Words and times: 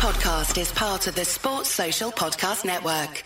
podcast 0.00 0.58
is 0.58 0.72
part 0.72 1.06
of 1.08 1.14
the 1.14 1.26
Sports 1.26 1.68
Social 1.68 2.10
Podcast 2.10 2.64
Network. 2.64 3.22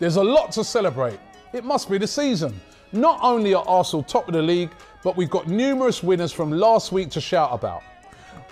There's 0.00 0.16
a 0.16 0.24
lot 0.24 0.50
to 0.50 0.64
celebrate. 0.64 1.20
It 1.52 1.64
must 1.64 1.88
be 1.88 1.96
the 1.96 2.08
season. 2.08 2.60
Not 2.90 3.20
only 3.22 3.54
are 3.54 3.62
Arsenal 3.68 4.02
top 4.02 4.26
of 4.26 4.34
the 4.34 4.42
league, 4.42 4.70
but 5.04 5.16
we've 5.16 5.30
got 5.30 5.46
numerous 5.46 6.02
winners 6.02 6.32
from 6.32 6.50
last 6.50 6.90
week 6.90 7.10
to 7.10 7.20
shout 7.20 7.50
about. 7.52 7.84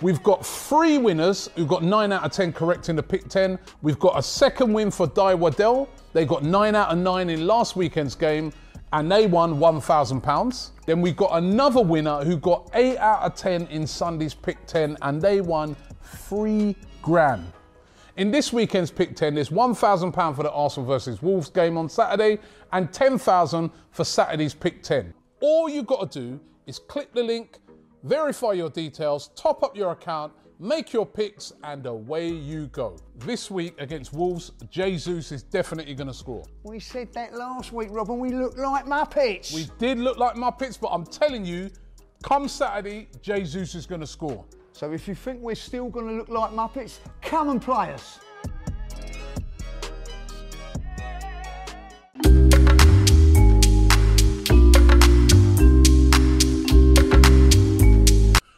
We've 0.01 0.23
got 0.23 0.45
three 0.45 0.97
winners 0.97 1.49
who 1.57 1.65
got 1.65 1.83
9 1.83 2.13
out 2.13 2.23
of 2.23 2.31
10 2.31 2.53
correct 2.53 2.87
in 2.87 2.95
the 2.95 3.03
pick 3.03 3.27
10. 3.27 3.59
We've 3.81 3.99
got 3.99 4.17
a 4.17 4.23
second 4.23 4.71
win 4.71 4.89
for 4.89 5.07
Di 5.07 5.33
Waddell. 5.33 5.89
They 6.13 6.23
got 6.23 6.43
9 6.43 6.73
out 6.73 6.91
of 6.93 6.97
9 6.99 7.29
in 7.29 7.45
last 7.45 7.75
weekend's 7.75 8.15
game 8.15 8.53
and 8.93 9.11
they 9.11 9.27
won 9.27 9.59
£1,000. 9.59 10.69
Then 10.85 11.01
we've 11.01 11.17
got 11.17 11.31
another 11.33 11.81
winner 11.81 12.23
who 12.23 12.37
got 12.37 12.69
8 12.73 12.97
out 12.97 13.23
of 13.23 13.35
10 13.35 13.67
in 13.67 13.85
Sunday's 13.85 14.33
pick 14.33 14.65
10 14.67 14.95
and 15.01 15.21
they 15.21 15.41
won 15.41 15.75
3 16.01 16.73
grand. 17.01 17.51
In 18.17 18.31
this 18.31 18.51
weekend's 18.51 18.89
pick 18.89 19.15
10, 19.15 19.35
there's 19.35 19.49
£1,000 19.49 20.35
for 20.35 20.41
the 20.41 20.51
Arsenal 20.51 20.87
versus 20.87 21.21
Wolves 21.21 21.51
game 21.51 21.77
on 21.77 21.87
Saturday 21.87 22.39
and 22.73 22.91
10000 22.91 23.69
for 23.91 24.03
Saturday's 24.03 24.55
pick 24.55 24.81
10. 24.81 25.13
All 25.39 25.69
you've 25.69 25.85
got 25.85 26.11
to 26.11 26.19
do 26.19 26.39
is 26.65 26.79
click 26.79 27.13
the 27.13 27.21
link, 27.21 27.59
verify 28.01 28.53
your 28.53 28.71
details, 28.71 29.29
top 29.35 29.61
up 29.61 29.77
your 29.77 29.91
account, 29.91 30.33
make 30.59 30.93
your 30.93 31.05
picks, 31.05 31.53
and 31.63 31.85
away 31.85 32.29
you 32.29 32.65
go. 32.67 32.97
This 33.17 33.51
week 33.51 33.75
against 33.77 34.13
Wolves, 34.13 34.51
Jesus 34.71 35.31
is 35.31 35.43
definitely 35.43 35.93
going 35.93 36.07
to 36.07 36.13
score. 36.13 36.43
We 36.63 36.79
said 36.79 37.13
that 37.13 37.35
last 37.35 37.71
week, 37.71 37.89
Rob, 37.91 38.09
and 38.09 38.19
we 38.19 38.31
looked 38.31 38.57
like 38.57 38.85
Muppets. 38.87 39.53
We 39.53 39.69
did 39.77 39.99
look 39.99 40.17
like 40.17 40.33
Muppets, 40.33 40.79
but 40.81 40.87
I'm 40.87 41.05
telling 41.05 41.45
you, 41.45 41.69
come 42.23 42.47
Saturday, 42.47 43.09
Jesus 43.21 43.75
is 43.75 43.85
going 43.85 44.01
to 44.01 44.07
score. 44.07 44.43
So 44.77 44.91
if 44.91 45.07
you 45.07 45.15
think 45.15 45.41
we're 45.41 45.55
still 45.55 45.89
going 45.89 46.05
to 46.05 46.13
look 46.13 46.29
like 46.29 46.51
Muppets, 46.51 46.99
come 47.23 47.49
and 47.49 47.59
play 47.59 47.91
us. 47.93 48.19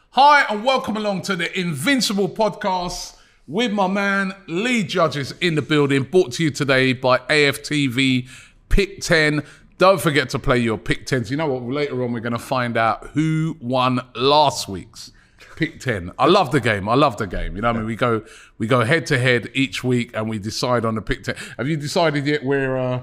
Hi, 0.09 0.45
and 0.49 0.65
welcome 0.65 0.97
along 0.97 1.21
to 1.21 1.37
the 1.37 1.57
Invincible 1.57 2.27
podcast 2.27 3.15
with 3.47 3.71
my 3.71 3.87
man 3.87 4.33
Lee 4.47 4.83
Judges 4.83 5.33
in 5.39 5.55
the 5.55 5.61
building, 5.61 6.03
brought 6.03 6.33
to 6.33 6.43
you 6.43 6.51
today 6.51 6.91
by 6.91 7.19
AFTV 7.19 8.27
Pick 8.67 8.99
10. 8.99 9.41
Don't 9.77 10.01
forget 10.01 10.27
to 10.31 10.39
play 10.39 10.57
your 10.57 10.77
Pick 10.77 11.05
10s. 11.05 11.31
You 11.31 11.37
know 11.37 11.47
what? 11.47 11.63
Later 11.63 12.03
on, 12.03 12.11
we're 12.11 12.19
going 12.19 12.33
to 12.33 12.39
find 12.39 12.75
out 12.75 13.07
who 13.11 13.55
won 13.61 14.01
last 14.15 14.67
week's 14.67 15.13
Pick 15.59 15.81
10. 15.81 16.13
I 16.17 16.25
love 16.25 16.51
the 16.51 16.61
game. 16.61 16.87
I 16.87 16.95
love 16.95 17.17
the 17.17 17.27
game. 17.27 17.57
You 17.57 17.61
know, 17.61 17.67
what 17.67 17.75
I 17.75 17.79
mean, 17.79 17.87
we 17.87 17.97
go 17.97 18.23
we 18.57 18.65
go 18.65 18.79
head 18.85 19.05
to 19.07 19.19
head 19.19 19.49
each 19.53 19.83
week, 19.83 20.11
and 20.15 20.29
we 20.29 20.39
decide 20.39 20.85
on 20.85 20.95
the 20.95 21.01
Pick 21.01 21.23
10. 21.25 21.35
Have 21.57 21.67
you 21.67 21.75
decided 21.75 22.25
yet 22.25 22.45
where 22.45 22.77
uh, 22.77 23.01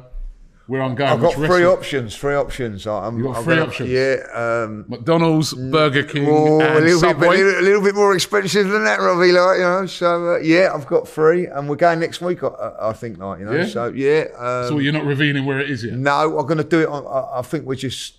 where 0.67 0.81
I'm 0.81 0.95
going? 0.95 1.11
I've 1.11 1.21
got 1.21 1.35
three 1.35 1.49
restaurant? 1.49 1.79
options. 1.79 2.17
Three 2.17 2.35
options. 2.35 2.87
I'm, 2.87 3.19
You 3.19 3.25
got 3.25 3.37
I'm 3.37 3.45
three 3.45 3.57
gonna- 3.57 3.67
options? 3.69 3.91
Yeah. 3.91 4.17
Um, 4.35 4.87
McDonald's, 4.89 5.53
Burger 5.53 6.03
King, 6.05 6.27
oh, 6.31 6.61
and 6.63 6.79
a 6.79 6.81
little 6.81 7.01
bit, 7.03 7.11
Subway. 7.11 7.27
a 7.27 7.31
little, 7.45 7.61
a 7.61 7.63
little 7.63 7.83
bit 7.83 7.95
more 7.95 8.15
expensive 8.15 8.69
than 8.69 8.85
that, 8.85 9.01
Robbie. 9.01 9.33
Like 9.33 9.59
you 9.59 9.63
know. 9.65 9.85
So 9.85 10.35
uh, 10.35 10.39
yeah, 10.39 10.71
I've 10.75 10.87
got 10.87 11.07
three, 11.07 11.47
and 11.47 11.69
we're 11.69 11.77
going 11.77 12.01
next 12.01 12.23
week. 12.23 12.43
I, 12.43 12.73
I 12.81 12.93
think, 12.95 13.19
like 13.19 13.41
you 13.41 13.45
know. 13.45 13.53
Yeah? 13.53 13.67
So 13.67 13.89
yeah. 13.89 14.29
Um, 14.39 14.69
so 14.69 14.79
you're 14.79 14.95
not 14.95 15.05
revealing 15.05 15.45
where 15.45 15.61
it 15.61 15.69
is 15.71 15.85
yet. 15.85 15.93
no, 15.93 16.39
I'm 16.39 16.47
going 16.47 16.57
to 16.57 16.65
do 16.65 16.81
it. 16.81 16.89
On, 16.89 17.07
I, 17.07 17.41
I 17.41 17.43
think 17.43 17.67
we're 17.67 17.75
just. 17.75 18.15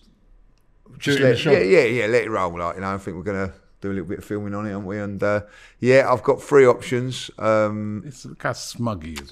Just 0.99 1.19
let, 1.19 1.38
show. 1.38 1.52
yeah, 1.52 1.59
yeah, 1.59 1.83
yeah. 1.83 2.05
Let 2.08 2.23
it 2.23 2.30
roll. 2.30 2.58
Like 2.58 2.75
you 2.75 2.81
know. 2.81 2.93
I 2.93 2.97
think 2.99 3.17
we're 3.17 3.23
going 3.23 3.49
to 3.49 3.53
do 3.81 3.89
a 3.92 3.94
little 3.94 4.08
bit 4.08 4.20
of 4.20 4.25
filming 4.25 4.56
on 4.56 4.66
it, 4.66 4.73
aren't 4.73 4.86
we? 4.88 5.00
And 5.00 5.22
uh, 5.22 5.42
yeah, 5.80 6.11
I've 6.11 6.23
got 6.23 6.42
three 6.42 6.66
options. 6.66 7.30
Um, 7.38 8.03
It's 8.06 8.25
look 8.25 8.42
how 8.42 8.53
smug 8.53 9.03
he 9.03 9.14
is. 9.14 9.31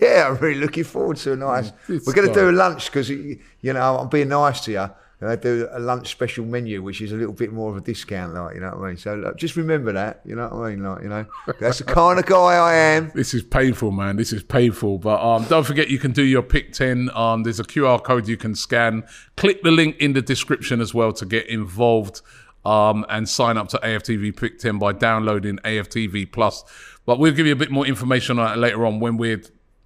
yeah, 0.00 0.28
I'm 0.28 0.36
really 0.36 0.60
looking 0.60 0.84
forward 0.84 1.16
to 1.18 1.32
a 1.32 1.36
nice. 1.36 1.72
It's 1.88 2.06
We're 2.06 2.12
going 2.12 2.28
to 2.28 2.34
do 2.34 2.50
a 2.50 2.52
lunch 2.52 2.86
because 2.86 3.10
you 3.10 3.38
know 3.62 3.98
I'm 3.98 4.08
being 4.08 4.28
nice 4.28 4.60
to 4.66 4.72
you. 4.72 4.88
And 5.18 5.30
I 5.30 5.36
do 5.36 5.66
a 5.72 5.80
lunch 5.80 6.08
special 6.08 6.44
menu, 6.44 6.82
which 6.82 7.00
is 7.00 7.10
a 7.10 7.16
little 7.16 7.32
bit 7.32 7.50
more 7.50 7.70
of 7.70 7.76
a 7.78 7.80
discount, 7.80 8.34
like 8.34 8.54
you 8.54 8.60
know 8.60 8.68
what 8.72 8.84
I 8.84 8.88
mean. 8.88 8.96
So 8.98 9.32
just 9.34 9.56
remember 9.56 9.90
that, 9.92 10.20
you 10.26 10.36
know 10.36 10.48
what 10.48 10.66
I 10.66 10.70
mean, 10.70 10.84
like 10.84 11.02
you 11.02 11.08
know, 11.08 11.24
that's 11.58 11.78
the 11.78 11.84
kind 12.00 12.18
of 12.18 12.26
guy 12.26 12.36
I 12.36 12.74
am. 12.74 13.12
This 13.14 13.32
is 13.32 13.42
painful, 13.42 13.92
man. 13.92 14.16
This 14.16 14.34
is 14.34 14.42
painful. 14.42 14.98
But 14.98 15.22
um, 15.26 15.44
don't 15.44 15.64
forget, 15.64 15.88
you 15.88 15.98
can 15.98 16.12
do 16.12 16.22
your 16.22 16.42
pick 16.42 16.74
10. 16.74 17.08
Um, 17.14 17.44
there's 17.44 17.58
a 17.58 17.64
QR 17.64 18.04
code 18.04 18.28
you 18.28 18.36
can 18.36 18.54
scan. 18.54 19.04
Click 19.38 19.62
the 19.62 19.70
link 19.70 19.96
in 20.00 20.12
the 20.12 20.20
description 20.20 20.82
as 20.82 20.92
well 20.92 21.14
to 21.14 21.24
get 21.24 21.46
involved 21.46 22.20
um, 22.66 23.06
and 23.08 23.28
sign 23.28 23.56
up 23.56 23.68
to 23.68 23.78
AFTV 23.78 24.36
Pick 24.36 24.58
10 24.58 24.78
by 24.78 24.92
downloading 24.92 25.58
AFTV 25.58 26.32
Plus. 26.32 26.64
But 27.06 27.20
we'll 27.20 27.32
give 27.32 27.46
you 27.46 27.52
a 27.52 27.56
bit 27.56 27.70
more 27.70 27.86
information 27.86 28.40
on 28.40 28.46
that 28.46 28.58
later 28.58 28.84
on 28.84 28.98
when 28.98 29.16
we're 29.16 29.42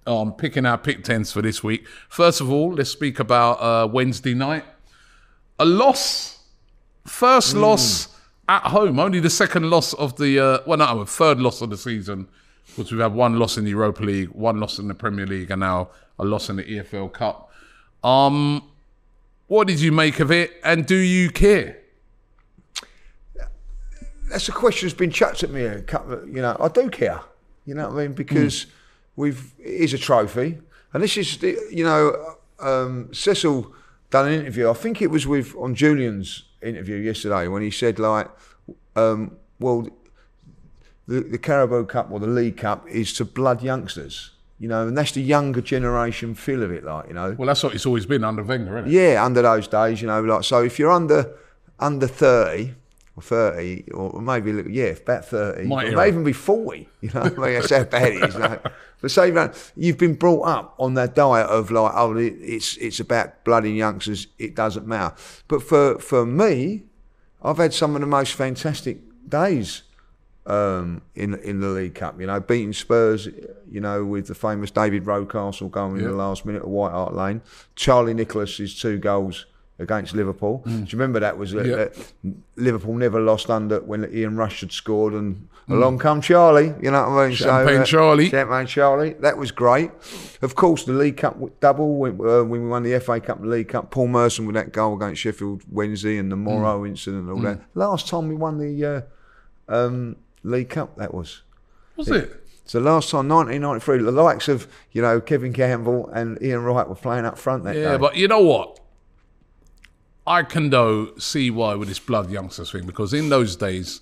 um, 0.07 0.33
picking 0.33 0.65
our 0.65 0.79
pick 0.79 1.03
10s 1.03 1.31
for 1.31 1.43
this 1.43 1.63
week. 1.63 1.87
First 2.09 2.41
of 2.41 2.51
all, 2.51 2.73
let's 2.73 2.89
speak 2.89 3.19
about 3.19 3.61
uh, 3.61 3.87
Wednesday 3.87 4.33
night. 4.33 4.65
A 5.59 5.65
loss, 5.65 6.39
first 7.05 7.55
loss 7.55 8.07
at 8.49 8.63
home, 8.63 8.99
only 8.99 9.19
the 9.19 9.29
second 9.29 9.69
loss 9.69 9.93
of 9.93 10.17
the, 10.17 10.39
uh, 10.39 10.59
well, 10.65 10.79
no, 10.79 11.01
a 11.01 11.05
third 11.05 11.39
loss 11.39 11.61
of 11.61 11.69
the 11.69 11.77
season 11.77 12.27
because 12.75 12.91
we've 12.91 13.01
had 13.01 13.13
one 13.13 13.37
loss 13.37 13.57
in 13.57 13.63
the 13.63 13.69
Europa 13.69 14.01
League, 14.01 14.29
one 14.29 14.59
loss 14.59 14.79
in 14.79 14.87
the 14.87 14.95
Premier 14.95 15.27
League, 15.27 15.51
and 15.51 15.59
now 15.59 15.89
a 16.17 16.25
loss 16.25 16.49
in 16.49 16.55
the 16.55 16.63
EFL 16.63 17.13
Cup. 17.13 17.51
Um, 18.03 18.63
what 19.45 19.67
did 19.67 19.79
you 19.79 19.91
make 19.91 20.19
of 20.19 20.31
it, 20.31 20.53
and 20.63 20.87
do 20.87 20.95
you 20.95 21.29
care? 21.29 21.80
That's 24.31 24.47
a 24.49 24.51
question 24.51 24.87
that's 24.87 24.97
been 24.97 25.11
chucked 25.11 25.43
at 25.43 25.49
me. 25.51 25.63
A 25.65 25.81
couple 25.81 26.13
of, 26.13 26.27
you 26.27 26.41
know, 26.41 26.55
I 26.59 26.67
do 26.69 26.89
care. 26.89 27.21
You 27.65 27.75
know 27.75 27.89
what 27.89 27.99
I 27.99 28.03
mean? 28.07 28.13
Because 28.13 28.65
we've 29.15 29.53
it 29.59 29.81
is 29.85 29.93
a 29.93 29.97
trophy, 29.97 30.57
and 30.93 31.03
this 31.03 31.17
is 31.17 31.37
the- 31.37 31.57
you 31.69 31.83
know, 31.83 32.35
um, 32.59 33.13
Cecil 33.13 33.71
done 34.09 34.27
an 34.27 34.33
interview. 34.33 34.69
I 34.69 34.73
think 34.73 35.01
it 35.01 35.11
was 35.11 35.27
with 35.27 35.55
on 35.57 35.75
Julian's 35.75 36.45
interview 36.61 36.95
yesterday 36.97 37.47
when 37.47 37.61
he 37.61 37.71
said 37.71 37.99
like, 37.99 38.29
um, 38.95 39.37
well, 39.59 39.87
the, 41.07 41.21
the 41.21 41.37
Carabao 41.37 41.83
Cup 41.83 42.11
or 42.11 42.19
the 42.19 42.27
League 42.27 42.57
Cup 42.57 42.87
is 42.89 43.13
to 43.13 43.25
blood 43.25 43.61
youngsters. 43.61 44.31
You 44.59 44.67
know, 44.67 44.87
and 44.87 44.95
that's 44.95 45.13
the 45.13 45.21
younger 45.23 45.59
generation 45.61 46.35
feel 46.35 46.61
of 46.61 46.71
it, 46.71 46.83
like 46.83 47.07
you 47.07 47.15
know. 47.15 47.35
Well, 47.37 47.47
that's 47.47 47.63
what 47.63 47.73
it's 47.73 47.85
always 47.87 48.05
been 48.05 48.23
under 48.23 48.43
Wenger, 48.43 48.77
isn't 48.77 48.91
it? 48.91 48.93
Yeah, 48.93 49.25
under 49.25 49.41
those 49.41 49.67
days, 49.67 50.01
you 50.01 50.07
know, 50.07 50.21
like 50.21 50.43
so 50.43 50.63
if 50.63 50.77
you're 50.77 50.91
under 50.91 51.33
under 51.79 52.05
thirty 52.05 52.75
or 53.15 53.21
thirty 53.23 53.89
or 53.91 54.21
maybe 54.21 54.51
a 54.51 54.53
little- 54.53 54.71
yeah, 54.71 54.85
about 54.85 55.25
thirty, 55.25 55.67
My 55.67 55.85
or 55.85 55.95
may 55.95 56.07
even 56.07 56.23
be 56.23 56.33
forty. 56.33 56.89
You 57.01 57.09
know, 57.13 57.21
I 57.21 57.29
mean, 57.29 57.39
that's 57.53 57.69
how 57.69 57.83
bad 57.83 58.13
it 58.13 58.23
is. 58.23 58.35
Like. 58.35 58.63
But 59.01 59.09
say 59.09 59.31
that 59.31 59.71
you've 59.75 59.97
been 59.97 60.13
brought 60.13 60.43
up 60.43 60.75
on 60.77 60.93
that 60.93 61.15
diet 61.15 61.47
of 61.47 61.71
like, 61.71 61.91
oh, 61.95 62.15
it's 62.17 62.77
it's 62.77 62.99
about 62.99 63.43
bloody 63.43 63.71
youngsters. 63.71 64.27
It 64.37 64.55
doesn't 64.55 64.85
matter. 64.85 65.15
But 65.47 65.63
for 65.63 65.97
for 65.99 66.25
me, 66.25 66.83
I've 67.41 67.57
had 67.57 67.73
some 67.73 67.95
of 67.95 68.01
the 68.01 68.07
most 68.07 68.33
fantastic 68.33 68.99
days 69.27 69.81
um, 70.45 71.01
in 71.15 71.33
in 71.35 71.61
the 71.61 71.69
League 71.69 71.95
Cup. 71.95 72.19
You 72.21 72.27
know, 72.27 72.39
beating 72.39 72.73
Spurs. 72.73 73.27
You 73.69 73.79
know, 73.81 74.03
with 74.05 74.27
the 74.27 74.35
famous 74.35 74.69
David 74.69 75.05
Rocastle 75.05 75.71
going 75.71 75.97
in 75.97 76.03
the 76.03 76.11
last 76.11 76.45
minute 76.45 76.61
of 76.63 76.69
White 76.69 76.91
Hart 76.91 77.15
Lane. 77.15 77.41
Charlie 77.75 78.13
Nicholas's 78.13 78.79
two 78.79 78.97
goals 78.97 79.45
against 79.81 80.13
Liverpool. 80.15 80.61
Do 80.65 80.71
you 80.71 80.85
remember 80.93 81.19
that 81.19 81.37
was 81.37 81.53
uh, 81.55 81.63
Yeah. 82.23 82.31
Liverpool 82.55 82.95
never 82.95 83.19
lost 83.19 83.49
under 83.49 83.79
when 83.81 84.09
Ian 84.13 84.37
Rush 84.37 84.61
had 84.61 84.71
scored 84.71 85.13
and 85.13 85.47
along 85.69 85.99
come 85.99 86.21
Charlie. 86.21 86.73
You 86.81 86.91
know 86.91 87.09
what 87.09 87.19
I 87.23 87.27
mean? 87.27 87.35
Champagne 87.35 87.79
uh, 87.81 87.85
Charlie. 87.85 88.29
Champagne 88.29 88.67
Charlie. 88.67 89.13
That 89.13 89.37
was 89.37 89.51
great. 89.51 89.91
Of 90.41 90.55
course, 90.55 90.83
the 90.85 90.93
League 90.93 91.17
Cup 91.17 91.37
double 91.59 91.95
when, 91.97 92.13
uh, 92.13 92.43
when 92.43 92.63
we 92.63 92.67
won 92.67 92.83
the 92.83 92.99
FA 92.99 93.19
Cup 93.19 93.39
and 93.39 93.49
League 93.49 93.69
Cup. 93.69 93.89
Paul 93.91 94.07
Merson 94.07 94.45
with 94.45 94.55
that 94.55 94.73
goal 94.73 94.95
against 94.95 95.21
Sheffield 95.21 95.63
Wednesday 95.71 96.17
and 96.17 96.31
the 96.31 96.35
Morrow 96.35 96.85
incident 96.85 97.23
and 97.23 97.31
all 97.31 97.41
that. 97.41 97.61
Last 97.73 98.07
time 98.07 98.27
we 98.27 98.35
won 98.35 98.57
the 98.57 98.85
uh, 98.85 99.01
um, 99.73 100.17
League 100.43 100.69
Cup, 100.69 100.97
that 100.97 101.13
was. 101.13 101.41
Was 101.95 102.09
it? 102.09 102.37
So 102.65 102.79
last 102.79 103.09
time, 103.09 103.27
1993, 103.27 104.03
the 104.03 104.11
likes 104.11 104.47
of 104.47 104.67
you 104.91 105.01
know 105.01 105.19
Kevin 105.19 105.51
Campbell 105.51 106.09
and 106.09 106.41
Ian 106.41 106.63
Wright 106.63 106.87
were 106.87 106.95
playing 106.95 107.25
up 107.25 107.37
front 107.37 107.63
that 107.65 107.75
Yeah, 107.75 107.93
day. 107.93 107.97
but 107.97 108.15
you 108.15 108.27
know 108.27 108.39
what? 108.39 108.79
I 110.31 110.43
can 110.43 110.69
though 110.69 111.13
see 111.17 111.51
why 111.51 111.75
with 111.75 111.89
this 111.89 111.99
blood 111.99 112.31
youngsters 112.31 112.71
thing 112.71 112.85
because 112.85 113.13
in 113.13 113.27
those 113.27 113.57
days 113.57 113.99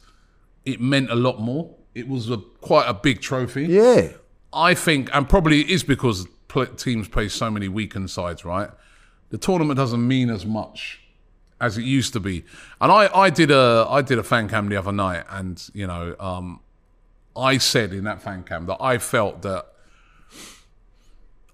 it 0.64 0.80
meant 0.80 1.10
a 1.10 1.16
lot 1.16 1.40
more. 1.40 1.76
It 1.96 2.08
was 2.08 2.30
a 2.30 2.38
quite 2.62 2.88
a 2.88 2.94
big 2.94 3.20
trophy. 3.20 3.66
yeah, 3.66 4.10
I 4.54 4.76
think, 4.76 5.10
and 5.12 5.28
probably 5.28 5.62
it 5.62 5.70
is 5.72 5.84
because 5.84 6.28
teams 6.78 7.08
play 7.08 7.30
so 7.30 7.50
many 7.50 7.68
weekend 7.68 8.12
sides, 8.12 8.46
right? 8.46 8.70
The 9.30 9.40
tournament 9.40 9.78
doesn't 9.78 10.08
mean 10.08 10.30
as 10.30 10.46
much 10.46 11.02
as 11.60 11.78
it 11.80 11.84
used 11.84 12.14
to 12.14 12.20
be. 12.20 12.46
And 12.80 12.92
I, 12.92 13.10
I 13.14 13.30
did 13.32 13.50
a 13.50 13.88
I 13.90 14.04
did 14.04 14.20
a 14.20 14.24
fan 14.24 14.48
cam 14.50 14.70
the 14.70 14.78
other 14.78 14.92
night, 14.92 15.24
and 15.32 15.68
you 15.74 15.88
know, 15.88 16.16
um, 16.20 16.60
I 17.36 17.58
said 17.58 17.92
in 17.92 18.04
that 18.04 18.22
fan 18.22 18.44
cam 18.44 18.68
that 18.68 18.78
I 18.80 19.00
felt 19.00 19.42
that 19.42 19.69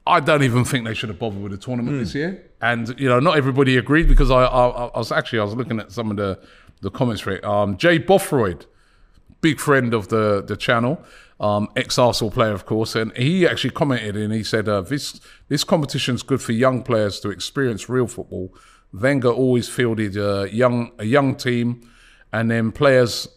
I 0.08 0.20
don't 0.20 0.44
even 0.44 0.66
think 0.66 0.86
they 0.86 0.94
should 0.94 1.10
have 1.10 1.20
bothered 1.20 1.42
with 1.42 1.52
the 1.52 1.58
tournament 1.58 2.00
this 2.00 2.14
year. 2.14 2.46
And 2.62 2.94
you 3.00 3.10
know, 3.10 3.20
not 3.20 3.38
everybody 3.38 3.78
agreed 3.78 4.08
because 4.08 4.30
I, 4.30 4.44
I, 4.44 4.68
I 4.68 4.98
was 4.98 5.12
actually 5.12 5.40
I 5.40 5.44
was 5.44 5.56
looking 5.56 5.80
at 5.80 5.92
some 5.92 6.12
of 6.12 6.18
the 6.18 6.40
the 6.82 6.92
comments 6.92 7.22
for 7.22 7.32
it. 7.32 7.44
Um, 7.44 7.78
Jay 7.78 7.98
Bothroyd 7.98 8.66
big 9.46 9.60
friend 9.60 9.94
of 9.94 10.08
the 10.08 10.44
the 10.52 10.58
channel, 10.58 10.94
um, 11.40 11.70
ex 11.76 12.00
Arsenal 12.00 12.32
player, 12.32 12.54
of 12.54 12.66
course, 12.66 12.96
and 12.96 13.16
he 13.16 13.48
actually 13.48 13.70
commented 13.70 14.16
and 14.18 14.34
he 14.34 14.44
said, 14.44 14.68
uh, 14.68 14.82
"This 14.82 15.20
this 15.50 15.64
competition's 15.64 16.24
good 16.24 16.42
for 16.42 16.52
young 16.52 16.82
players 16.82 17.20
to 17.20 17.30
experience 17.30 17.88
real 17.88 18.08
football." 18.08 18.52
Wenger 18.92 19.30
always 19.30 19.68
fielded 19.70 20.18
a 20.18 20.50
young 20.52 20.92
a 20.98 21.06
young 21.06 21.36
team, 21.36 21.68
and 22.34 22.50
then 22.50 22.72
players, 22.72 23.28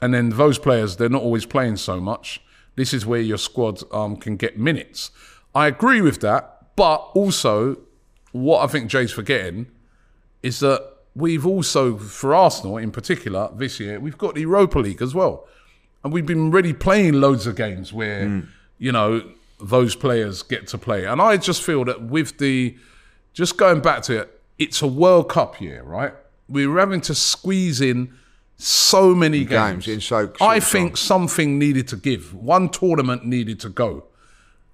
and 0.00 0.12
then 0.14 0.30
those 0.30 0.58
players 0.58 0.96
they're 0.96 1.16
not 1.18 1.22
always 1.22 1.46
playing 1.46 1.76
so 1.76 2.00
much. 2.00 2.42
This 2.74 2.94
is 2.94 3.04
where 3.04 3.20
your 3.20 3.38
squad 3.38 3.82
um, 3.92 4.16
can 4.16 4.36
get 4.36 4.58
minutes. 4.58 5.10
I 5.54 5.66
agree 5.66 6.00
with 6.00 6.20
that, 6.20 6.74
but 6.76 6.96
also 7.14 7.78
what 8.32 8.64
I 8.64 8.66
think 8.66 8.90
Jay's 8.90 9.12
forgetting 9.12 9.66
is 10.42 10.60
that 10.60 10.92
we've 11.14 11.46
also, 11.46 11.98
for 11.98 12.34
Arsenal 12.34 12.78
in 12.78 12.90
particular, 12.90 13.50
this 13.54 13.78
year, 13.78 14.00
we've 14.00 14.16
got 14.18 14.34
the 14.34 14.40
Europa 14.40 14.78
League 14.78 15.02
as 15.02 15.14
well. 15.14 15.46
And 16.02 16.12
we've 16.12 16.26
been 16.26 16.50
really 16.50 16.72
playing 16.72 17.20
loads 17.20 17.46
of 17.46 17.54
games 17.54 17.92
where, 17.92 18.42
you 18.78 18.90
know, 18.90 19.22
those 19.60 19.94
players 19.94 20.42
get 20.42 20.66
to 20.68 20.78
play. 20.78 21.04
And 21.04 21.22
I 21.22 21.36
just 21.36 21.62
feel 21.62 21.84
that 21.84 22.02
with 22.02 22.38
the, 22.38 22.76
just 23.34 23.56
going 23.56 23.80
back 23.80 24.02
to 24.04 24.22
it, 24.22 24.40
it's 24.58 24.82
a 24.82 24.86
World 24.86 25.28
Cup 25.28 25.60
year, 25.60 25.82
right? 25.84 26.12
We're 26.48 26.78
having 26.78 27.00
to 27.02 27.14
squeeze 27.14 27.80
in 27.80 28.14
so 28.62 29.14
many 29.14 29.44
games. 29.44 29.86
Games 29.86 29.88
in 29.88 30.00
so 30.00 30.32
I 30.40 30.58
time. 30.58 30.60
think 30.60 30.96
something 30.96 31.58
needed 31.58 31.88
to 31.88 31.96
give. 31.96 32.32
One 32.34 32.68
tournament 32.68 33.24
needed 33.24 33.58
to 33.60 33.68
go. 33.68 34.04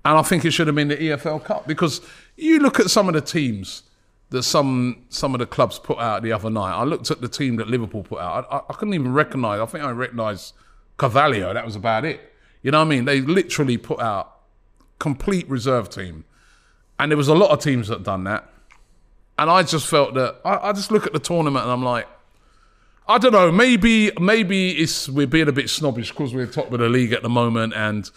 And 0.04 0.18
I 0.18 0.22
think 0.22 0.44
it 0.44 0.50
should 0.50 0.66
have 0.66 0.76
been 0.76 0.88
the 0.88 0.96
EFL 0.96 1.44
Cup 1.44 1.66
because 1.66 2.00
you 2.36 2.58
look 2.60 2.78
at 2.80 2.90
some 2.90 3.08
of 3.08 3.14
the 3.14 3.20
teams 3.20 3.82
that 4.30 4.42
some 4.42 5.04
some 5.08 5.34
of 5.34 5.38
the 5.38 5.46
clubs 5.46 5.78
put 5.78 5.98
out 5.98 6.22
the 6.22 6.32
other 6.32 6.50
night. 6.50 6.72
I 6.72 6.84
looked 6.84 7.10
at 7.10 7.20
the 7.20 7.28
team 7.28 7.56
that 7.56 7.68
Liverpool 7.68 8.02
put 8.02 8.20
out. 8.20 8.46
I, 8.50 8.60
I 8.68 8.74
couldn't 8.74 8.94
even 8.94 9.12
recognise. 9.12 9.60
I 9.60 9.66
think 9.66 9.84
I 9.84 9.90
recognised 9.90 10.52
Carvalho. 10.98 11.54
That 11.54 11.64
was 11.64 11.76
about 11.76 12.04
it. 12.04 12.20
You 12.62 12.70
know 12.70 12.78
what 12.78 12.86
I 12.86 12.88
mean? 12.88 13.04
They 13.06 13.20
literally 13.20 13.78
put 13.78 14.00
out 14.00 14.40
complete 14.98 15.48
reserve 15.48 15.88
team, 15.88 16.24
and 16.98 17.10
there 17.10 17.16
was 17.16 17.28
a 17.28 17.34
lot 17.34 17.50
of 17.50 17.60
teams 17.60 17.88
that 17.88 18.02
done 18.02 18.24
that. 18.24 18.48
And 19.38 19.48
I 19.48 19.62
just 19.62 19.86
felt 19.86 20.14
that 20.14 20.40
I, 20.44 20.68
I 20.68 20.72
just 20.72 20.90
look 20.90 21.06
at 21.06 21.12
the 21.12 21.20
tournament 21.20 21.64
and 21.64 21.72
I'm 21.72 21.84
like, 21.84 22.06
I 23.08 23.16
don't 23.16 23.32
know. 23.32 23.50
Maybe 23.50 24.12
maybe 24.20 24.72
it's 24.72 25.08
we're 25.08 25.26
being 25.26 25.48
a 25.48 25.52
bit 25.52 25.70
snobbish 25.70 26.10
because 26.10 26.34
we're 26.34 26.46
top 26.46 26.70
of 26.72 26.80
the 26.80 26.90
league 26.90 27.12
at 27.14 27.22
the 27.22 27.30
moment, 27.30 27.72
and 27.74 28.10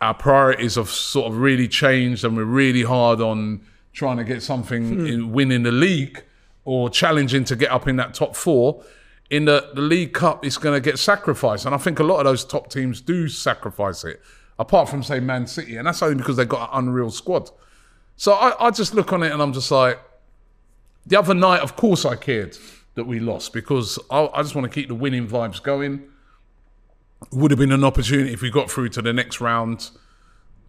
our 0.00 0.14
priorities 0.14 0.76
have 0.76 0.88
sort 0.88 1.26
of 1.26 1.38
really 1.38 1.66
changed, 1.66 2.24
and 2.24 2.36
we're 2.36 2.44
really 2.44 2.84
hard 2.84 3.20
on 3.20 3.62
trying 3.92 4.16
to 4.16 4.24
get 4.24 4.42
something 4.42 5.00
hmm. 5.00 5.06
in 5.06 5.32
winning 5.32 5.64
the 5.64 5.72
league 5.72 6.22
or 6.64 6.88
challenging 6.88 7.42
to 7.42 7.56
get 7.56 7.72
up 7.72 7.88
in 7.88 7.96
that 7.96 8.14
top 8.14 8.36
four. 8.36 8.84
In 9.28 9.44
the, 9.44 9.70
the 9.74 9.82
League 9.82 10.14
Cup, 10.14 10.42
it's 10.46 10.56
going 10.56 10.74
to 10.74 10.80
get 10.80 10.98
sacrificed, 10.98 11.66
and 11.66 11.74
I 11.74 11.78
think 11.78 11.98
a 11.98 12.04
lot 12.04 12.20
of 12.20 12.24
those 12.24 12.44
top 12.44 12.70
teams 12.70 13.00
do 13.00 13.28
sacrifice 13.28 14.04
it. 14.04 14.22
Apart 14.58 14.88
from 14.88 15.02
say 15.02 15.20
Man 15.20 15.46
City, 15.46 15.76
and 15.76 15.86
that's 15.86 16.02
only 16.02 16.16
because 16.16 16.36
they've 16.36 16.48
got 16.48 16.72
an 16.72 16.84
unreal 16.86 17.10
squad. 17.10 17.50
So 18.16 18.32
I, 18.32 18.68
I 18.68 18.70
just 18.70 18.94
look 18.94 19.12
on 19.12 19.22
it 19.22 19.32
and 19.32 19.42
I'm 19.42 19.52
just 19.52 19.70
like, 19.70 20.00
the 21.06 21.18
other 21.18 21.34
night, 21.34 21.60
of 21.60 21.76
course, 21.76 22.04
I 22.04 22.16
cared 22.16 22.56
that 22.98 23.04
we 23.04 23.18
lost 23.18 23.52
because 23.52 23.98
I, 24.10 24.28
I 24.34 24.42
just 24.42 24.54
want 24.54 24.70
to 24.70 24.74
keep 24.74 24.88
the 24.88 24.94
winning 24.94 25.26
vibes 25.26 25.62
going. 25.62 26.02
Would 27.32 27.50
have 27.50 27.58
been 27.58 27.72
an 27.72 27.82
opportunity 27.82 28.32
if 28.32 28.42
we 28.42 28.50
got 28.50 28.70
through 28.70 28.90
to 28.90 29.02
the 29.02 29.12
next 29.12 29.40
round 29.40 29.90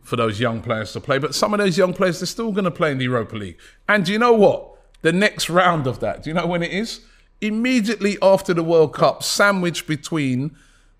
for 0.04 0.16
those 0.16 0.40
young 0.40 0.62
players 0.62 0.94
to 0.94 1.00
play. 1.00 1.18
But 1.20 1.36
some 1.36 1.54
of 1.54 1.60
those 1.60 1.78
young 1.78 1.94
players, 1.94 2.20
they're 2.20 2.28
still 2.28 2.52
going 2.52 2.66
to 2.66 2.72
play 2.72 2.92
in 2.92 2.98
the 2.98 3.04
Europa 3.04 3.36
League. 3.36 3.60
And 3.88 4.06
do 4.06 4.12
you 4.12 4.20
know 4.20 4.34
what? 4.34 4.76
The 5.02 5.12
next 5.14 5.50
round 5.50 5.88
of 5.88 6.00
that, 6.00 6.24
do 6.24 6.30
you 6.30 6.34
know 6.34 6.48
when 6.48 6.64
it 6.64 6.72
is? 6.72 7.02
Immediately 7.42 8.18
after 8.22 8.54
the 8.54 8.64
World 8.64 8.94
Cup, 8.94 9.24
sandwiched 9.24 9.88
between 9.88 10.56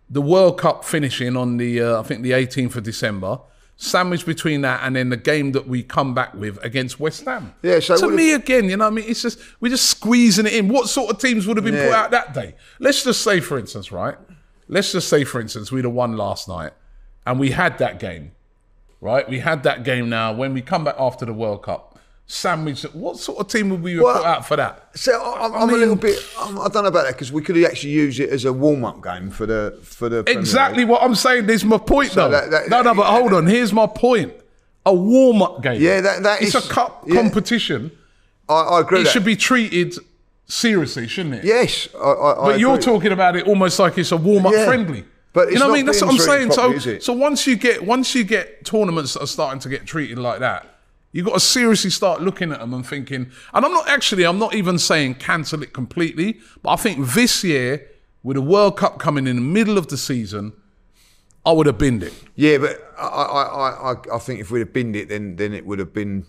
the 0.10 0.22
World 0.22 0.58
Cup 0.58 0.86
finishing 0.86 1.36
on 1.36 1.58
the, 1.58 1.82
uh, 1.82 2.00
I 2.00 2.04
think, 2.04 2.22
the 2.22 2.32
18th 2.32 2.76
of 2.78 2.84
December, 2.84 3.40
sandwiched 3.82 4.26
between 4.26 4.60
that 4.60 4.82
and 4.84 4.94
then 4.94 5.08
the 5.08 5.18
game 5.18 5.54
that 5.54 5.66
we 5.66 5.82
come 5.82 6.14
back 6.14 6.34
with 6.34 6.62
against 6.64 7.00
West 7.00 7.24
Ham. 7.24 7.56
Yeah, 7.64 7.80
so 7.80 7.98
to 7.98 8.10
me 8.10 8.34
again, 8.34 8.66
you 8.70 8.76
know, 8.76 8.84
what 8.84 8.92
I 8.92 8.96
mean, 8.96 9.06
it's 9.08 9.22
just 9.22 9.40
we're 9.62 9.70
just 9.70 9.90
squeezing 9.90 10.46
it 10.46 10.54
in. 10.54 10.68
What 10.68 10.90
sort 10.90 11.10
of 11.10 11.20
teams 11.20 11.48
would 11.48 11.56
have 11.56 11.64
been 11.64 11.76
put 11.76 11.94
out 11.94 12.12
that 12.12 12.34
day? 12.34 12.56
Let's 12.80 13.04
just 13.04 13.22
say, 13.22 13.40
for 13.40 13.58
instance, 13.58 13.92
right? 13.92 14.18
Let's 14.68 14.92
just 14.92 15.08
say, 15.08 15.24
for 15.24 15.40
instance, 15.40 15.72
we'd 15.72 15.86
have 15.86 15.94
won 15.94 16.18
last 16.18 16.48
night, 16.50 16.74
and 17.26 17.40
we 17.40 17.52
had 17.52 17.78
that 17.78 18.00
game, 18.00 18.34
right? 19.00 19.28
We 19.28 19.40
had 19.40 19.64
that 19.64 19.84
game. 19.84 20.10
Now, 20.10 20.34
when 20.34 20.54
we 20.54 20.62
come 20.62 20.84
back 20.84 20.96
after 21.00 21.26
the 21.26 21.34
World 21.34 21.64
Cup, 21.64 21.89
sandwich. 22.32 22.84
What 22.94 23.18
sort 23.18 23.40
of 23.40 23.48
team 23.48 23.70
would 23.72 23.82
we 23.82 24.00
Well, 24.00 24.16
put 24.18 24.26
out 24.26 24.48
for 24.48 24.56
that? 24.56 24.90
So 24.94 25.12
I- 25.20 25.46
I'm, 25.46 25.54
I 25.54 25.58
I'm 25.58 25.70
a 25.70 25.74
little 25.74 25.96
bit. 25.96 26.18
I'm, 26.40 26.60
I 26.60 26.68
don't 26.68 26.84
know 26.84 26.90
about 26.90 27.06
that 27.06 27.14
because 27.14 27.32
we 27.32 27.42
could 27.42 27.62
actually 27.66 27.90
use 27.92 28.20
it 28.20 28.30
as 28.30 28.46
a 28.46 28.54
warm-up 28.54 29.04
game 29.04 29.32
for 29.32 29.46
the 29.48 29.78
for 29.84 30.08
the 30.10 30.20
Exactly 30.30 30.86
what 30.86 31.02
I'm 31.02 31.16
saying. 31.16 31.48
There's 31.48 31.66
my 31.66 31.78
point, 31.80 32.12
So 32.12 32.30
though. 32.30 32.30
that- 32.30 32.52
that- 32.52 32.70
no, 32.70 32.82
no, 32.84 32.94
but 32.94 33.08
hold 33.08 33.34
on. 33.34 33.48
Here's 33.48 33.74
my 33.74 33.88
point. 33.88 34.32
A 34.86 34.94
warm-up 34.94 35.62
game. 35.64 35.82
Yeah, 35.82 36.02
that- 36.02 36.24
that 36.24 36.42
it's 36.42 36.54
is- 36.56 36.66
a 36.66 36.70
cup 36.72 37.04
yeah. 37.08 37.16
competition. 37.22 37.92
I, 38.48 38.54
I 38.54 38.80
agree. 38.82 39.02
It 39.02 39.08
should 39.08 39.26
be 39.26 39.36
treated 39.36 39.96
seriously, 40.48 41.08
shouldn't 41.08 41.36
it? 41.36 41.44
Yes, 41.44 41.88
I, 41.96 42.00
I, 42.00 42.32
I 42.32 42.46
But 42.52 42.60
you're 42.60 42.74
agree. 42.76 42.84
talking 42.86 43.12
about 43.12 43.36
it 43.36 43.48
almost 43.48 43.78
like 43.80 43.98
it's 43.98 44.12
a 44.12 44.18
warm 44.18 44.46
up 44.46 44.54
Yeah. 44.54 44.66
friendly. 44.66 45.06
But 45.34 45.52
you 45.52 45.60
know 45.60 45.68
what 45.68 45.74
I 45.74 45.78
mean? 45.78 45.86
That's 45.86 46.02
what 46.02 46.12
I'm 46.12 46.18
saying. 46.18 46.50
properly, 46.50 46.80
So, 46.80 47.00
so 47.00 47.14
once 47.14 47.46
you 47.46 47.56
get 47.56 47.84
once 47.86 48.16
you 48.16 48.24
get 48.24 48.66
tournaments 48.66 49.14
that 49.14 49.22
are 49.24 49.28
starting 49.28 49.60
to 49.62 49.70
get 49.70 49.86
treated 49.86 50.18
like 50.18 50.40
that, 50.40 50.66
you 51.12 51.24
got 51.24 51.34
to 51.34 51.40
seriously 51.40 51.90
start 51.90 52.22
looking 52.22 52.52
at 52.52 52.60
them 52.60 52.74
and 52.74 52.86
thinking. 52.86 53.32
And 53.54 53.66
I'm 53.66 53.72
not 53.72 53.88
actually, 53.90 54.26
I'm 54.26 54.38
not 54.40 54.54
even 54.56 54.78
saying 54.78 55.16
cancel 55.16 55.64
it 55.64 55.74
completely, 55.74 56.40
but 56.62 56.70
I 56.72 56.76
think 56.76 57.08
this 57.14 57.44
year 57.44 57.88
with 58.24 58.36
the 58.36 58.42
World 58.42 58.78
Cup 58.78 59.00
coming 59.00 59.26
in 59.28 59.36
the 59.38 59.42
middle 59.42 59.78
of 59.78 59.88
the 59.88 59.98
season, 59.98 60.54
I 61.46 61.52
would 61.52 61.66
have 61.68 61.78
binned 61.78 62.04
it. 62.04 62.14
Yeah, 62.36 62.58
but 62.60 62.94
I, 62.98 63.08
I, 63.08 63.42
I, 63.44 63.94
I- 63.94 64.16
I 64.16 64.20
think 64.20 64.40
if 64.42 64.52
we'd 64.52 64.60
have 64.60 64.74
binned 64.74 64.96
it, 64.96 65.10
then 65.10 65.36
then 65.38 65.54
it 65.54 65.66
would 65.66 65.80
have 65.80 65.94
been 65.94 66.26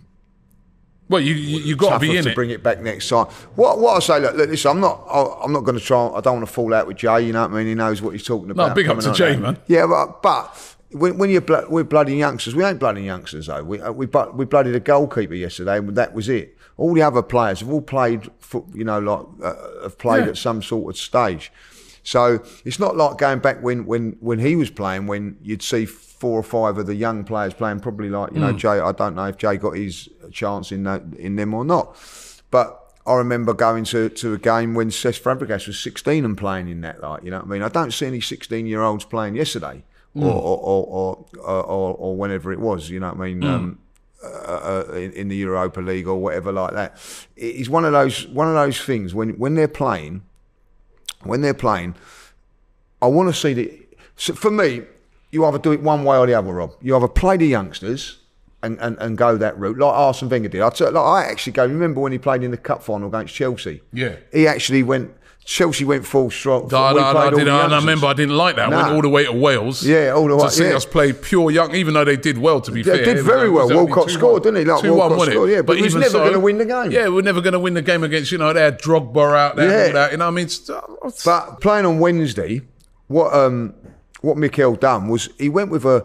Well, 1.09 1.21
you 1.21 1.35
you, 1.35 1.59
you 1.59 1.77
got 1.77 1.95
to 1.95 1.99
be 1.99 2.17
in 2.17 2.23
to 2.25 2.31
it. 2.31 2.35
bring 2.35 2.51
it 2.51 2.63
back 2.63 2.81
next 2.81 3.09
time. 3.09 3.27
What 3.57 3.81
what 3.81 3.97
I 3.97 3.99
say, 3.99 4.21
look, 4.21 4.37
look 4.37 4.49
listen, 4.49 4.71
I'm 4.71 4.81
not 4.81 5.05
I, 5.11 5.43
I'm 5.45 5.53
not 5.53 5.65
going 5.65 5.77
to 5.79 5.85
try. 5.85 6.07
I 6.09 6.21
don't 6.21 6.37
want 6.37 6.47
to 6.47 6.53
fall 6.53 6.73
out 6.73 6.87
with 6.87 6.97
Jay. 6.99 7.23
You 7.27 7.33
know 7.33 7.43
what 7.43 7.51
I 7.51 7.55
mean? 7.59 7.67
He 7.67 7.75
knows 7.75 8.01
what 8.01 8.13
he's 8.13 8.23
talking 8.25 8.51
about. 8.51 8.75
big 8.77 8.89
up 8.89 9.01
to 9.01 9.13
Jay, 9.13 9.35
that. 9.35 9.41
man. 9.41 9.59
Yeah, 9.67 9.87
but 9.87 10.23
but. 10.23 10.77
When, 10.93 11.19
when 11.19 11.31
you're 11.31 11.41
blo- 11.41 11.67
we're 11.69 11.85
bloody 11.85 12.17
youngsters, 12.17 12.55
we 12.55 12.65
ain't 12.65 12.81
bloody 12.81 13.03
youngsters 13.03 13.47
though. 13.47 13.63
We 13.63 13.81
uh, 13.81 13.93
we 13.93 14.07
bu- 14.07 14.33
we 14.33 14.45
bloodied 14.45 14.75
a 14.75 14.81
goalkeeper 14.81 15.35
yesterday, 15.35 15.79
and 15.79 15.95
that 15.97 16.15
was 16.15 16.29
it. 16.29 16.57
All 16.77 16.95
the 16.95 17.03
other 17.03 17.23
players 17.23 17.61
have 17.61 17.71
all 17.71 17.83
played, 17.83 18.31
foot, 18.41 18.65
you 18.75 18.85
know, 18.85 18.99
like 18.99 19.27
uh, 19.43 19.83
have 19.85 19.99
played 19.99 20.25
Yeah. 20.25 20.31
at 20.31 20.37
some 20.37 20.63
sort 20.63 20.95
of 20.95 20.99
stage. 21.01 21.53
So 22.03 22.43
it's 22.65 22.79
not 22.81 22.97
like 22.97 23.19
going 23.19 23.41
back 23.41 23.63
when, 23.63 23.85
when, 23.85 24.17
when 24.21 24.39
he 24.39 24.57
was 24.57 24.71
playing, 24.71 25.07
when 25.07 25.37
you'd 25.43 25.63
see 25.63 25.85
four 25.85 26.41
or 26.41 26.43
five 26.43 26.79
of 26.79 26.87
the 26.87 26.95
young 26.95 27.25
players 27.25 27.53
playing. 27.53 27.81
Probably 27.81 28.09
like 28.09 28.33
you 28.33 28.41
know 28.41 28.53
Jay. 28.53 28.81
I 28.81 28.93
don't 28.93 29.15
know 29.15 29.27
if 29.27 29.37
Jay 29.37 29.57
got 29.59 29.77
his 29.77 30.09
chance 30.33 30.73
in 30.73 30.83
that, 30.85 31.03
in 31.19 31.37
them 31.37 31.53
or 31.55 31.65
not, 31.65 31.97
but 32.51 32.79
I 33.07 33.15
remember 33.17 33.53
going 33.55 33.85
to, 33.85 34.09
to 34.09 34.35
a 34.35 34.39
game 34.39 34.75
when 34.75 34.89
Cesc 34.91 35.21
Fabregas 35.23 35.67
was 35.67 35.79
16 35.79 36.25
and 36.25 36.37
playing 36.37 36.69
in 36.69 36.81
that. 36.81 37.01
Like 37.03 37.23
you 37.23 37.31
know 37.31 37.39
what 37.39 37.47
I 37.47 37.49
mean. 37.49 37.63
I 37.63 37.69
don't 37.69 37.93
see 37.93 38.07
any 38.07 38.21
16 38.21 38.67
year 38.67 38.83
olds 38.83 39.05
playing 39.05 39.37
yesterday. 39.37 39.85
Or, 40.15 40.33
or, 40.33 40.59
or, 40.59 41.27
or, 41.39 41.63
or, 41.63 41.95
or 41.95 42.17
whenever 42.17 42.53
it 42.53 42.59
was, 42.59 42.91
you 42.91 42.99
know 42.99 43.11
what 43.11 43.25
I 43.25 43.33
mean. 43.33 43.45
Um, 43.45 43.79
uh, 44.23 44.85
uh, 44.91 44.93
in, 44.93 45.13
in 45.13 45.29
the 45.29 45.37
Europa 45.37 45.81
League 45.81 46.07
or 46.07 46.17
whatever 46.17 46.53
like 46.53 46.75
that. 46.75 46.99
It's 47.37 47.71
one 47.71 47.87
of 47.87 47.93
those 47.93 48.27
one 48.27 48.49
of 48.49 48.55
those 48.55 48.79
things 48.79 49.15
when 49.15 49.31
when 49.39 49.55
they're 49.55 49.67
playing, 49.67 50.25
when 51.23 51.41
they're 51.41 51.55
playing, 51.55 51.95
I 53.01 53.07
want 53.07 53.35
to 53.35 53.41
see 53.41 53.55
the. 53.55 53.83
So 54.17 54.35
for 54.35 54.51
me, 54.51 54.83
you 55.31 55.45
either 55.47 55.59
do 55.59 55.73
it 55.73 55.81
one 55.81 56.05
way 56.05 56.19
or 56.19 56.27
the 56.27 56.35
other, 56.35 56.53
Rob. 56.53 56.75
You 56.83 56.97
either 56.97 57.09
play 57.09 57.39
the 57.39 57.47
youngsters 57.47 58.19
and, 58.63 58.79
and, 58.81 58.99
and 58.99 59.17
go 59.17 59.37
that 59.37 59.59
route, 59.59 59.79
like 59.79 59.95
Arsene 59.95 60.29
Wenger 60.29 60.49
did. 60.49 60.61
I, 60.61 60.67
like, 60.67 60.97
I 60.97 61.25
actually 61.25 61.53
go. 61.53 61.65
Remember 61.65 62.01
when 62.01 62.13
he 62.13 62.19
played 62.19 62.43
in 62.43 62.51
the 62.51 62.57
cup 62.57 62.83
final 62.83 63.09
against 63.09 63.35
Chelsea? 63.35 63.81
Yeah. 63.93 64.17
he 64.33 64.47
actually 64.47 64.83
went. 64.83 65.15
Chelsea 65.45 65.85
went 65.85 66.07
full 66.07 66.31
strong. 66.31 66.73
I, 66.73 66.93
we 66.93 67.01
I, 67.01 67.13
played 67.13 67.35
I, 67.35 67.37
did, 67.37 67.49
I, 67.49 67.77
remember 67.79 68.07
I 68.07 68.13
didn't 68.13 68.37
like 68.37 68.57
that. 68.57 68.73
I 68.73 68.77
went 68.83 68.95
all 68.95 69.03
the 69.03 69.09
way 69.09 69.25
to 69.25 69.33
Wales. 69.33 69.85
Yeah, 69.85 70.11
all 70.11 70.29
the 70.29 70.37
way- 70.37 70.45
To 70.45 70.51
see 70.51 70.69
yeah. 70.69 70.77
us 70.77 70.85
play 70.85 71.13
pure 71.13 71.51
young, 71.51 71.75
even 71.75 71.95
though 71.95 72.05
they 72.05 72.17
did 72.17 72.39
well, 72.39 72.61
to 72.61 72.71
be 72.71 72.83
They 72.83 72.91
fair. 72.99 73.05
They 73.05 73.15
did 73.15 73.25
very 73.25 73.51
well. 73.51 73.69
Walcott 73.69 74.09
2-1. 74.09 74.11
scored, 74.11 74.43
didn't 74.45 74.59
he? 74.61 74.65
Like, 74.71 74.85
2-1, 74.85 74.97
Walcott 74.97 75.19
wasn't 75.19 75.29
it? 75.29 75.37
scored, 75.37 75.51
yeah, 75.51 75.63
but 75.63 75.77
he 75.77 75.83
was 75.83 75.95
never 75.97 76.19
gonna 76.19 76.39
win 76.39 76.59
the 76.59 76.67
game. 76.67 76.91
Yeah, 76.93 77.09
we're 77.09 77.23
never 77.23 77.41
going 77.41 77.55
to 77.55 77.59
win 77.59 77.75
the 77.75 77.83
game 77.83 78.05
against, 78.05 78.31
you 78.31 78.39
know, 78.39 78.53
they 78.53 78.61
had 78.61 78.81
Drogba 78.81 79.37
out 79.37 79.57
there 79.57 79.65
and 79.65 79.73
Yeah. 79.73 79.87
all 79.87 79.93
that. 79.95 80.13
You 80.13 80.19
know 80.19 80.27
what 80.27 80.31
I 80.33 80.35
mean? 80.35 80.49
Uh, 80.69 81.11
But 81.25 81.61
playing 81.61 81.87
on 81.87 81.99
Wednesday, 81.99 82.61
what 83.09 83.35
um 83.35 83.75
what 84.21 84.37
Mikel 84.37 84.77
done 84.77 85.09
was 85.09 85.31
he 85.39 85.49
went 85.49 85.71
with 85.71 85.85
a 85.85 86.05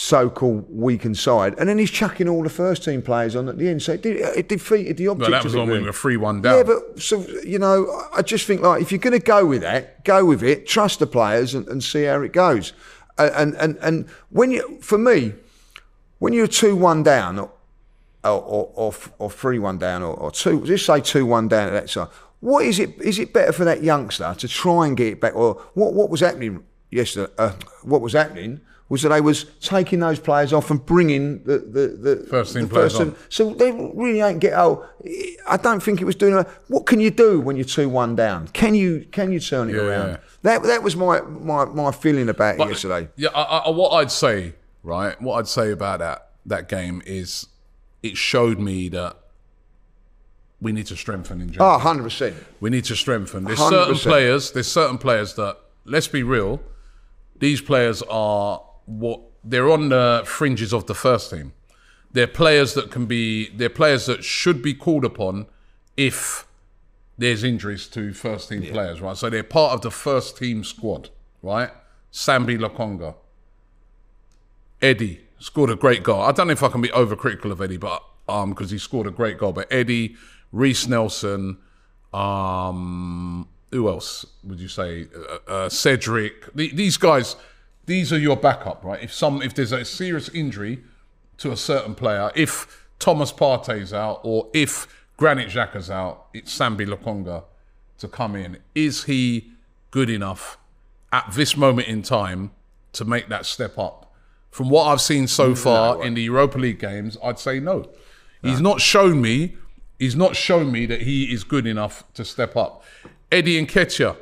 so-called 0.00 0.64
weakened 0.70 1.18
side, 1.18 1.58
and 1.58 1.68
then 1.68 1.76
he's 1.76 1.90
chucking 1.90 2.28
all 2.28 2.44
the 2.44 2.48
first 2.48 2.84
team 2.84 3.02
players 3.02 3.34
on 3.34 3.48
at 3.48 3.58
the 3.58 3.68
end. 3.68 3.82
So 3.82 3.94
it, 3.94 4.02
did, 4.02 4.16
it 4.16 4.48
defeated 4.48 4.96
the 4.96 5.08
object. 5.08 5.32
That 5.32 5.42
was 5.42 5.56
when 5.56 5.68
we 5.68 5.80
were 5.80 5.92
3 5.92 6.16
1 6.16 6.42
down. 6.42 6.56
Yeah, 6.56 6.62
but 6.62 7.02
so 7.02 7.26
you 7.44 7.58
know, 7.58 8.06
I 8.16 8.22
just 8.22 8.46
think 8.46 8.62
like 8.62 8.80
if 8.80 8.92
you're 8.92 9.00
going 9.00 9.18
to 9.18 9.26
go 9.26 9.44
with 9.44 9.62
that, 9.62 10.04
go 10.04 10.24
with 10.24 10.44
it. 10.44 10.68
Trust 10.68 11.00
the 11.00 11.08
players 11.08 11.52
and, 11.52 11.66
and 11.66 11.82
see 11.82 12.04
how 12.04 12.20
it 12.22 12.32
goes. 12.32 12.72
And 13.18 13.56
and 13.56 13.76
and, 13.78 14.08
when 14.30 14.52
you, 14.52 14.78
for 14.80 14.98
me, 14.98 15.32
when 16.20 16.32
you're 16.32 16.46
two 16.46 16.76
one 16.76 17.02
down 17.02 17.40
or 17.40 17.50
or 18.22 18.70
or, 18.76 18.94
or 19.18 19.28
three 19.28 19.58
one 19.58 19.78
down 19.78 20.04
or, 20.04 20.14
or 20.14 20.30
two, 20.30 20.64
just 20.64 20.86
say 20.86 21.00
two 21.00 21.26
one 21.26 21.48
down 21.48 21.66
at 21.66 21.72
that 21.72 21.90
side. 21.90 22.06
What 22.38 22.64
is 22.64 22.78
it? 22.78 22.96
Is 23.02 23.18
it 23.18 23.32
better 23.32 23.50
for 23.50 23.64
that 23.64 23.82
youngster 23.82 24.32
to 24.38 24.46
try 24.46 24.86
and 24.86 24.96
get 24.96 25.14
it 25.14 25.20
back, 25.20 25.34
or 25.34 25.54
what? 25.74 25.92
What 25.92 26.08
was 26.08 26.20
happening 26.20 26.62
yesterday? 26.88 27.32
Uh, 27.36 27.54
what 27.82 28.00
was 28.00 28.12
happening 28.12 28.60
was 28.88 29.02
that 29.02 29.10
they 29.10 29.20
was 29.20 29.44
taking 29.60 30.00
those 30.00 30.18
players 30.18 30.52
off 30.52 30.70
and 30.70 30.84
bringing 30.84 31.42
the 31.44 31.58
the, 31.58 31.88
the 32.16 32.26
First 32.30 32.54
team 32.54 32.62
the 32.62 32.68
players 32.68 32.92
first 32.96 33.00
on. 33.08 33.16
So 33.28 33.52
they 33.52 33.70
really 33.72 34.20
ain't 34.20 34.40
get. 34.40 34.54
out. 34.54 34.88
I 35.46 35.56
don't 35.58 35.82
think 35.82 36.00
it 36.00 36.04
was 36.04 36.14
doing. 36.16 36.44
What 36.68 36.86
can 36.86 36.98
you 37.00 37.10
do 37.10 37.40
when 37.40 37.56
you're 37.56 37.64
two 37.66 37.88
one 37.88 38.16
down? 38.16 38.48
Can 38.48 38.74
you 38.74 39.06
can 39.10 39.30
you 39.30 39.40
turn 39.40 39.68
it 39.68 39.74
Yeah, 39.74 39.82
around? 39.82 40.08
yeah. 40.08 40.16
That 40.42 40.62
that 40.62 40.82
was 40.82 40.96
my 40.96 41.20
my, 41.20 41.66
my 41.66 41.90
feeling 41.92 42.28
about 42.28 42.58
it 42.60 42.68
yesterday. 42.68 43.08
Yeah, 43.16 43.28
I, 43.34 43.58
I, 43.58 43.70
what 43.70 43.90
I'd 43.90 44.10
say, 44.10 44.54
right? 44.82 45.20
What 45.20 45.38
I'd 45.38 45.48
say 45.48 45.70
about 45.70 45.98
that 45.98 46.30
that 46.46 46.68
game 46.68 47.02
is, 47.04 47.46
it 48.02 48.16
showed 48.16 48.58
me 48.58 48.88
that 48.88 49.16
we 50.60 50.72
need 50.72 50.86
to 50.86 50.96
strengthen 50.96 51.40
in 51.40 51.52
general. 51.52 51.70
Ah, 51.70 51.74
oh, 51.74 51.78
100 51.78 52.02
percent. 52.04 52.36
We 52.60 52.70
need 52.70 52.84
to 52.84 52.96
strengthen. 52.96 53.44
There's 53.44 53.58
certain 53.58 53.94
100%. 53.94 54.02
players. 54.02 54.52
There's 54.52 54.70
certain 54.70 54.96
players 54.98 55.34
that 55.34 55.58
let's 55.84 56.08
be 56.08 56.22
real. 56.22 56.60
These 57.38 57.60
players 57.60 58.02
are 58.10 58.62
what 58.88 59.20
they're 59.44 59.70
on 59.70 59.90
the 59.90 60.22
fringes 60.24 60.72
of 60.72 60.86
the 60.86 60.94
first 60.94 61.30
team. 61.30 61.52
They're 62.10 62.26
players 62.26 62.74
that 62.74 62.90
can 62.90 63.06
be. 63.06 63.50
They're 63.50 63.68
players 63.68 64.06
that 64.06 64.24
should 64.24 64.62
be 64.62 64.74
called 64.74 65.04
upon 65.04 65.46
if 65.96 66.46
there's 67.18 67.44
injuries 67.44 67.86
to 67.88 68.12
first 68.12 68.48
team 68.48 68.62
players, 68.62 69.00
right? 69.00 69.16
So 69.16 69.28
they're 69.28 69.42
part 69.42 69.74
of 69.74 69.82
the 69.82 69.90
first 69.90 70.38
team 70.38 70.64
squad, 70.64 71.10
right? 71.42 71.70
Sambi 72.12 72.58
Lokonga, 72.58 73.14
Eddie 74.80 75.20
scored 75.38 75.70
a 75.70 75.76
great 75.76 76.02
goal. 76.02 76.22
I 76.22 76.32
don't 76.32 76.46
know 76.46 76.52
if 76.52 76.62
I 76.62 76.68
can 76.68 76.80
be 76.80 76.88
overcritical 76.88 77.50
of 77.50 77.60
Eddie, 77.60 77.76
but 77.76 78.02
um, 78.28 78.50
because 78.50 78.70
he 78.70 78.78
scored 78.78 79.06
a 79.06 79.10
great 79.10 79.36
goal. 79.36 79.52
But 79.52 79.70
Eddie, 79.70 80.16
Reiss 80.52 80.86
Nelson, 80.86 81.58
um, 82.14 83.48
who 83.70 83.88
else 83.88 84.24
would 84.44 84.60
you 84.60 84.68
say? 84.68 85.08
Uh, 85.14 85.50
uh, 85.50 85.68
Cedric. 85.68 86.54
The, 86.54 86.72
these 86.74 86.96
guys, 86.96 87.36
these 87.88 88.12
are 88.12 88.18
your 88.18 88.36
backup, 88.36 88.84
right? 88.84 89.02
If 89.02 89.12
some, 89.12 89.42
if 89.42 89.54
there's 89.54 89.72
a 89.72 89.84
serious 89.84 90.28
injury 90.28 90.84
to 91.38 91.50
a 91.50 91.56
certain 91.56 91.94
player, 91.94 92.30
if 92.36 92.86
Thomas 92.98 93.32
Partey's 93.32 93.92
out 93.92 94.20
or 94.22 94.48
if 94.52 94.86
Granit 95.16 95.48
Xhaka's 95.48 95.90
out, 95.90 96.26
it's 96.32 96.56
Sambi 96.56 96.86
Lokonga 96.86 97.44
to 97.98 98.06
come 98.06 98.36
in. 98.36 98.58
Is 98.74 99.04
he 99.04 99.50
good 99.90 100.10
enough 100.10 100.58
at 101.10 101.32
this 101.32 101.56
moment 101.56 101.88
in 101.88 102.02
time 102.02 102.50
to 102.92 103.04
make 103.04 103.28
that 103.28 103.46
step 103.46 103.78
up? 103.78 104.12
From 104.50 104.68
what 104.68 104.84
I've 104.84 105.00
seen 105.00 105.26
so 105.26 105.54
far 105.54 106.04
in 106.04 106.14
the 106.14 106.22
Europa 106.22 106.58
League 106.58 106.78
games, 106.78 107.16
I'd 107.22 107.38
say 107.38 107.58
no. 107.58 107.88
He's 108.42 108.60
not 108.60 108.80
shown 108.80 109.20
me. 109.20 109.56
He's 109.98 110.14
not 110.14 110.36
shown 110.36 110.70
me 110.70 110.86
that 110.86 111.02
he 111.02 111.32
is 111.32 111.42
good 111.42 111.66
enough 111.66 112.04
to 112.14 112.24
step 112.24 112.54
up. 112.54 112.84
Eddie 113.32 113.58
and 113.58 113.68
Nketiah, 113.68 114.16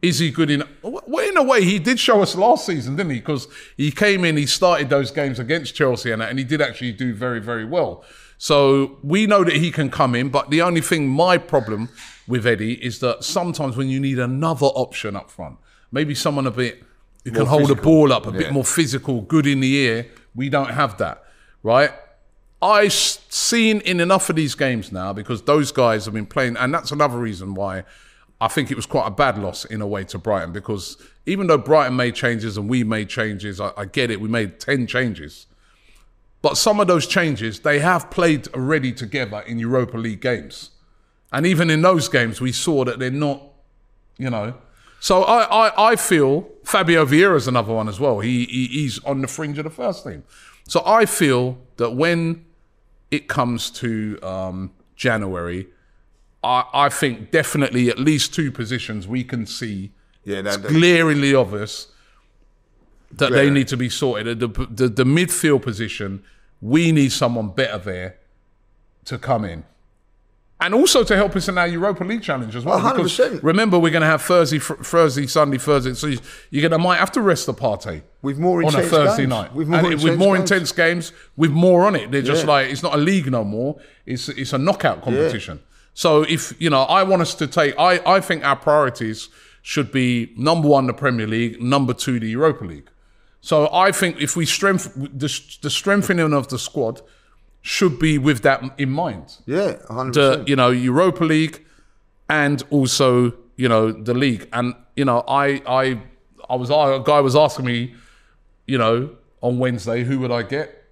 is 0.00 0.18
he 0.18 0.30
good 0.30 0.50
enough? 0.50 0.68
Well, 0.82 1.28
in 1.28 1.36
a 1.36 1.42
way, 1.42 1.64
he 1.64 1.78
did 1.78 2.00
show 2.00 2.22
us 2.22 2.34
last 2.34 2.66
season, 2.66 2.96
didn't 2.96 3.12
he? 3.12 3.18
Because 3.18 3.48
he 3.76 3.90
came 3.90 4.24
in, 4.24 4.36
he 4.36 4.46
started 4.46 4.88
those 4.88 5.10
games 5.10 5.38
against 5.38 5.74
Chelsea, 5.74 6.10
and, 6.10 6.22
that, 6.22 6.30
and 6.30 6.38
he 6.38 6.44
did 6.44 6.60
actually 6.60 6.92
do 6.92 7.14
very, 7.14 7.40
very 7.40 7.64
well. 7.64 8.04
So 8.38 8.98
we 9.02 9.26
know 9.26 9.44
that 9.44 9.56
he 9.56 9.70
can 9.70 9.90
come 9.90 10.14
in, 10.14 10.28
but 10.30 10.50
the 10.50 10.62
only 10.62 10.80
thing, 10.80 11.08
my 11.08 11.38
problem 11.38 11.88
with 12.26 12.46
Eddie 12.46 12.74
is 12.84 13.00
that 13.00 13.24
sometimes 13.24 13.76
when 13.76 13.88
you 13.88 14.00
need 14.00 14.18
another 14.18 14.66
option 14.66 15.16
up 15.16 15.30
front, 15.30 15.58
maybe 15.92 16.14
someone 16.14 16.46
a 16.46 16.50
bit 16.50 16.82
who 17.24 17.30
can 17.30 17.46
hold 17.46 17.68
the 17.68 17.74
ball 17.74 18.12
up, 18.12 18.26
a 18.26 18.32
bit 18.32 18.52
more 18.52 18.64
physical, 18.64 19.22
good 19.22 19.46
in 19.46 19.60
the 19.60 19.86
air, 19.86 20.06
we 20.34 20.48
don't 20.48 20.70
have 20.70 20.98
that, 20.98 21.24
right? 21.62 21.92
I've 22.60 22.92
seen 22.92 23.80
in 23.80 24.00
enough 24.00 24.30
of 24.30 24.36
these 24.36 24.54
games 24.54 24.90
now 24.90 25.12
because 25.12 25.42
those 25.42 25.70
guys 25.70 26.06
have 26.06 26.14
been 26.14 26.26
playing, 26.26 26.56
and 26.56 26.72
that's 26.72 26.90
another 26.90 27.18
reason 27.18 27.54
why 27.54 27.84
I 28.44 28.48
think 28.48 28.70
it 28.70 28.74
was 28.76 28.84
quite 28.84 29.06
a 29.06 29.10
bad 29.10 29.38
loss 29.38 29.64
in 29.64 29.80
a 29.80 29.86
way 29.86 30.04
to 30.04 30.18
Brighton 30.18 30.52
because 30.52 30.98
even 31.24 31.46
though 31.46 31.56
Brighton 31.56 31.96
made 31.96 32.14
changes 32.14 32.58
and 32.58 32.68
we 32.68 32.84
made 32.84 33.08
changes, 33.08 33.58
I, 33.58 33.72
I 33.74 33.86
get 33.86 34.10
it, 34.10 34.20
we 34.20 34.28
made 34.28 34.60
10 34.60 34.86
changes. 34.86 35.46
But 36.42 36.58
some 36.58 36.78
of 36.78 36.86
those 36.86 37.06
changes, 37.06 37.60
they 37.60 37.78
have 37.78 38.10
played 38.10 38.48
already 38.48 38.92
together 38.92 39.40
in 39.40 39.58
Europa 39.58 39.96
League 39.96 40.20
games. 40.20 40.72
And 41.32 41.46
even 41.46 41.70
in 41.70 41.80
those 41.80 42.10
games, 42.10 42.38
we 42.42 42.52
saw 42.52 42.84
that 42.84 42.98
they're 42.98 43.10
not, 43.10 43.40
you 44.18 44.28
know. 44.28 44.52
So 45.00 45.22
I, 45.22 45.68
I, 45.68 45.92
I 45.92 45.96
feel 45.96 46.46
Fabio 46.64 47.06
Vieira 47.06 47.36
is 47.36 47.48
another 47.48 47.72
one 47.72 47.88
as 47.88 47.98
well. 47.98 48.20
He, 48.20 48.44
he 48.44 48.66
he's 48.66 49.02
on 49.04 49.22
the 49.22 49.26
fringe 49.26 49.56
of 49.56 49.64
the 49.64 49.70
first 49.70 50.04
team. 50.04 50.22
So 50.68 50.82
I 50.84 51.06
feel 51.06 51.56
that 51.78 51.92
when 51.92 52.44
it 53.10 53.26
comes 53.26 53.70
to 53.70 54.18
um, 54.22 54.70
January, 54.96 55.68
I, 56.44 56.64
I 56.74 56.88
think 56.90 57.30
definitely 57.30 57.88
at 57.88 57.98
least 57.98 58.34
two 58.34 58.52
positions 58.52 59.08
we 59.08 59.24
can 59.24 59.46
see 59.46 59.92
Yeah, 60.24 60.38
it's 60.40 60.56
that, 60.56 60.62
that, 60.64 60.68
glaringly 60.72 61.34
obvious 61.34 61.88
that 63.12 63.32
they 63.32 63.48
need 63.48 63.68
to 63.68 63.76
be 63.76 63.88
sorted. 63.88 64.40
The, 64.40 64.48
the, 64.48 64.88
the 64.88 65.04
midfield 65.04 65.62
position, 65.62 66.22
we 66.60 66.92
need 66.92 67.12
someone 67.12 67.48
better 67.48 67.78
there 67.78 68.16
to 69.06 69.18
come 69.18 69.44
in. 69.44 69.64
And 70.60 70.72
also 70.74 71.04
to 71.04 71.16
help 71.16 71.36
us 71.36 71.48
in 71.48 71.58
our 71.58 71.66
Europa 71.66 72.04
League 72.04 72.22
challenge 72.22 72.56
as 72.56 72.64
well. 72.64 72.78
Oh, 72.78 72.80
100%. 72.80 73.42
remember, 73.42 73.78
we're 73.78 73.90
going 73.90 74.02
to 74.02 74.06
have 74.06 74.22
Thursday, 74.22 74.58
fr- 74.58 74.74
Thursday, 74.74 75.26
Sunday, 75.26 75.58
Thursday. 75.58 75.94
So 75.94 76.06
you- 76.08 76.18
you're 76.50 76.62
going 76.68 76.72
to 76.80 76.84
might 76.84 76.98
have 76.98 77.12
to 77.12 77.20
rest 77.20 77.46
the 77.46 77.54
Partey 77.54 78.02
With 78.22 78.38
more 78.38 78.58
on 78.58 78.64
a 78.64 78.68
intense 78.68 78.88
Thursday 78.90 79.22
games. 79.22 79.30
night. 79.30 79.54
With 79.54 79.68
more 79.68 79.80
intense 79.80 80.04
with 80.04 80.18
more 80.18 80.36
games. 80.36 80.50
intense 80.50 80.72
games, 80.72 81.12
with 81.36 81.50
more 81.50 81.86
on 81.86 81.96
it. 81.96 82.10
They're 82.10 82.22
just 82.22 82.44
Yeah. 82.44 82.50
like 82.52 82.70
it's 82.70 82.82
not 82.82 82.94
a 82.94 82.98
league 82.98 83.30
no 83.30 83.44
more. 83.44 83.76
It's 84.06 84.28
it's 84.28 84.52
a 84.52 84.58
knockout 84.58 85.02
competition. 85.02 85.60
So 85.94 86.22
if 86.22 86.60
you 86.60 86.70
know, 86.70 86.82
I 86.82 87.02
want 87.04 87.22
us 87.22 87.34
to 87.36 87.46
take. 87.46 87.74
I 87.78 88.00
I 88.04 88.20
think 88.20 88.44
our 88.44 88.56
priorities 88.56 89.28
should 89.62 89.90
be 89.90 90.32
number 90.36 90.68
one, 90.68 90.86
the 90.86 90.92
Premier 90.92 91.26
League. 91.26 91.62
Number 91.62 91.94
two, 91.94 92.20
the 92.20 92.28
Europa 92.28 92.64
League. 92.64 92.90
So 93.40 93.68
I 93.72 93.92
think 93.92 94.20
if 94.20 94.36
we 94.36 94.46
strengthen 94.46 95.10
the, 95.16 95.28
the 95.62 95.70
strengthening 95.70 96.32
of 96.32 96.48
the 96.48 96.58
squad 96.58 97.02
should 97.62 97.98
be 97.98 98.18
with 98.18 98.42
that 98.42 98.62
in 98.78 98.90
mind. 98.90 99.38
yeah, 99.46 99.76
100. 99.86 100.14
The 100.14 100.30
percent 100.30 100.48
you 100.48 100.56
know 100.56 100.70
Europa 100.70 101.24
League 101.24 101.64
and 102.28 102.62
also 102.70 103.32
you 103.56 103.68
know 103.68 103.92
the 103.92 104.14
league. 104.14 104.48
And 104.52 104.74
you 104.96 105.04
know 105.04 105.24
I 105.28 105.62
I 105.66 106.02
I 106.48 106.56
was 106.56 106.70
a 106.70 107.02
guy 107.04 107.20
was 107.20 107.36
asking 107.36 107.66
me, 107.66 107.94
you 108.66 108.78
know, 108.78 109.16
on 109.40 109.58
Wednesday 109.58 110.04
who 110.04 110.18
would 110.20 110.30
I 110.30 110.42
get? 110.42 110.84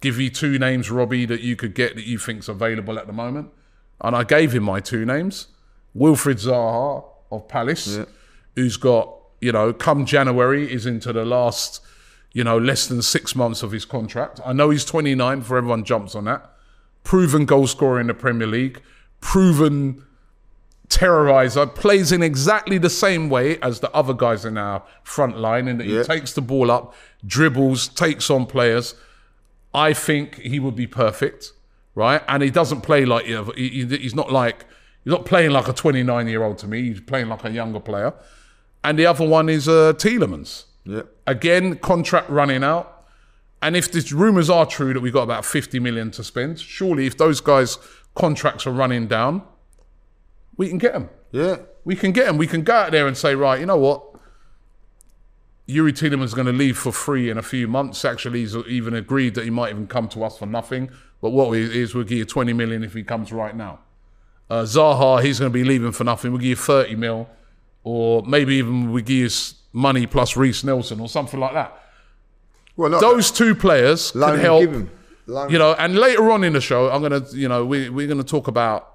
Give 0.00 0.18
you 0.18 0.30
two 0.30 0.58
names, 0.58 0.90
Robbie, 0.90 1.26
that 1.26 1.42
you 1.42 1.54
could 1.54 1.74
get 1.74 1.94
that 1.94 2.04
you 2.04 2.18
think's 2.18 2.48
available 2.48 2.98
at 2.98 3.06
the 3.06 3.12
moment, 3.12 3.50
and 4.02 4.14
I 4.14 4.24
gave 4.24 4.52
him 4.54 4.64
my 4.64 4.80
two 4.80 5.04
names: 5.04 5.46
Wilfried 5.96 6.44
Zaha 6.44 7.04
of 7.30 7.48
Palace, 7.48 7.98
who's 8.56 8.76
got 8.76 9.16
you 9.40 9.52
know 9.52 9.72
come 9.72 10.04
January 10.04 10.70
is 10.70 10.84
into 10.86 11.12
the 11.12 11.24
last 11.24 11.80
you 12.32 12.44
know 12.44 12.58
less 12.58 12.86
than 12.86 13.00
six 13.02 13.34
months 13.34 13.62
of 13.62 13.72
his 13.72 13.84
contract. 13.84 14.40
I 14.44 14.52
know 14.52 14.70
he's 14.70 14.84
29 14.84 15.38
before 15.40 15.58
everyone 15.58 15.84
jumps 15.84 16.14
on 16.14 16.24
that. 16.24 16.50
Proven 17.04 17.46
goal 17.46 17.66
scorer 17.66 18.00
in 18.00 18.06
the 18.06 18.14
Premier 18.14 18.46
League, 18.46 18.80
proven 19.20 20.04
terrorizer, 20.88 21.74
plays 21.74 22.12
in 22.12 22.22
exactly 22.22 22.78
the 22.78 22.90
same 22.90 23.28
way 23.28 23.58
as 23.60 23.80
the 23.80 23.90
other 23.92 24.14
guys 24.14 24.44
in 24.44 24.56
our 24.56 24.82
front 25.02 25.38
line, 25.38 25.66
in 25.66 25.78
that 25.78 25.86
he 25.86 26.02
takes 26.04 26.32
the 26.32 26.42
ball 26.42 26.70
up, 26.70 26.94
dribbles, 27.26 27.88
takes 27.88 28.30
on 28.30 28.46
players. 28.46 28.94
I 29.74 29.94
think 29.94 30.36
he 30.40 30.60
would 30.60 30.76
be 30.76 30.86
perfect, 30.86 31.52
right? 31.94 32.22
And 32.28 32.42
he 32.42 32.50
doesn't 32.50 32.80
play 32.82 33.04
like 33.04 33.26
you 33.26 33.34
know, 33.34 33.52
he, 33.56 33.68
he- 33.84 33.96
he's 33.98 34.14
not 34.14 34.30
like 34.32 34.64
he's 35.04 35.10
not 35.12 35.24
playing 35.26 35.50
like 35.50 35.68
a 35.68 35.72
29 35.72 36.28
year 36.28 36.42
old 36.42 36.58
to 36.58 36.66
me. 36.68 36.82
He's 36.88 37.00
playing 37.00 37.28
like 37.28 37.44
a 37.44 37.50
younger 37.50 37.80
player. 37.80 38.12
And 38.84 38.98
the 38.98 39.06
other 39.06 39.26
one 39.26 39.48
is 39.48 39.68
uh, 39.68 39.92
Tielemans. 39.94 40.64
Yeah. 40.84 41.02
Again, 41.26 41.76
contract 41.78 42.28
running 42.28 42.64
out. 42.64 43.06
And 43.62 43.76
if 43.76 43.92
these 43.92 44.12
rumours 44.12 44.50
are 44.50 44.66
true 44.66 44.92
that 44.92 45.00
we've 45.00 45.12
got 45.12 45.22
about 45.22 45.44
50 45.44 45.78
million 45.78 46.10
to 46.12 46.24
spend, 46.24 46.58
surely 46.58 47.06
if 47.06 47.16
those 47.16 47.40
guys' 47.40 47.78
contracts 48.16 48.66
are 48.66 48.72
running 48.72 49.06
down, 49.06 49.42
we 50.56 50.68
can 50.68 50.78
get 50.78 50.94
them. 50.94 51.10
Yeah. 51.30 51.58
We 51.84 51.94
can 51.94 52.10
get 52.10 52.26
them. 52.26 52.38
We 52.38 52.48
can 52.48 52.62
go 52.62 52.74
out 52.74 52.90
there 52.90 53.06
and 53.06 53.16
say, 53.16 53.36
right, 53.36 53.60
you 53.60 53.66
know 53.66 53.76
what? 53.76 54.02
Youri 55.68 55.92
Tielemans 55.92 56.24
is 56.24 56.34
going 56.34 56.46
to 56.48 56.52
leave 56.52 56.76
for 56.76 56.90
free 56.90 57.30
in 57.30 57.38
a 57.38 57.42
few 57.42 57.68
months. 57.68 58.04
Actually, 58.04 58.40
he's 58.40 58.56
even 58.56 58.94
agreed 58.94 59.34
that 59.36 59.44
he 59.44 59.50
might 59.50 59.70
even 59.70 59.86
come 59.86 60.08
to 60.08 60.24
us 60.24 60.38
for 60.38 60.46
nothing. 60.46 60.90
But 61.22 61.30
what 61.30 61.48
we 61.48 61.62
is 61.80 61.94
we'll 61.94 62.04
give 62.04 62.18
you 62.18 62.24
20 62.26 62.52
million 62.52 62.82
if 62.84 62.92
he 62.92 63.02
comes 63.04 63.32
right 63.32 63.56
now. 63.56 63.78
Uh, 64.50 64.64
Zaha, 64.64 65.22
he's 65.22 65.38
going 65.38 65.50
to 65.50 65.54
be 65.54 65.64
leaving 65.64 65.92
for 65.92 66.04
nothing. 66.04 66.32
We'll 66.32 66.40
give 66.40 66.48
you 66.50 66.56
30 66.56 66.96
mil, 66.96 67.30
or 67.84 68.22
maybe 68.24 68.56
even 68.56 68.92
we 68.92 69.00
give 69.00 69.16
you 69.16 69.30
money 69.72 70.06
plus 70.06 70.36
Reiss 70.36 70.62
Nelson 70.64 71.00
or 71.00 71.08
something 71.08 71.40
like 71.40 71.54
that. 71.54 71.80
Well, 72.76 73.00
Those 73.00 73.30
two 73.30 73.54
players 73.54 74.10
can 74.10 74.38
help. 74.38 74.60
give 74.60 74.72
him. 74.72 74.90
Loan 75.26 75.50
You 75.50 75.58
know, 75.58 75.74
and 75.74 75.94
later 75.94 76.30
on 76.32 76.42
in 76.42 76.54
the 76.54 76.60
show, 76.60 76.90
I'm 76.90 77.00
gonna, 77.00 77.24
you 77.32 77.48
know, 77.48 77.64
we 77.64 77.88
we're 77.88 78.08
gonna 78.08 78.24
talk 78.24 78.48
about 78.48 78.92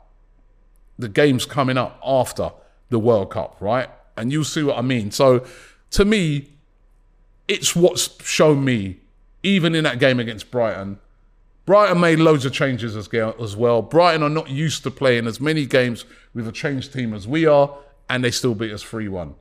the 0.99 1.07
games 1.07 1.45
coming 1.45 1.77
up 1.77 1.99
after 2.05 2.51
the 2.89 2.99
World 2.99 3.31
Cup, 3.31 3.55
right? 3.61 3.89
And 4.17 4.31
you'll 4.31 4.43
see 4.43 4.61
what 4.63 4.77
I 4.77 4.81
mean. 4.81 5.11
So, 5.11 5.45
to 5.91 6.03
me, 6.03 6.49
it's 7.47 7.75
what's 7.75 8.21
shown 8.25 8.65
me, 8.65 8.97
even 9.41 9.73
in 9.73 9.85
that 9.85 9.99
game 9.99 10.19
against 10.19 10.51
Brighton, 10.51 10.99
Brighton 11.67 11.99
made 11.99 12.17
loads 12.19 12.45
of 12.45 12.53
changes 12.53 12.95
as, 12.95 13.07
as 13.13 13.55
well. 13.57 13.81
Brighton 13.81 14.23
are 14.23 14.29
not 14.29 14.49
used 14.49 14.83
to 14.83 14.89
playing 14.89 15.27
as 15.27 15.39
many 15.41 15.65
games 15.65 16.05
with 16.33 16.47
a 16.47 16.51
changed 16.53 16.93
team 16.93 17.13
as 17.13 17.27
we 17.27 17.45
are, 17.45 17.77
and 18.09 18.23
they 18.23 18.31
still 18.31 18.55
beat 18.55 18.71
us 18.71 18.81
3 18.81 19.09
1. 19.09 19.35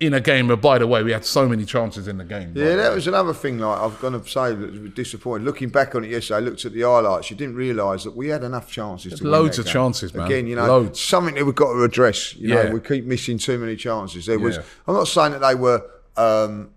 In 0.00 0.12
a 0.14 0.20
game 0.20 0.48
where, 0.48 0.56
by 0.56 0.78
the 0.78 0.86
way, 0.86 1.02
we 1.04 1.12
had 1.12 1.24
so 1.24 1.46
many 1.46 1.64
chances 1.64 2.08
in 2.08 2.16
the 2.18 2.24
game. 2.24 2.54
Yeah, 2.56 2.74
that 2.74 2.88
way. 2.88 2.94
was 2.96 3.06
another 3.06 3.34
thing. 3.34 3.58
Like 3.58 3.78
I'm 3.80 3.94
going 4.00 4.20
to 4.20 4.26
say, 4.28 4.52
that 4.54 4.80
was 4.82 4.92
disappointed. 4.94 5.44
Looking 5.44 5.68
back 5.68 5.94
on 5.94 6.02
it 6.04 6.10
yesterday, 6.10 6.38
I 6.38 6.40
looked 6.40 6.64
at 6.64 6.72
the 6.72 6.80
highlights. 6.80 7.30
You 7.30 7.36
didn't 7.36 7.54
realise 7.54 8.02
that 8.04 8.16
we 8.16 8.28
had 8.28 8.42
enough 8.42 8.68
chances. 8.68 9.18
to 9.18 9.22
win 9.22 9.30
loads 9.32 9.58
of 9.60 9.66
game. 9.66 9.72
chances, 9.74 10.12
man. 10.14 10.26
Again, 10.26 10.46
you 10.48 10.56
know, 10.56 10.66
Loads. 10.66 10.98
something 10.98 11.34
that 11.36 11.44
we've 11.44 11.54
got 11.54 11.74
to 11.74 11.84
address. 11.84 12.34
You 12.34 12.48
know, 12.48 12.62
Yeah. 12.62 12.72
we 12.72 12.80
keep 12.80 13.04
missing 13.04 13.36
too 13.38 13.58
many 13.58 13.76
chances. 13.76 14.26
There 14.26 14.38
was. 14.40 14.56
I'm 14.88 14.94
not 14.94 15.06
saying 15.06 15.32
that 15.32 15.42
they 15.42 15.54
were. 15.54 15.84
Um, 16.16 16.70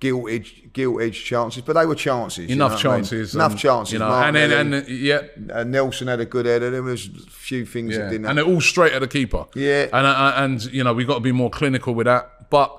Gilt 0.00 0.30
edged, 0.30 1.24
chances, 1.24 1.62
but 1.62 1.72
they 1.72 1.84
were 1.84 1.94
chances. 1.96 2.48
you 2.48 2.54
know 2.56 2.66
Enough 2.66 2.84
I 2.84 2.88
mean? 2.88 2.94
chances. 2.98 3.34
enough 3.34 3.50
and, 3.52 3.60
chances. 3.60 3.92
You 3.94 3.98
know, 3.98 4.12
and 4.12 4.36
then, 4.36 4.72
and, 4.74 4.88
yeah, 4.88 5.22
uh, 5.52 5.64
Nelson 5.64 6.06
had 6.06 6.20
a 6.20 6.24
good 6.24 6.46
header. 6.46 6.70
There 6.70 6.82
was 6.84 7.06
a 7.06 7.30
few 7.30 7.66
things 7.66 7.92
Yeah, 7.94 8.04
that 8.04 8.10
didn't. 8.10 8.26
and 8.26 8.38
they're 8.38 8.44
all 8.44 8.60
straight 8.60 8.92
at 8.92 9.00
the 9.00 9.08
keeper. 9.08 9.46
Yeah. 9.56 9.84
and 9.92 10.06
uh, 10.06 10.32
and 10.36 10.64
you 10.66 10.84
know 10.84 10.92
we 10.94 11.04
got 11.04 11.14
to 11.14 11.20
be 11.20 11.32
more 11.32 11.50
clinical 11.50 11.94
with 11.94 12.04
that. 12.06 12.48
But 12.50 12.74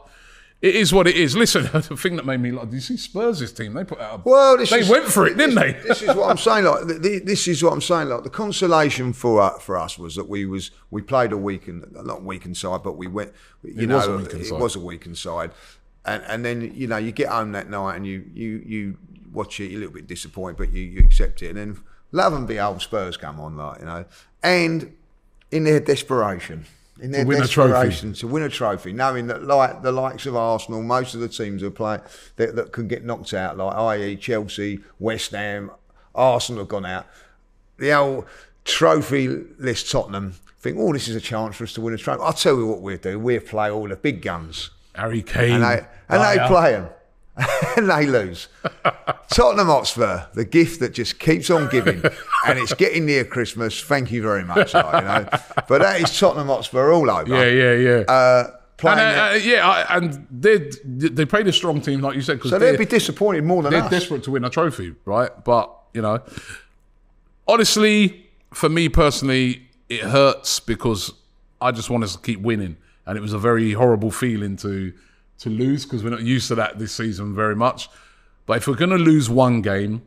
it 0.62 0.76
is 0.76 0.92
what 0.94 1.08
it 1.08 1.16
is. 1.16 1.36
Listen, 1.36 1.64
the 1.74 1.82
thing 1.82 2.16
that 2.18 2.26
made 2.26 2.40
me 2.40 2.52
like, 2.52 2.70
do 2.70 2.76
you 2.76 2.82
see 2.82 2.96
Spurs' 2.98 3.52
team? 3.54 3.74
They 3.74 3.84
put 3.84 4.00
out. 4.00 4.20
A, 4.20 4.22
Well, 4.30 4.58
they 4.58 4.64
is, 4.80 4.90
went 4.90 5.06
for 5.06 5.26
it, 5.28 5.36
didn't 5.38 5.56
this, 5.56 5.64
they? 5.84 5.88
This 5.88 6.02
is 6.04 6.16
what 6.16 6.30
I'm 6.30 6.38
saying. 6.48 6.66
Like 6.66 6.88
th- 6.88 7.02
th- 7.02 7.24
this 7.24 7.48
is 7.50 7.62
what 7.64 7.74
I'm 7.74 7.82
saying. 7.82 8.08
Like 8.10 8.24
the 8.24 8.30
consolation 8.30 9.12
for 9.14 9.42
uh, 9.42 9.60
for 9.60 9.78
us 9.78 10.00
was 10.00 10.16
that 10.16 10.30
we 10.30 10.46
was 10.46 10.72
we 10.90 11.02
played 11.02 11.32
a 11.34 11.38
weakened, 11.38 11.86
not 11.92 12.24
weakened 12.24 12.56
side, 12.58 12.82
but 12.84 12.98
we 12.98 13.08
went. 13.08 13.34
You 13.64 13.84
It 13.84 13.88
know, 13.90 13.98
was 13.98 14.28
it 14.34 14.46
side. 14.46 14.60
was 14.62 14.76
a 14.76 14.80
weakened 14.80 15.18
side, 15.18 15.52
and 16.10 16.24
and 16.28 16.46
then 16.46 16.74
you 16.76 16.88
know 16.88 16.98
you 16.98 17.12
get 17.12 17.30
home 17.30 17.52
that 17.54 17.70
night 17.70 17.96
and 17.96 18.06
you 18.06 18.26
you 18.34 18.64
you 18.66 18.98
watch 19.32 19.60
it. 19.60 19.72
You're 19.72 19.80
a 19.80 19.82
little 19.82 19.96
bit 19.96 20.08
disappointed, 20.08 20.58
but 20.58 20.74
you 20.74 20.82
you 20.82 21.00
accept 21.02 21.42
it, 21.42 21.50
and 21.50 21.58
then 21.58 21.84
love 22.12 22.34
and 22.34 22.48
be 22.48 22.60
old 22.60 22.82
Spurs 22.82 23.18
come 23.18 23.40
on, 23.40 23.58
like 23.58 23.80
you 23.80 23.86
know, 23.86 24.06
and 24.44 24.96
in 25.52 25.64
their 25.64 25.80
desperation. 25.80 26.66
In 27.02 27.12
their 27.12 27.26
win 27.26 27.42
a 27.42 27.48
trophy. 27.48 27.72
desperation 27.72 28.14
to 28.14 28.28
win 28.28 28.44
a 28.44 28.50
trophy, 28.50 28.92
knowing 28.92 29.28
that 29.28 29.44
like 29.44 29.84
the 29.84 29.92
likes 29.92 30.26
of 30.26 30.36
Arsenal, 30.36 30.84
most 30.84 31.14
of 31.14 31.22
the 31.22 31.30
teams 31.30 31.62
who 31.62 31.72
play 31.72 32.00
that, 32.36 32.56
that 32.58 32.74
can 32.74 32.90
get 32.90 33.06
knocked 33.06 33.34
out, 33.34 33.58
like 33.58 33.74
i.e. 33.74 34.18
Chelsea, 34.18 34.80
West 35.00 35.32
Ham, 35.32 35.72
Arsenal 36.14 36.64
have 36.64 36.68
gone 36.68 36.86
out. 36.86 37.08
The 37.78 37.94
old 37.94 38.26
trophy 38.66 39.28
list 39.58 39.90
Tottenham 39.90 40.34
think, 40.60 40.78
oh, 40.78 40.92
this 40.92 41.08
is 41.08 41.16
a 41.16 41.22
chance 41.22 41.56
for 41.56 41.64
us 41.64 41.74
to 41.74 41.82
win 41.82 41.94
a 41.94 41.98
trophy. 41.98 42.22
I'll 42.22 42.34
tell 42.34 42.58
you 42.58 42.68
what 42.68 42.82
we'll 42.82 42.98
do. 42.98 43.18
We'll 43.18 43.40
play 43.40 43.72
all 43.72 43.88
the 43.88 43.96
big 43.96 44.22
guns. 44.22 44.72
Harry 45.00 45.22
Kane. 45.24 45.54
And 45.54 45.64
they, 45.64 45.86
and 46.10 46.24
they 46.40 46.46
play 46.48 46.72
them. 46.74 46.90
and 47.78 47.90
they 47.90 48.06
lose. 48.06 48.50
Tottenham 49.32 49.68
Hotspur, 49.68 50.26
the 50.34 50.44
gift 50.44 50.82
that 50.82 50.94
just 50.94 51.20
keeps 51.20 51.50
on 51.50 51.70
giving, 51.70 52.02
and 52.48 52.60
it's 52.60 52.74
getting 52.74 53.06
near 53.06 53.24
Christmas. 53.24 53.82
Thank 53.82 54.12
you 54.12 54.22
very 54.22 54.44
much, 54.44 54.74
like, 54.74 55.02
you 55.02 55.08
know. 55.08 55.28
But 55.68 55.82
that 55.82 56.02
is 56.02 56.20
Tottenham 56.20 56.48
Hotspur 56.48 56.92
all 56.92 57.10
over. 57.10 57.30
Yeah, 57.30 57.74
yeah, 57.74 57.74
yeah. 58.00 58.12
Uh, 58.14 58.52
playing 58.76 59.00
and, 59.00 59.20
uh, 59.20 59.24
uh, 59.24 59.34
yeah, 59.36 59.68
I- 59.70 59.98
and 59.98 60.28
they 60.30 60.70
they 60.84 61.26
played 61.26 61.48
a 61.48 61.54
strong 61.54 61.80
team, 61.80 62.02
like 62.02 62.16
you 62.16 62.22
said, 62.22 62.42
so 62.44 62.60
they'd 62.60 62.78
be 62.78 62.86
disappointed 62.86 63.46
more 63.46 63.64
than 63.64 63.72
they're 63.72 63.84
us. 63.84 63.90
desperate 63.92 64.24
to 64.24 64.32
win 64.32 64.44
a 64.44 64.50
trophy, 64.50 64.96
right? 65.06 65.32
But 65.46 65.74
you 65.94 66.02
know, 66.02 66.22
honestly, 67.48 68.26
for 68.54 68.70
me 68.70 68.90
personally, 68.90 69.70
it 69.88 70.02
hurts 70.02 70.60
because 70.60 71.12
I 71.62 71.72
just 71.72 71.90
want 71.90 72.04
us 72.04 72.16
to 72.16 72.22
keep 72.22 72.42
winning, 72.42 72.78
and 73.10 73.18
it 73.18 73.22
was 73.22 73.34
a 73.34 73.40
very 73.40 73.74
horrible 73.74 74.12
feeling 74.12 74.56
to 74.56 74.94
to 75.40 75.50
lose 75.50 75.84
because 75.84 76.04
we're 76.04 76.12
not 76.12 76.22
used 76.22 76.48
to 76.50 76.56
that 76.56 76.78
this 76.78 76.94
season 76.94 77.34
very 77.34 77.56
much. 77.56 77.90
But 78.46 78.58
if 78.58 78.68
we're 78.68 78.76
going 78.76 78.92
to 78.92 78.98
lose 78.98 79.30
one 79.30 79.62
game, 79.64 80.04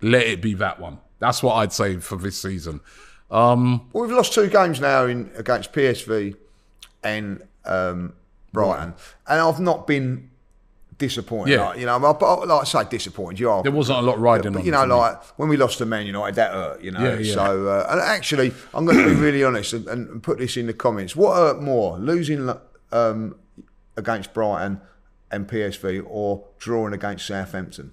let 0.00 0.26
it 0.26 0.42
be 0.42 0.54
that 0.54 0.80
one. 0.80 0.98
That's 1.20 1.40
what 1.40 1.54
I'd 1.54 1.72
say 1.72 1.98
for 1.98 2.16
this 2.16 2.40
season. 2.40 2.80
Um, 3.30 3.88
Well, 3.92 4.04
we've 4.04 4.16
lost 4.16 4.34
two 4.34 4.48
games 4.48 4.80
now 4.80 5.06
in 5.06 5.30
against 5.36 5.72
PSV 5.72 6.34
and 7.04 7.46
um, 7.64 8.14
Brighton, 8.52 8.94
and 9.28 9.40
I've 9.40 9.60
not 9.60 9.86
been 9.86 10.30
disappointed. 10.98 11.52
Yeah. 11.52 11.68
Like, 11.68 11.78
you 11.78 11.86
know, 11.86 11.94
I, 11.96 12.44
like 12.44 12.60
I 12.62 12.64
say, 12.64 12.84
disappointed. 12.88 13.40
You 13.40 13.50
are. 13.50 13.62
there 13.62 13.72
wasn't 13.72 13.98
a 13.98 14.02
lot 14.02 14.18
riding 14.20 14.52
But 14.52 14.60
on. 14.60 14.64
you 14.64 14.72
know, 14.72 14.80
for 14.82 14.86
me. 14.88 14.94
like 14.94 15.24
when 15.38 15.48
we 15.48 15.56
lost 15.56 15.78
to 15.78 15.86
Man 15.86 16.06
United, 16.06 16.34
that 16.36 16.52
hurt. 16.52 16.82
You 16.82 16.90
know, 16.92 17.00
Yeah, 17.00 17.18
yeah. 17.18 17.34
so 17.34 17.68
uh, 17.68 17.86
and 17.90 18.00
actually, 18.00 18.52
I'm 18.74 18.84
going 18.84 18.98
to 18.98 19.08
be 19.14 19.14
really 19.20 19.44
honest 19.44 19.72
and, 19.72 19.88
and 19.88 20.22
put 20.22 20.38
this 20.38 20.56
in 20.56 20.66
the 20.66 20.74
comments. 20.74 21.16
What 21.16 21.36
hurt 21.36 21.60
more, 21.62 21.98
losing 21.98 22.50
um, 22.92 23.36
against 23.96 24.32
Brighton 24.34 24.80
and 25.30 25.48
PSV, 25.48 26.04
or 26.06 26.44
drawing 26.58 26.92
against 26.92 27.26
Southampton? 27.26 27.92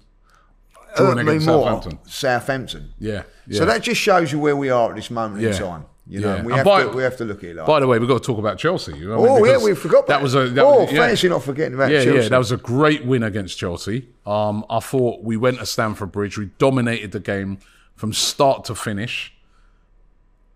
Drawing 0.96 1.16
Hurt 1.18 1.24
me 1.24 1.32
against 1.32 1.46
more, 1.46 1.64
Southampton. 1.64 1.98
Southampton. 2.06 2.92
yeah, 2.98 3.22
yeah. 3.46 3.58
So 3.58 3.64
that 3.64 3.82
just 3.82 4.00
shows 4.00 4.32
you 4.32 4.38
where 4.40 4.56
we 4.56 4.70
are 4.70 4.90
at 4.90 4.96
this 4.96 5.10
moment 5.10 5.42
in 5.44 5.52
time. 5.54 5.86
You 6.10 6.18
know, 6.18 6.34
Yeah. 6.36 6.42
we, 6.42 6.52
have 6.54 6.64
by- 6.64 6.82
to, 6.82 6.88
we 6.88 7.04
have 7.04 7.16
to 7.18 7.24
look 7.24 7.44
at 7.44 7.50
it 7.50 7.56
like. 7.56 7.66
By 7.66 7.78
the 7.78 7.86
way, 7.86 8.00
we've 8.00 8.08
got 8.08 8.20
to 8.20 8.26
talk 8.26 8.38
about 8.38 8.58
Chelsea. 8.58 8.98
you 8.98 9.08
know 9.08 9.20
what 9.20 9.30
I 9.30 9.34
mean? 9.34 9.42
oh 9.42 9.44
yeah, 9.44 9.64
we 9.64 9.74
forgot 9.76 10.08
that 10.08 10.20
was 10.20 10.34
a 10.34 10.48
that 10.48 10.64
oh, 10.64 10.82
was, 10.82 10.92
yeah. 10.92 11.06
fancy 11.06 11.28
not 11.28 11.44
forgetting 11.44 11.74
about 11.74 11.92
yeah, 11.92 12.02
Chelsea. 12.02 12.22
yeah, 12.22 12.28
that 12.28 12.38
was 12.38 12.50
a 12.50 12.56
great 12.56 13.04
win 13.04 13.22
against 13.22 13.56
Chelsea. 13.56 14.08
Um, 14.26 14.64
I 14.68 14.80
thought 14.80 15.22
we 15.22 15.36
went 15.36 15.60
to 15.60 15.66
Stamford 15.66 16.10
Bridge, 16.10 16.36
we 16.36 16.46
dominated 16.58 17.12
the 17.12 17.20
game 17.20 17.58
from 17.94 18.12
start 18.12 18.64
to 18.64 18.74
finish. 18.74 19.32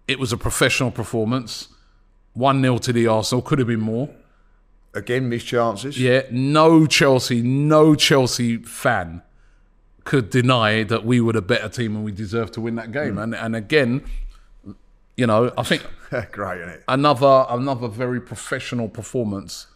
It 0.08 0.18
was 0.18 0.32
a 0.32 0.36
professional 0.36 0.90
performance. 0.90 1.68
One 2.32 2.60
0 2.60 2.78
to 2.78 2.92
the 2.92 3.06
Arsenal 3.06 3.40
could 3.40 3.60
have 3.60 3.68
been 3.68 3.80
more. 3.80 4.10
again 4.92 5.28
missed 5.28 5.46
chances. 5.46 6.00
Yeah, 6.00 6.22
no 6.32 6.84
Chelsea, 6.86 7.42
no 7.42 7.94
Chelsea 7.94 8.56
fan 8.56 9.22
could 10.02 10.30
deny 10.30 10.82
that 10.82 11.04
we 11.06 11.20
were 11.20 11.32
the 11.32 11.40
better 11.40 11.68
team 11.68 11.96
and 11.96 12.04
we 12.04 12.12
deserved 12.12 12.52
to 12.54 12.60
win 12.60 12.74
that 12.74 12.90
game. 12.92 13.18
And 13.18 13.34
and 13.34 13.54
again, 13.56 14.02
you 15.16 15.26
know, 15.26 15.52
I 15.56 15.62
think 15.62 15.86
great, 16.32 16.58
isn't 16.60 16.68
it? 16.70 16.84
another 16.88 17.46
another 17.48 17.88
very 17.88 18.20
professional 18.20 18.88
performance 18.88 19.66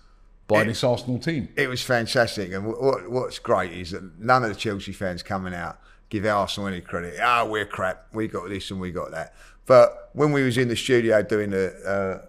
by 0.46 0.64
this 0.64 0.82
Arsenal 0.82 1.18
team. 1.18 1.48
It 1.56 1.68
was 1.68 1.82
fantastic, 1.82 2.52
and 2.52 2.66
what, 2.66 2.82
what, 2.82 3.10
what's 3.10 3.38
great 3.38 3.72
is 3.72 3.90
that 3.92 4.18
none 4.18 4.42
of 4.44 4.48
the 4.50 4.56
Chelsea 4.56 4.92
fans 4.92 5.22
coming 5.22 5.54
out 5.54 5.78
give 6.08 6.24
Arsenal 6.24 6.68
any 6.68 6.80
credit. 6.80 7.18
Ah, 7.22 7.44
we're 7.44 7.66
crap. 7.66 8.06
We 8.12 8.28
got 8.28 8.48
this 8.48 8.70
and 8.70 8.80
we 8.80 8.90
got 8.90 9.10
that. 9.10 9.34
But 9.66 10.08
when 10.14 10.32
we 10.32 10.42
was 10.42 10.56
in 10.56 10.68
the 10.68 10.76
studio 10.76 11.22
doing 11.22 11.50
the 11.50 11.74
uh, 12.22 12.26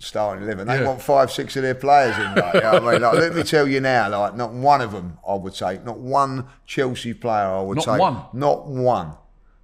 starting 0.00 0.44
eleven, 0.44 0.66
they 0.66 0.80
Yeah. 0.80 0.88
want 0.88 1.00
five, 1.00 1.30
six 1.30 1.56
of 1.56 1.62
their 1.62 1.76
players 1.76 2.16
in. 2.18 2.34
Like, 2.34 2.54
you 2.54 2.60
know 2.60 2.70
I 2.72 2.80
mean, 2.80 3.00
like, 3.02 3.12
let 3.14 3.34
me 3.36 3.44
tell 3.44 3.68
you 3.68 3.80
now, 3.80 4.08
like 4.10 4.34
not 4.34 4.52
one 4.52 4.80
of 4.80 4.90
them 4.92 5.18
I 5.26 5.34
would 5.34 5.54
take. 5.54 5.84
Not 5.84 5.98
one 6.00 6.46
Chelsea 6.66 7.14
player 7.14 7.46
I 7.46 7.60
would 7.62 7.76
Not 7.76 7.84
take. 7.84 8.00
one? 8.00 8.22
Not 8.32 8.66
one. 8.66 9.12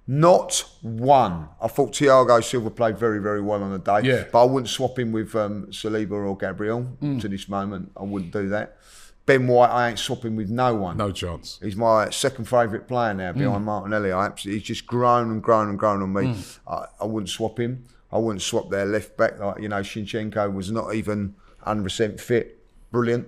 Not 0.05 0.65
one. 0.81 1.47
I 1.61 1.67
thought 1.67 1.93
Thiago 1.93 2.43
Silva 2.43 2.69
played 2.69 2.97
very, 2.97 3.19
very 3.19 3.41
well 3.41 3.63
on 3.63 3.71
the 3.71 3.79
day. 3.79 4.01
Yeah. 4.03 4.25
But 4.31 4.41
I 4.43 4.45
wouldn't 4.45 4.69
swap 4.69 4.99
him 4.99 5.11
with 5.13 5.33
um, 5.35 5.67
Saliba 5.67 6.11
or 6.11 6.35
Gabriel 6.37 6.87
Mm. 7.01 7.21
to 7.21 7.27
this 7.29 7.47
moment. 7.47 7.91
I 7.95 8.03
wouldn't 8.03 8.31
do 8.33 8.49
that. 8.49 8.77
Ben 9.25 9.47
White, 9.47 9.69
I 9.69 9.87
ain't 9.89 9.99
swapping 9.99 10.35
with 10.35 10.49
no 10.49 10.75
one. 10.75 10.97
No 10.97 11.09
chance. 11.11 11.57
He's 11.63 11.77
my 11.77 12.09
second 12.09 12.43
favourite 12.49 12.89
player 12.89 13.13
now 13.13 13.31
behind 13.31 13.63
Martinelli. 13.63 14.11
I 14.11 14.25
absolutely, 14.25 14.59
he's 14.59 14.67
just 14.67 14.85
grown 14.85 15.31
and 15.31 15.41
grown 15.41 15.69
and 15.69 15.79
grown 15.79 16.01
on 16.01 16.11
me. 16.11 16.35
I, 16.67 16.85
I 16.99 17.05
wouldn't 17.05 17.29
swap 17.29 17.57
him. 17.57 17.85
I 18.11 18.17
wouldn't 18.17 18.41
swap 18.41 18.69
their 18.69 18.85
left 18.85 19.15
back. 19.15 19.39
Like 19.39 19.61
you 19.61 19.69
know, 19.69 19.79
Zinchenko 19.79 20.53
was 20.53 20.69
not 20.73 20.93
even 20.93 21.35
100% 21.65 22.19
fit. 22.19 22.59
Brilliant. 22.91 23.27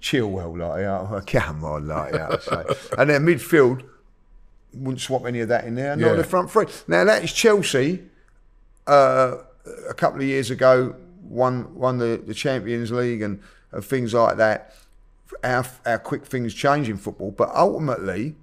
Chilwell, 0.00 0.58
like 0.58 0.80
yeah, 0.80 1.40
come 1.40 1.62
on, 1.64 1.86
like 1.86 2.12
yeah. 2.14 2.36
And 2.98 3.08
then 3.08 3.24
midfield, 3.24 3.84
wouldn't 4.74 5.00
swap 5.00 5.26
any 5.26 5.40
of 5.40 5.48
that 5.48 5.64
in 5.64 5.74
there. 5.74 5.96
Not 5.96 6.06
Yeah. 6.10 6.12
the 6.14 6.24
front 6.24 6.50
three. 6.50 6.66
Now 6.86 7.04
that 7.04 7.24
is 7.24 7.32
Chelsea. 7.32 8.02
Uh, 8.86 9.38
a 9.88 9.94
couple 9.94 10.20
of 10.20 10.26
years 10.26 10.50
ago, 10.50 10.94
won 11.22 11.74
won 11.74 11.98
the, 11.98 12.22
the 12.26 12.32
Champions 12.34 12.90
League 12.90 13.20
and, 13.22 13.40
and 13.72 13.84
things 13.84 14.14
like 14.14 14.36
that. 14.38 14.74
Our 15.44 15.64
how 15.84 15.98
quick 15.98 16.24
things 16.24 16.54
change 16.54 16.88
in 16.88 16.96
football, 16.96 17.30
but 17.32 17.50
ultimately, 17.54 18.34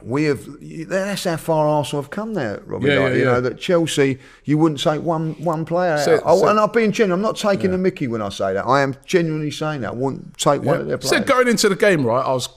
we 0.00 0.24
have. 0.24 0.46
That's 0.88 1.24
how 1.24 1.36
far 1.36 1.66
Arsenal 1.66 2.02
have 2.02 2.10
come 2.10 2.34
there, 2.34 2.62
Robbie. 2.66 2.86
Yeah, 2.88 2.98
like, 3.00 3.12
yeah, 3.12 3.18
you 3.18 3.24
know 3.24 3.40
that 3.40 3.58
Chelsea, 3.58 4.18
you 4.44 4.58
wouldn't 4.58 4.80
take 4.80 5.02
one 5.02 5.32
one 5.42 5.64
player 5.64 5.98
So- 5.98 6.14
out. 6.16 6.22
Oh, 6.24 6.38
so- 6.40 6.48
and 6.48 6.60
I'm 6.60 6.70
being 6.70 6.92
genuine. 6.92 7.18
I'm 7.18 7.22
not 7.22 7.36
taking 7.36 7.72
the 7.72 7.78
Mickey 7.78 8.06
when 8.06 8.22
I 8.22 8.28
say 8.28 8.52
that. 8.54 8.64
I 8.64 8.82
am 8.82 8.94
genuinely 9.04 9.50
saying 9.50 9.80
that. 9.80 9.90
I 9.90 9.94
wouldn't 9.94 10.36
take 10.38 10.62
one 10.62 10.80
of 10.82 10.86
their 10.86 11.00
So 11.00 11.08
players. 11.10 11.24
going 11.24 11.48
into 11.48 11.68
the 11.68 11.76
game, 11.76 12.06
right, 12.06 12.24
I 12.24 12.32
was 12.32 12.48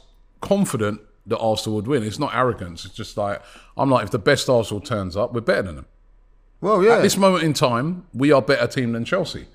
confident 0.42 1.02
that 1.28 1.38
Arsenal 1.38 1.76
would 1.78 1.88
win. 1.88 2.04
It's 2.04 2.20
not 2.20 2.36
arrogance. 2.36 2.86
It's 2.86 2.94
just 2.94 3.18
like 3.18 3.42
I'm 3.78 3.90
like, 3.90 4.06
if 4.06 4.12
the 4.12 4.20
best 4.20 4.50
Arsenal 4.50 4.82
turns 4.82 5.18
up, 5.18 5.34
we're 5.34 5.42
better 5.42 5.64
than 5.64 5.76
them. 5.76 5.86
well, 6.62 6.84
yeah. 6.84 6.98
At 6.98 7.02
this 7.02 7.18
moment 7.18 7.44
in 7.44 7.54
time, 7.54 8.06
we 8.14 8.32
are 8.32 8.42
better 8.42 8.68
team 8.68 8.92
than 8.94 9.06
Chelsea. 9.06 9.48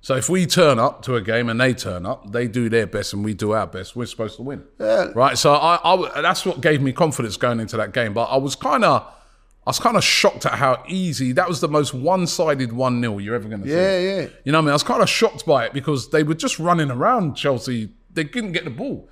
So 0.00 0.14
if 0.14 0.28
we 0.28 0.46
turn 0.46 0.78
up 0.78 1.02
to 1.02 1.16
a 1.16 1.20
game 1.20 1.48
and 1.48 1.60
they 1.60 1.74
turn 1.74 2.06
up, 2.06 2.30
they 2.30 2.46
do 2.46 2.68
their 2.68 2.86
best 2.86 3.12
and 3.12 3.24
we 3.24 3.34
do 3.34 3.52
our 3.52 3.66
best. 3.66 3.96
We're 3.96 4.06
supposed 4.06 4.36
to 4.36 4.42
win, 4.42 4.64
yeah. 4.78 5.08
right? 5.14 5.36
So 5.36 5.54
I, 5.54 5.80
I, 5.82 6.20
that's 6.22 6.46
what 6.46 6.60
gave 6.60 6.80
me 6.80 6.92
confidence 6.92 7.36
going 7.36 7.58
into 7.58 7.76
that 7.78 7.92
game. 7.92 8.14
But 8.14 8.24
I 8.26 8.36
was 8.36 8.54
kind 8.54 8.84
of, 8.84 9.02
I 9.02 9.70
was 9.70 9.80
kind 9.80 9.96
of 9.96 10.04
shocked 10.04 10.46
at 10.46 10.52
how 10.52 10.84
easy 10.88 11.32
that 11.32 11.48
was. 11.48 11.60
The 11.60 11.68
most 11.68 11.94
one-sided 11.94 12.72
one 12.72 13.00
0 13.00 13.18
you're 13.18 13.34
ever 13.34 13.48
going 13.48 13.62
to 13.62 13.68
see. 13.68 13.74
Yeah, 13.74 13.98
yeah. 13.98 14.28
You 14.44 14.52
know 14.52 14.58
what 14.58 14.62
I 14.62 14.66
mean? 14.66 14.70
I 14.70 14.74
was 14.74 14.82
kind 14.84 15.02
of 15.02 15.08
shocked 15.10 15.44
by 15.44 15.66
it 15.66 15.72
because 15.72 16.10
they 16.10 16.22
were 16.22 16.34
just 16.34 16.60
running 16.60 16.90
around 16.90 17.34
Chelsea. 17.34 17.90
They 18.12 18.24
couldn't 18.24 18.52
get 18.52 18.64
the 18.64 18.70
ball. 18.70 19.10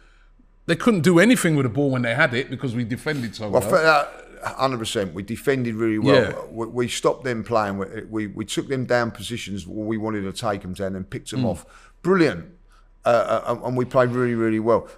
They 0.66 0.76
couldn't 0.76 1.02
do 1.02 1.18
anything 1.18 1.55
with 1.57 1.64
the 1.64 1.70
ball 1.70 1.90
when 1.90 2.02
they 2.02 2.14
had 2.14 2.35
it 2.35 2.50
because 2.50 2.74
we 2.74 2.85
defended 2.85 3.35
so 3.37 3.48
well. 3.48 3.61
Felt 3.61 3.83
that 3.85 4.55
hundred 4.57 4.79
percent. 4.79 5.14
We 5.14 5.22
defended 5.22 5.74
really 5.74 5.98
well. 5.98 6.14
Yeah. 6.22 6.44
We, 6.50 6.66
we 6.66 6.88
stopped 6.88 7.24
them 7.24 7.42
playing. 7.44 7.79
We, 7.79 7.87
we 8.09 8.26
we 8.29 8.44
took 8.44 8.68
them 8.68 8.85
down 8.85 9.11
positions 9.11 9.66
where 9.66 9.87
we 9.87 9.96
wanted 9.96 10.22
to 10.22 10.33
take 10.33 10.62
them 10.62 10.74
down 10.74 10.96
and 10.96 11.09
picked 11.09 11.31
them 11.31 11.42
Mm. 11.42 11.46
off. 11.50 11.66
Brilliant, 12.02 12.46
uh, 13.05 13.09
uh, 13.09 13.61
and 13.64 13.76
we 13.76 13.85
played 13.85 14.11
really 14.11 14.35
really 14.35 14.61
well. 14.61 14.88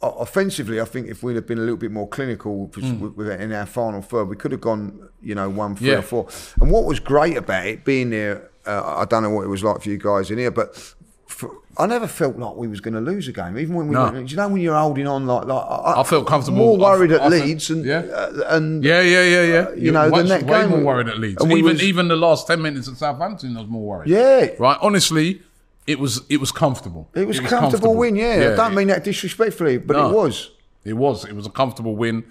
O- 0.00 0.18
Offensively, 0.20 0.80
I 0.80 0.84
think 0.84 1.08
if 1.08 1.22
we'd 1.24 1.34
have 1.36 1.46
been 1.46 1.58
a 1.58 1.62
little 1.62 1.76
bit 1.76 1.90
more 1.90 2.08
clinical 2.08 2.68
Mm. 2.68 3.00
with, 3.00 3.12
with, 3.16 3.28
in 3.40 3.52
our 3.52 3.66
final 3.66 4.00
third, 4.02 4.24
we 4.28 4.36
could 4.36 4.52
have 4.52 4.60
gone, 4.60 5.08
you 5.20 5.34
know, 5.34 5.48
one, 5.50 5.74
three, 5.76 5.88
Yeah. 5.90 5.98
or 5.98 6.02
four. 6.02 6.28
And 6.60 6.70
what 6.70 6.84
was 6.84 7.00
great 7.00 7.36
about 7.36 7.66
it 7.66 7.84
being 7.84 8.10
there, 8.10 8.48
uh, 8.66 8.98
I 8.98 9.04
don't 9.04 9.22
know 9.24 9.30
what 9.30 9.42
it 9.44 9.48
was 9.48 9.62
like 9.64 9.82
for 9.82 9.88
you 9.90 9.98
guys 9.98 10.30
in 10.30 10.38
here, 10.38 10.50
but 10.52 10.94
for, 11.28 11.50
I 11.76 11.86
never 11.86 12.06
felt 12.08 12.36
like 12.38 12.56
we 12.56 12.66
was 12.66 12.80
going 12.80 12.94
to 12.94 13.00
lose 13.00 13.28
a 13.28 13.32
game, 13.32 13.56
even 13.58 13.74
when 13.76 13.88
we. 13.88 13.94
No. 13.94 14.10
Went, 14.10 14.30
you 14.30 14.36
know 14.36 14.48
when 14.48 14.60
you're 14.62 14.74
holding 14.76 15.06
on 15.06 15.26
like 15.26 15.44
like 15.46 15.62
I, 15.62 16.00
I 16.00 16.02
felt 16.02 16.26
comfortable. 16.26 16.58
More 16.58 16.76
worried 16.78 17.12
I- 17.12 17.16
at 17.16 17.20
I 17.20 17.28
Leeds 17.28 17.70
and 17.70 17.84
yeah. 17.84 17.98
uh, 18.00 18.42
and 18.48 18.82
Yeah, 18.82 19.00
yeah, 19.02 19.22
yeah, 19.24 19.42
yeah. 19.44 19.74
you 19.74 19.92
know, 19.92 20.10
the 20.10 20.24
net 20.24 20.42
way 20.44 20.60
game- 20.62 20.70
more 20.70 20.80
worried 20.82 21.08
at 21.08 21.18
Leeds. 21.18 21.42
and 21.42 21.52
Even 21.52 21.64
was- 21.72 21.82
even 21.82 22.08
the 22.08 22.16
last 22.16 22.46
ten 22.46 22.60
minutes 22.62 22.88
at 22.88 22.96
Southampton, 22.96 23.56
I 23.56 23.60
was 23.60 23.68
more 23.68 23.86
worried. 23.86 24.08
Yeah. 24.08 24.48
right. 24.58 24.78
Honestly, 24.80 25.42
it 25.86 25.98
was 26.00 26.22
it 26.28 26.38
was 26.40 26.50
comfortable. 26.50 27.08
it 27.14 27.26
was 27.28 27.38
a 27.38 27.42
comfortable, 27.42 27.94
win. 27.94 28.16
Yeah, 28.16 28.50
I 28.54 28.56
don't 28.56 28.74
mean 28.74 28.88
that 28.88 29.04
disrespectfully, 29.04 29.78
but 29.78 29.96
No. 29.96 30.10
it 30.10 30.14
was. 30.14 30.50
It 30.84 30.94
was. 30.94 31.24
It 31.26 31.34
was 31.36 31.46
a 31.46 31.50
comfortable 31.50 31.94
win, 31.94 32.24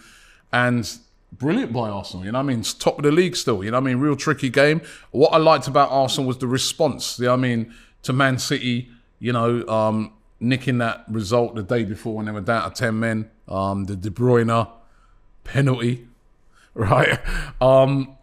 and 0.51 0.89
brilliant 1.31 1.71
by 1.73 1.89
Arsenal. 1.89 2.25
You 2.25 2.31
know, 2.31 2.39
what 2.39 2.43
I 2.45 2.47
mean, 2.47 2.59
it's 2.61 2.73
top 2.73 2.97
of 2.97 3.03
the 3.03 3.11
league 3.11 3.35
still. 3.35 3.63
You 3.63 3.71
know, 3.71 3.77
what 3.77 3.83
I 3.89 3.93
mean, 3.93 3.97
real 3.99 4.15
tricky 4.15 4.49
game. 4.49 4.81
What 5.11 5.33
I 5.33 5.37
liked 5.37 5.67
about 5.67 5.91
Arsenal 5.91 6.27
was 6.27 6.37
the 6.37 6.47
response. 6.47 7.19
You 7.19 7.25
know, 7.25 7.31
what 7.31 7.37
I 7.37 7.41
mean, 7.41 7.73
to 8.07 8.13
Man 8.13 8.39
City. 8.39 8.89
You 9.19 9.33
know, 9.33 9.67
um, 9.67 10.13
nicking 10.39 10.79
that 10.79 11.05
result 11.07 11.55
the 11.55 11.63
day 11.63 11.83
before 11.83 12.15
when 12.15 12.25
they 12.25 12.31
were 12.31 12.41
down 12.41 12.69
to 12.69 12.75
ten 12.75 12.99
men. 12.99 13.29
Um, 13.47 13.85
the 13.85 13.95
De 13.95 14.09
Bruyne 14.09 14.67
penalty, 15.43 16.07
right? 16.73 17.19
Um, 17.61 18.17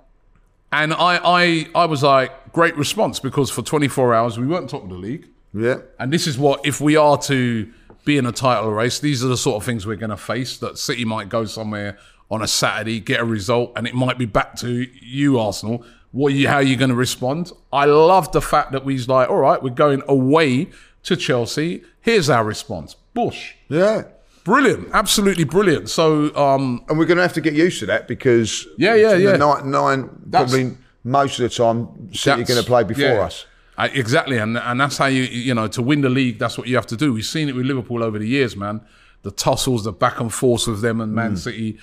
and 0.75 0.92
I, 0.92 1.20
I, 1.23 1.68
I 1.75 1.85
was 1.87 2.03
like, 2.03 2.53
great 2.53 2.77
response 2.77 3.20
because 3.20 3.49
for 3.49 3.62
24 3.62 4.12
hours 4.12 4.38
we 4.38 4.47
weren't 4.47 4.68
top 4.68 4.83
of 4.83 4.88
the 4.88 4.97
league. 4.97 5.29
Yeah. 5.53 5.79
And 6.01 6.12
this 6.12 6.27
is 6.27 6.37
what, 6.37 6.66
if 6.66 6.81
we 6.81 6.97
are 6.97 7.16
to 7.23 7.73
be 8.05 8.18
in 8.18 8.27
a 8.27 8.33
title 8.33 8.73
race, 8.73 8.99
these 8.99 9.25
are 9.25 9.29
the 9.29 9.37
sort 9.37 9.57
of 9.57 9.64
things 9.64 9.87
we're 9.87 9.94
going 9.94 10.11
to 10.11 10.16
face. 10.16 10.59
That 10.59 10.77
City 10.77 11.05
might 11.05 11.29
go 11.29 11.44
somewhere 11.44 11.97
on 12.29 12.42
a 12.42 12.49
Saturday, 12.49 12.99
get 12.99 13.20
a 13.20 13.25
result, 13.25 13.73
and 13.77 13.87
it 13.87 13.94
might 13.94 14.18
be 14.18 14.27
back 14.27 14.57
to 14.57 14.88
you, 15.01 15.38
Arsenal. 15.38 15.85
What 16.14 16.33
you, 16.33 16.46
how 16.48 16.57
are 16.57 16.62
you 16.62 16.77
going 16.77 16.90
to 16.90 16.94
respond? 16.96 17.50
I 17.72 17.87
love 17.87 18.31
the 18.33 18.40
fact 18.40 18.70
that 18.72 18.85
we's 18.85 19.09
like, 19.09 19.29
all 19.29 19.38
right, 19.38 19.61
we're 19.62 19.70
going 19.70 20.03
away 20.09 20.68
to 21.03 21.16
Chelsea. 21.16 21.83
Here's 22.00 22.31
our 22.31 22.44
response. 22.44 22.94
Bush. 23.14 23.55
Yeah. 23.68 24.05
Brilliant. 24.44 24.88
Absolutely 24.92 25.44
brilliant. 25.44 25.90
So, 25.90 26.35
um, 26.37 26.85
And 26.88 26.98
we're 26.98 27.07
going 27.07 27.16
to 27.16 27.22
have 27.22 27.33
to 27.33 27.40
get 27.40 27.55
used 27.55 27.81
to 27.81 27.87
that 27.87 28.07
because 28.07 28.66
Yeah, 28.79 28.94
yeah, 28.94 29.14
the 29.14 29.20
yeah. 29.22 29.37
Nine, 29.37 29.70
nine 29.70 30.00
That's- 30.27 30.53
probably 30.53 30.77
most 31.03 31.40
of 31.40 31.50
the 31.50 31.55
time 31.55 32.12
City 32.14 32.42
are 32.42 32.44
going 32.46 32.61
to 32.61 32.66
play 32.66 32.85
before 32.85 33.05
yeah. 33.05 33.20
us. 33.22 33.46
Uh, 33.77 33.88
exactly, 33.92 34.38
and 34.38 34.57
and 34.57 34.81
that's 34.81 34.98
how 34.98 35.07
you 35.07 35.24
you 35.24 35.53
know 35.53 35.66
to 35.66 35.83
win 35.83 36.00
the 36.00 36.09
league. 36.09 36.38
That's 36.38 36.57
what 36.57 36.68
you 36.68 36.77
have 36.77 36.87
to 36.87 36.96
do. 36.96 37.12
We've 37.12 37.27
seen 37.27 37.48
it 37.48 37.57
with 37.57 37.66
Liverpool 37.66 38.05
over 38.05 38.20
the 38.20 38.29
years, 38.29 38.55
man. 38.57 38.81
The 39.22 39.33
tussles, 39.33 39.83
the 39.83 39.90
back 39.90 40.20
and 40.20 40.33
forth 40.33 40.68
with 40.68 40.81
them 40.81 41.00
and 41.00 41.11
Mm. 41.11 41.16
Man 41.16 41.37
City. 41.37 41.79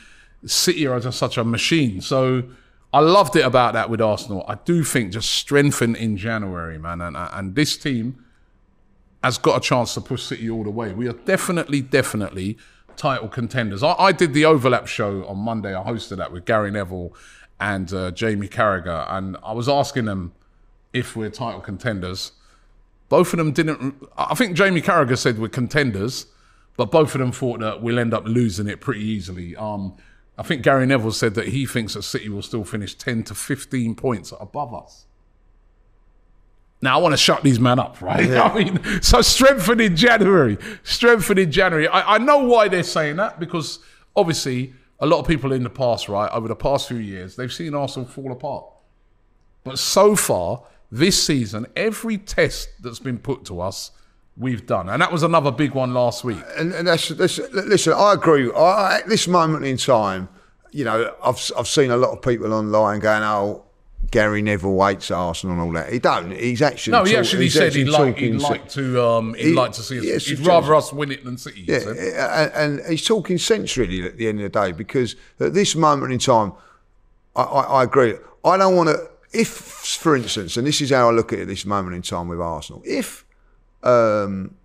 City 0.46 0.88
are 0.88 1.00
just 1.02 1.20
such 1.20 1.38
a 1.38 1.44
machine. 1.44 2.00
So 2.00 2.44
I 2.94 3.00
loved 3.00 3.36
it 3.36 3.46
about 3.46 3.74
that 3.74 3.90
with 3.90 4.02
Arsenal. 4.02 4.44
I 4.48 4.56
do 4.56 4.84
think 4.84 5.14
just 5.14 5.30
strengthen 5.32 5.96
in 5.96 6.18
January, 6.18 6.78
man, 6.78 7.02
and 7.02 7.16
and 7.16 7.56
this 7.56 7.78
team 7.78 8.26
has 9.24 9.38
got 9.38 9.58
a 9.58 9.62
chance 9.62 9.94
to 9.94 10.02
push 10.02 10.24
City 10.24 10.50
all 10.50 10.64
the 10.64 10.72
way. 10.72 10.94
We 10.94 11.08
are 11.08 11.14
definitely, 11.14 11.82
definitely 11.82 12.58
title 12.98 13.28
contenders. 13.28 13.84
I, 13.84 13.94
I 13.94 14.12
did 14.12 14.34
the 14.34 14.46
overlap 14.46 14.88
show 14.88 15.26
on 15.26 15.38
Monday. 15.38 15.76
I 15.76 15.84
hosted 15.84 16.18
that 16.18 16.32
with 16.32 16.46
Gary 16.46 16.72
Neville 16.72 17.14
and 17.60 17.94
uh, 17.94 18.12
Jamie 18.12 18.48
Carragher, 18.48 19.06
and 19.10 19.38
I 19.44 19.54
was 19.54 19.70
asking 19.70 20.06
them 20.06 20.34
if 20.92 21.16
we're 21.16 21.30
title 21.30 21.62
contenders. 21.62 22.34
Both 23.08 23.34
of 23.34 23.38
them 23.38 23.52
didn't. 23.52 23.96
I 24.18 24.36
think 24.36 24.56
Jamie 24.56 24.82
Carragher 24.82 25.18
said 25.18 25.40
we're 25.40 25.50
contenders, 25.50 26.26
but 26.76 26.92
both 26.92 27.14
of 27.16 27.20
them 27.20 27.32
thought 27.32 27.60
that 27.60 27.82
we'll 27.82 28.00
end 28.00 28.14
up 28.14 28.26
losing 28.26 28.68
it 28.68 28.82
pretty 28.82 29.02
easily. 29.02 29.56
Um, 29.56 29.96
I 30.38 30.44
think 30.44 30.64
Gary 30.64 30.86
Neville 30.86 31.12
said 31.12 31.36
that 31.36 31.50
he 31.50 31.66
thinks 31.66 31.94
that 31.94 32.04
City 32.04 32.30
will 32.30 32.42
still 32.42 32.64
finish 32.64 32.96
10 32.96 33.24
to 33.26 33.36
15 33.36 33.96
points 33.96 34.34
above 34.40 34.74
us. 34.74 35.06
Now 36.82 36.98
I 36.98 37.02
want 37.02 37.14
to 37.14 37.18
shut 37.18 37.44
these 37.44 37.60
men 37.60 37.80
up, 37.80 38.02
right? 38.02 38.32
I 38.32 38.54
mean, 38.58 39.02
so 39.02 39.22
strengthen 39.22 39.80
in 39.80 39.96
January, 39.96 40.58
strengthen 40.84 41.38
in 41.38 41.52
January. 41.52 41.88
I, 41.88 42.16
I 42.16 42.18
know 42.18 42.40
why 42.40 42.68
they're 42.68 42.84
saying 42.84 43.18
that 43.18 43.40
because 43.40 43.80
obviously 44.16 44.74
a 45.00 45.06
lot 45.06 45.20
of 45.20 45.28
people 45.28 45.52
in 45.52 45.64
the 45.64 45.70
past, 45.70 46.10
right, 46.10 46.30
over 46.32 46.48
the 46.48 46.56
past 46.56 46.88
few 46.88 46.98
years, 46.98 47.36
they've 47.36 47.54
seen 47.54 47.74
Arsenal 47.74 48.08
fall 48.08 48.32
apart. 48.32 48.66
But 49.64 49.78
so 49.78 50.16
far 50.16 50.64
this 50.92 51.22
season, 51.22 51.68
every 51.76 52.18
test 52.18 52.70
that's 52.82 53.00
been 53.00 53.20
put 53.20 53.46
to 53.46 53.62
us, 53.62 53.92
we've 54.38 54.66
done, 54.66 54.90
and 54.90 55.02
that 55.02 55.12
was 55.12 55.24
another 55.24 55.52
big 55.52 55.74
one 55.74 55.94
last 55.94 56.24
week. 56.24 56.40
And, 56.58 56.74
and 56.74 56.88
that's, 56.88 57.10
that's 57.10 57.40
listen. 57.52 57.94
I 57.94 58.14
agree. 58.14 58.52
I, 58.52 59.00
at 59.00 59.08
this 59.08 59.28
moment 59.28 59.66
in 59.66 59.78
time, 59.78 60.30
you 60.72 60.86
know, 60.86 61.14
I've 61.24 61.52
I've 61.58 61.68
seen 61.68 61.92
a 61.92 61.98
lot 61.98 62.12
of 62.12 62.22
people 62.22 62.54
online 62.54 63.00
going, 63.00 63.24
"Oh, 63.24 63.66
Gary 64.10 64.42
Neville 64.42 64.82
hates 64.86 65.12
Arsenal 65.12 65.56
and 65.58 65.62
all 65.64 65.72
that." 65.74 65.92
He 65.92 66.00
don't. 66.00 66.32
He's 66.32 66.62
actually 66.62 66.92
No, 66.92 67.04
he 67.04 67.16
actually 67.18 67.50
said 67.50 67.74
he'd 67.76 67.90
like 67.90 68.18
he'd 68.18 68.36
like 68.38 68.70
to 68.70 69.04
um 69.06 69.34
he'd 69.34 69.48
He- 69.48 69.54
like 69.54 69.74
to 69.74 69.82
see 69.84 70.00
us. 70.00 70.06
yes, 70.06 70.26
he'd 70.26 70.40
rather 70.40 70.74
us 70.76 70.94
win 70.94 71.12
it 71.12 71.26
than 71.26 71.38
City. 71.38 71.66
Yeah, 71.68 72.50
and, 72.56 72.80
and 72.80 72.90
he's 72.90 73.06
talking 73.06 73.38
sense 73.38 73.76
really 73.78 74.06
at 74.06 74.18
the 74.18 74.28
end 74.30 74.40
of 74.42 74.52
the 74.52 74.60
day 74.60 74.72
because 74.72 75.16
at 75.40 75.54
this 75.54 75.76
moment 75.76 76.14
in 76.14 76.20
time, 76.20 76.54
I, 77.36 77.44
I, 77.44 77.62
I 77.82 77.84
agree. 77.84 78.16
I 78.46 78.58
don't 78.58 78.76
want 78.76 78.90
to. 78.90 79.10
If, 79.34 79.48
for 79.48 80.16
instance, 80.16 80.58
and 80.58 80.68
this 80.68 80.82
is 80.82 80.90
how 80.90 81.08
I 81.08 81.12
look 81.14 81.32
at 81.32 81.40
it, 81.40 81.46
this 81.48 81.66
moment 81.66 81.96
in 81.96 82.02
time 82.02 82.28
with 82.28 82.42
Arsenal, 82.42 82.82
if 82.86 83.24
um, 83.84 84.56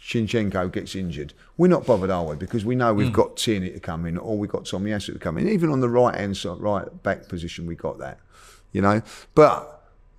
Zinchenko 0.00 0.70
gets 0.72 0.94
injured, 0.96 1.32
we're 1.56 1.68
not 1.68 1.86
bothered, 1.86 2.10
are 2.10 2.24
we? 2.24 2.36
Because 2.36 2.64
we 2.64 2.74
know 2.74 2.92
we've 2.92 3.08
Hmm. 3.08 3.12
got 3.14 3.36
Tierney 3.36 3.70
to 3.70 3.80
come 3.80 4.04
in, 4.06 4.18
or 4.18 4.36
we've 4.36 4.50
got 4.50 4.64
Tomiyasu 4.64 5.12
to 5.12 5.18
come 5.18 5.38
in. 5.38 5.48
Even 5.48 5.70
on 5.70 5.80
the 5.80 5.88
right 5.88 6.14
hand 6.16 6.36
side, 6.36 6.58
right 6.60 7.02
back 7.02 7.28
position, 7.28 7.66
we 7.66 7.74
got 7.76 7.98
that. 7.98 8.18
You 8.72 8.82
know, 8.82 9.02
but. 9.34 9.78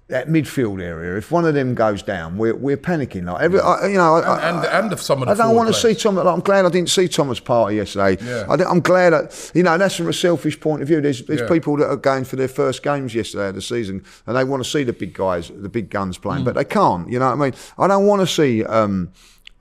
That 0.10 0.28
midfield 0.28 0.82
area, 0.82 1.16
if 1.18 1.32
one 1.32 1.46
of 1.46 1.54
them 1.54 1.76
goes 1.76 2.04
down, 2.04 2.38
we're, 2.38 2.54
we're 2.56 2.76
panicking. 2.78 3.24
Like 3.24 3.42
every, 3.42 3.60
I, 3.62 3.88
you 3.88 3.98
know, 3.98 4.16
I- 4.16 4.50
And- 4.50 4.58
and- 4.58 4.66
and 4.66 4.94
of 4.94 5.02
some 5.02 5.22
of 5.22 5.28
the 5.28 5.32
I 5.32 5.36
don't 5.48 5.56
want 5.56 5.70
to 5.70 5.74
see. 5.74 5.96
Thomas. 5.96 6.26
I'm 6.28 6.42
glad 6.42 6.66
I 6.66 6.70
didn't 6.70 6.90
see 6.90 7.08
Thomas 7.08 7.40
Partey 7.40 7.78
yesterday. 7.78 8.18
Yeah. 8.24 8.46
I, 8.50 8.70
am 8.70 8.82
glad 8.82 9.12
that 9.14 9.52
you 9.56 9.64
know 9.64 9.78
that's 9.78 9.96
from 9.96 10.10
a 10.10 10.14
selfish 10.14 10.60
point 10.60 10.82
of 10.82 10.90
view. 10.90 11.00
There's, 11.00 11.24
there's 11.26 11.40
Yeah. 11.40 11.48
people 11.48 11.78
that 11.78 11.88
are 11.88 11.96
going 11.96 12.26
for 12.26 12.36
their 12.36 12.50
first 12.50 12.84
games 12.84 13.16
yesterday 13.16 13.48
of 13.48 13.56
the 13.56 13.62
season, 13.62 14.04
and 14.28 14.36
they 14.36 14.44
want 14.44 14.62
to 14.62 14.70
see 14.70 14.84
the 14.84 14.92
big 14.94 15.14
guys, 15.14 15.50
the 15.56 15.70
big 15.70 15.90
guns 15.90 16.18
playing, 16.18 16.42
Mm. 16.42 16.46
but 16.46 16.56
they 16.56 16.66
can't. 16.66 17.10
You 17.10 17.20
know 17.20 17.28
what 17.30 17.40
I 17.40 17.50
mean? 17.50 17.54
I 17.78 17.88
don't 17.88 18.06
want 18.06 18.20
to 18.22 18.28
see 18.28 18.64
um, 18.66 19.10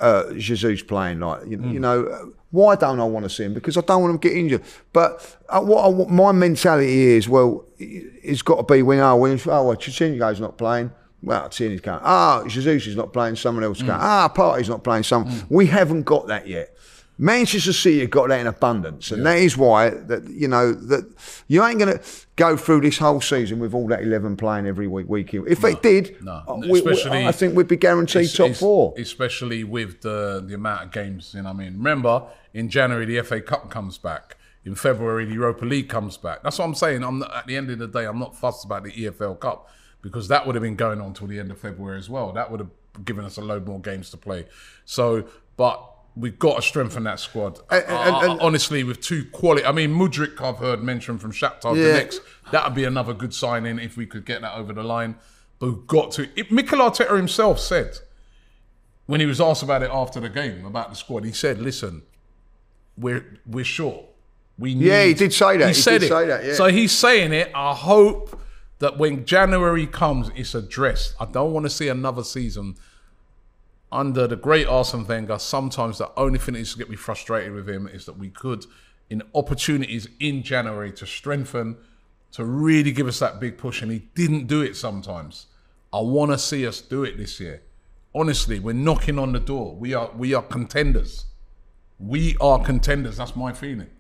uh, 0.01 0.33
Jesus 0.33 0.83
playing 0.83 1.21
like 1.21 1.47
you, 1.47 1.59
Mm. 1.59 1.73
you 1.73 1.79
know. 1.81 2.33
Why 2.53 2.77
don't 2.77 3.01
I 3.01 3.05
want 3.05 3.25
to 3.25 3.31
see 3.31 3.45
him? 3.45 3.55
Because 3.55 3.77
I 3.77 3.81
don't 3.81 4.03
want 4.03 4.15
him 4.15 4.21
to 4.21 4.29
get 4.29 4.37
injured. 4.37 4.63
But 4.93 5.39
uh, 5.49 5.61
what 5.63 5.85
I, 5.85 6.13
my 6.13 6.33
mentality 6.33 7.17
is, 7.17 7.29
well, 7.29 7.65
it's 7.79 8.43
got 8.43 8.57
to 8.57 8.75
be 8.75 8.83
when 8.83 9.01
oh, 9.01 9.17
when 9.17 9.41
oh, 9.47 9.65
well, 9.65 9.77
Zinchenko's 9.77 10.39
not 10.39 10.57
playing. 10.59 10.93
Well, 11.23 11.49
Tierney's 11.49 11.81
going. 11.81 12.01
Ah, 12.03 12.45
Jesus 12.47 12.87
is 12.87 12.97
not 12.97 13.13
playing. 13.13 13.37
Someone 13.37 13.65
else 13.65 13.81
going. 13.81 13.93
Ah, 13.93 14.29
Partey's 14.29 14.69
not 14.69 14.85
playing. 14.85 15.05
Some. 15.05 15.31
We 15.49 15.67
haven't 15.67 16.03
got 16.03 16.27
that 16.29 16.47
yet. 16.47 16.77
Manchester 17.19 17.73
City 17.73 18.01
have 18.01 18.11
got 18.11 18.29
that 18.31 18.41
in 18.41 18.47
abundance, 18.47 19.11
and 19.13 19.25
that 19.27 19.39
is 19.39 19.57
why 19.57 19.91
that 19.91 20.27
you 20.29 20.49
know 20.49 20.73
that 20.73 21.05
you 21.47 21.63
ain't 21.65 21.79
going 21.79 21.97
to 21.97 22.05
go 22.37 22.57
through 22.57 22.81
this 22.81 22.99
whole 22.99 23.21
season 23.21 23.59
with 23.61 23.75
all 23.75 23.87
that 23.89 24.03
eleven 24.03 24.37
playing 24.37 24.67
every 24.67 24.87
week, 24.89 25.09
week 25.09 25.33
in. 25.35 25.47
If 25.47 25.63
it 25.63 25.83
did, 25.83 26.23
no. 26.25 26.43
uh, 26.49 26.55
we- 26.69 26.79
Especially- 26.81 27.27
I 27.27 27.33
think 27.33 27.55
we'd 27.55 27.69
be 27.69 27.77
guaranteed 27.77 28.33
top 28.35 28.53
four. 28.53 28.95
Especially 28.97 29.63
with 29.63 30.01
the 30.01 30.43
the 30.45 30.55
amount 30.55 30.85
of 30.85 30.91
games, 30.93 31.33
you 31.37 31.43
know 31.43 31.51
I 31.51 31.53
mean? 31.53 31.77
Remember, 31.77 32.25
in 32.55 32.69
January 32.69 33.05
the 33.05 33.23
FA 33.23 33.41
Cup 33.41 33.71
comes 33.71 33.99
back. 33.99 34.37
In 34.65 34.75
February 34.75 35.25
the 35.27 35.35
Europa 35.35 35.65
League 35.65 35.89
comes 35.89 36.17
back. 36.17 36.43
That's 36.43 36.59
what 36.59 36.65
I'm 36.65 36.75
saying. 36.75 37.05
I'm 37.05 37.19
not, 37.19 37.35
at 37.35 37.47
the 37.47 37.57
end 37.57 37.71
of 37.71 37.79
the 37.79 37.89
day, 37.89 38.05
I'm 38.07 38.19
not 38.19 38.37
fussed 38.37 38.65
about 38.65 38.85
the 38.85 38.91
EFL 38.93 39.39
Cup 39.39 39.69
because 40.01 40.29
that 40.29 40.47
would 40.47 40.55
have 40.55 40.63
been 40.63 40.77
going 40.77 41.01
on 41.01 41.13
till 41.15 41.27
the 41.27 41.39
end 41.39 41.51
of 41.51 41.59
February 41.59 41.99
as 41.99 42.09
well. 42.09 42.33
That 42.33 42.51
would 42.51 42.61
have 42.61 42.71
given 43.05 43.25
us 43.25 43.37
a 43.37 43.41
load 43.43 43.67
more 43.67 43.81
games 43.81 44.11
to 44.11 44.17
play. 44.17 44.47
So, 44.85 45.25
but 45.57 45.85
we've 46.15 46.39
got 46.39 46.57
to 46.57 46.63
strengthen 46.63 47.05
that 47.05 47.19
squad. 47.21 47.59
And- 47.71 47.85
and- 47.85 47.93
uh, 48.15 48.19
I- 48.19 48.27
and- 48.33 48.41
honestly, 48.41 48.85
with 48.85 49.01
two 49.01 49.25
quality, 49.33 49.65
I 49.65 49.73
mean, 49.73 49.91
Mudryk, 49.95 50.41
I've 50.41 50.59
heard 50.59 50.83
mentioned 50.83 51.21
from 51.21 51.33
Shakhtar 51.33 51.77
Yeah. 51.77 52.01
Donetsk. 52.01 52.21
That 52.51 52.65
would 52.67 52.75
be 52.75 52.85
another 52.85 53.15
good 53.15 53.33
signing 53.35 53.79
if 53.79 53.97
we 53.97 54.05
could 54.07 54.25
get 54.27 54.43
that 54.43 54.55
over 54.55 54.73
the 54.73 54.83
line. 54.83 55.17
But 55.59 55.67
we've 55.71 55.87
got 55.87 56.13
to. 56.13 56.29
It, 56.37 56.51
Mikel 56.53 56.79
Arteta 56.81 57.17
himself 57.17 57.59
said 57.61 57.99
when 59.07 59.21
he 59.21 59.27
was 59.27 59.41
asked 59.41 59.63
about 59.63 59.83
it 59.83 59.91
after 59.93 60.21
the 60.21 60.29
game 60.29 60.65
about 60.67 60.91
the 60.91 60.97
squad, 60.97 61.25
he 61.25 61.33
said, 61.33 61.61
"Listen, 61.61 62.03
we're 62.97 63.25
we're 63.47 63.65
short. 63.65 64.05
We 64.59 64.75
need, 64.75 64.85
Yeah, 64.87 65.05
he 65.05 65.15
did 65.15 65.33
say 65.33 65.57
that. 65.57 65.69
He, 65.69 65.75
He 65.75 65.81
said 65.81 66.03
it. 66.03 66.11
that, 66.11 66.45
yeah. 66.45 66.55
So 66.55 66.67
he's 66.67 66.93
saying 66.93 67.33
it. 67.33 67.51
I 67.55 67.75
hope 67.75 68.39
that 68.81 68.99
when 68.99 69.25
January 69.25 69.87
comes, 69.87 70.31
it's 70.37 70.55
addressed. 70.55 71.15
I 71.19 71.25
don't 71.25 71.53
want 71.53 71.65
to 71.65 71.71
see 71.71 71.89
another 71.89 72.23
season 72.23 72.77
under 73.93 74.27
the 74.27 74.37
great 74.37 74.67
Arsene 74.67 75.07
Wenger. 75.07 75.39
Sometimes 75.39 75.99
the 75.99 76.11
only 76.17 76.39
thing 76.39 76.55
that 76.55 76.61
used 76.61 76.73
to 76.73 76.79
get 76.79 76.91
me 76.91 76.97
frustrated 76.97 77.53
with 77.53 77.69
him 77.69 77.87
is 77.87 78.07
that 78.07 78.19
we 78.19 78.31
could 78.31 78.67
in 79.11 79.23
opportunities 79.35 80.09
in 80.21 80.43
January 80.43 80.91
to 80.91 81.07
strengthen, 81.07 81.77
to 82.33 82.45
really 82.45 82.93
give 82.93 83.07
us 83.07 83.19
that 83.19 83.39
big 83.39 83.59
push, 83.59 83.83
and 83.83 83.93
he 83.93 84.09
didn't 84.15 84.47
do 84.47 84.63
it 84.63 84.75
sometimes. 84.75 85.47
I 85.93 86.01
want 86.01 86.31
to 86.33 86.39
see 86.39 86.67
us 86.67 86.81
do 86.81 87.05
it 87.05 87.19
this 87.19 87.39
year. 87.39 87.63
Honestly, 88.15 88.59
we're 88.59 88.73
knocking 88.73 89.19
on 89.19 89.33
the 89.33 89.41
door. 89.41 89.77
We 89.77 89.93
are 89.93 90.11
we 90.17 90.33
are 90.33 90.43
contenders. 90.43 91.27
We 91.99 92.37
are 92.41 92.59
contenders. 92.59 93.19
That's 93.19 93.37
my 93.37 93.53
feeling. 93.53 93.91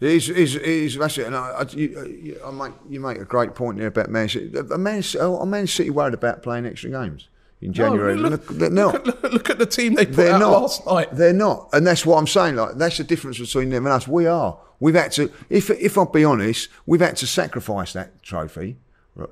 It 0.00 0.10
is, 0.10 0.28
it 0.28 0.62
is, 0.62 0.96
that's 0.96 1.16
it. 1.16 1.26
And 1.26 1.34
I, 1.34 1.50
I, 1.50 1.62
you, 1.70 2.38
I 2.44 2.50
make, 2.50 2.74
you 2.86 3.00
make 3.00 3.16
a 3.16 3.24
great 3.24 3.54
point 3.54 3.78
there 3.78 3.86
about 3.86 4.10
Man 4.10 4.28
City. 4.28 4.52
A 4.58 4.76
Man, 4.76 5.02
a 5.18 5.46
Man 5.46 5.66
City 5.66 5.88
worried 5.88 6.12
about 6.12 6.42
playing 6.42 6.66
extra 6.66 6.90
games 6.90 7.28
in 7.60 7.72
January. 7.72 8.16
No, 8.16 8.28
look, 8.28 8.46
they're 8.48 8.70
not. 8.70 9.06
Look, 9.06 9.24
at, 9.24 9.32
look, 9.32 9.50
at 9.50 9.58
the 9.58 9.66
team 9.66 9.94
they 9.94 10.06
put 10.06 10.16
They're 10.16 10.34
out 10.34 10.40
not. 10.40 10.62
last 10.62 10.86
night. 10.86 11.08
They're 11.12 11.32
not, 11.32 11.68
and 11.72 11.86
that's 11.86 12.04
what 12.04 12.18
I'm 12.18 12.26
saying. 12.26 12.56
Like 12.56 12.74
that's 12.76 12.98
the 12.98 13.04
difference 13.04 13.38
between 13.38 13.70
them 13.70 13.86
and 13.86 13.92
us. 13.92 14.06
We 14.06 14.26
are. 14.26 14.58
We've 14.80 14.94
had 14.94 15.12
to. 15.12 15.30
If 15.48 15.70
if 15.70 15.96
I'll 15.96 16.06
be 16.06 16.24
honest, 16.24 16.68
we've 16.84 17.00
had 17.00 17.16
to 17.16 17.26
sacrifice 17.26 17.92
that 17.94 18.22
trophy. 18.22 18.76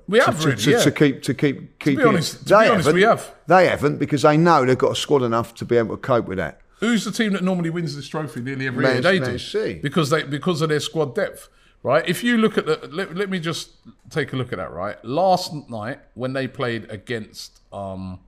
We 0.08 0.18
have 0.18 0.40
to, 0.40 0.46
really, 0.48 0.62
to, 0.62 0.70
yeah. 0.70 0.78
to 0.80 0.90
keep 0.90 1.22
to 1.24 1.34
keep 1.34 1.78
keep. 1.78 1.98
it. 1.98 2.06
honest- 2.06 2.38
to 2.38 2.44
be 2.44 2.48
they 2.48 2.54
honest, 2.54 2.86
haven't. 2.86 2.94
we 2.94 3.02
have. 3.02 3.34
They 3.46 3.66
haven't 3.68 3.98
because 3.98 4.22
they 4.22 4.38
know 4.38 4.64
they've 4.64 4.78
got 4.78 4.92
a 4.92 4.96
squad 4.96 5.22
enough 5.22 5.54
to 5.56 5.66
be 5.66 5.76
able 5.76 5.94
to 5.96 6.00
cope 6.00 6.26
with 6.26 6.38
that. 6.38 6.60
Who's 6.80 7.04
the 7.04 7.12
team 7.12 7.34
that 7.34 7.44
normally 7.44 7.68
wins 7.70 7.94
this 7.94 8.08
trophy 8.08 8.40
nearly 8.40 8.66
every 8.66 8.82
Man- 8.82 9.02
year? 9.02 9.02
They 9.02 9.18
do 9.18 9.80
because 9.82 10.08
they 10.08 10.22
because 10.22 10.62
of 10.62 10.70
their 10.70 10.80
squad 10.80 11.14
depth, 11.14 11.48
right? 11.84 12.08
If 12.08 12.24
you 12.24 12.38
look 12.38 12.58
at 12.58 12.66
the 12.66 12.88
let, 12.90 13.14
let 13.14 13.30
me 13.30 13.38
just 13.38 13.70
take 14.10 14.32
a 14.32 14.36
look 14.36 14.52
at 14.52 14.58
that, 14.58 14.72
right? 14.72 14.96
Last 15.04 15.52
night 15.70 16.00
when 16.14 16.32
they 16.32 16.48
played 16.48 16.90
against 16.90 17.60
um 17.72 18.18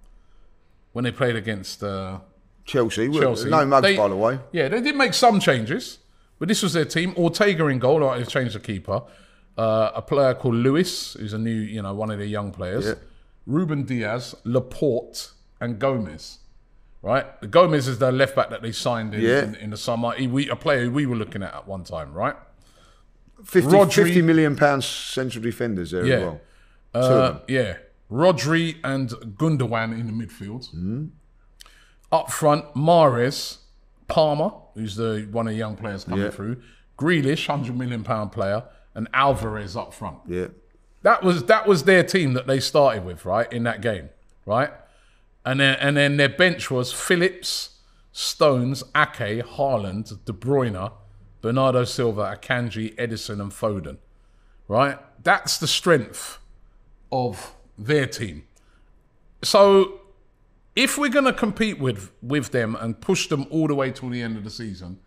when 0.92 1.03
they 1.05 1.11
played 1.12 1.35
against 1.37 1.83
uh, 1.83 2.21
Chelsea, 2.64 3.11
Chelsea, 3.11 3.51
no 3.51 3.66
mugs 3.66 3.83
they- 3.83 3.97
by 3.97 4.09
the 4.09 4.16
way. 4.16 4.38
Yeah, 4.53 4.69
they 4.69 4.81
did 4.81 4.95
make 4.97 5.12
some 5.14 5.40
changes, 5.40 5.99
but 6.38 6.47
this 6.49 6.62
was 6.62 6.73
their 6.73 6.85
team. 6.87 7.12
Ortega 7.16 7.66
in 7.66 7.79
goal, 7.81 8.01
right? 8.01 8.19
They've 8.19 8.29
changed 8.29 8.55
the 8.55 8.61
keeper. 8.61 9.03
Uh, 9.59 9.90
a 9.95 10.03
player 10.03 10.35
called 10.35 10.55
Lewis, 10.55 11.14
who's 11.14 11.33
a 11.33 11.38
new, 11.38 11.51
you 11.51 11.81
know, 11.83 11.95
one 11.95 12.11
of 12.11 12.19
their 12.19 12.27
young 12.27 12.51
players. 12.53 12.87
Yeah. 12.87 12.95
Ruben 13.47 13.85
Dias, 13.85 14.35
Laporte, 14.45 15.31
and 15.61 15.79
Gomez. 15.79 16.38
Right, 17.03 17.27
The 17.40 17.47
Gomez 17.47 17.87
is 17.88 17.99
the 17.99 18.11
left 18.11 18.35
back 18.35 18.51
that 18.51 18.62
they 18.62 18.73
signed 18.73 19.14
in, 19.14 19.21
Yeah. 19.21 19.45
in, 19.45 19.55
in 19.57 19.71
the 19.71 19.77
summer. 19.77 20.11
He, 20.12 20.27
we, 20.27 20.49
a 20.51 20.57
player 20.57 20.90
we 20.90 21.07
were 21.07 21.14
looking 21.14 21.42
at 21.42 21.55
at 21.55 21.69
one 21.69 21.85
time, 21.85 22.12
right? 22.12 22.35
50, 23.44 23.70
Rodri- 23.70 23.92
50 24.07 24.22
million 24.22 24.57
pounds 24.57 24.87
central 24.87 25.42
defenders 25.42 25.90
there 25.90 26.05
Yeah. 26.07 26.14
as 26.14 26.22
well. 26.22 26.40
Uh, 26.94 27.38
yeah, 27.49 27.77
Rodri 28.11 28.77
and 28.85 29.11
Gundogan 29.11 29.92
in 29.99 30.07
the 30.07 30.12
midfield. 30.27 31.11
Up 32.12 32.31
front, 32.31 32.75
Mahrez, 32.75 33.59
Palmer, 34.09 34.51
who's 34.75 34.96
the 34.96 35.27
one 35.33 35.46
of 35.49 35.53
the 35.53 35.59
young 35.59 35.77
players 35.77 36.05
coming 36.05 36.20
Yeah. 36.25 36.31
through. 36.31 36.62
Grealish, 36.99 37.46
hundred 37.46 37.77
million 37.77 38.05
pound 38.05 38.33
player, 38.33 38.62
and 38.94 39.09
Alvarez 39.12 39.77
up 39.77 39.92
front. 39.92 40.18
Yeah. 40.27 40.46
That 41.03 41.22
was 41.22 41.44
that 41.44 41.66
was 41.66 41.83
their 41.85 42.03
team 42.03 42.33
that 42.35 42.46
they 42.46 42.61
started 42.61 43.05
with, 43.05 43.25
right, 43.25 43.53
in 43.53 43.64
that 43.64 43.81
game, 43.83 44.09
right? 44.46 44.70
And 45.44 45.61
then 45.61 45.77
and 45.81 45.96
then 45.96 46.16
their 46.16 46.29
bench 46.29 46.70
was 46.70 46.92
Phillips, 46.92 47.81
Stones, 48.12 48.83
Ake, 48.96 49.44
Haaland, 49.44 50.25
De 50.25 50.33
Bruyne, 50.33 50.90
Bernardo 51.47 51.85
Silva, 51.85 52.37
Akanji, 52.37 52.93
Ederson, 52.97 53.41
and 53.41 53.53
Foden. 53.53 53.99
Right? 54.67 54.99
That's 55.23 55.59
the 55.59 55.69
strength 55.69 56.39
of 57.13 57.55
their 57.79 58.09
team. 58.09 58.49
So 59.45 60.01
if 60.75 60.99
we're 60.99 61.09
going 61.09 61.27
to 61.27 61.33
compete 61.33 61.79
with 61.79 62.11
with 62.21 62.51
them 62.51 62.75
and 62.75 63.01
push 63.01 63.29
them 63.29 63.47
all 63.49 63.69
the 63.69 63.77
way 63.77 63.93
till 63.93 64.09
the 64.09 64.23
end 64.23 64.37
of 64.37 64.43
the 64.43 64.51
season, 64.51 64.99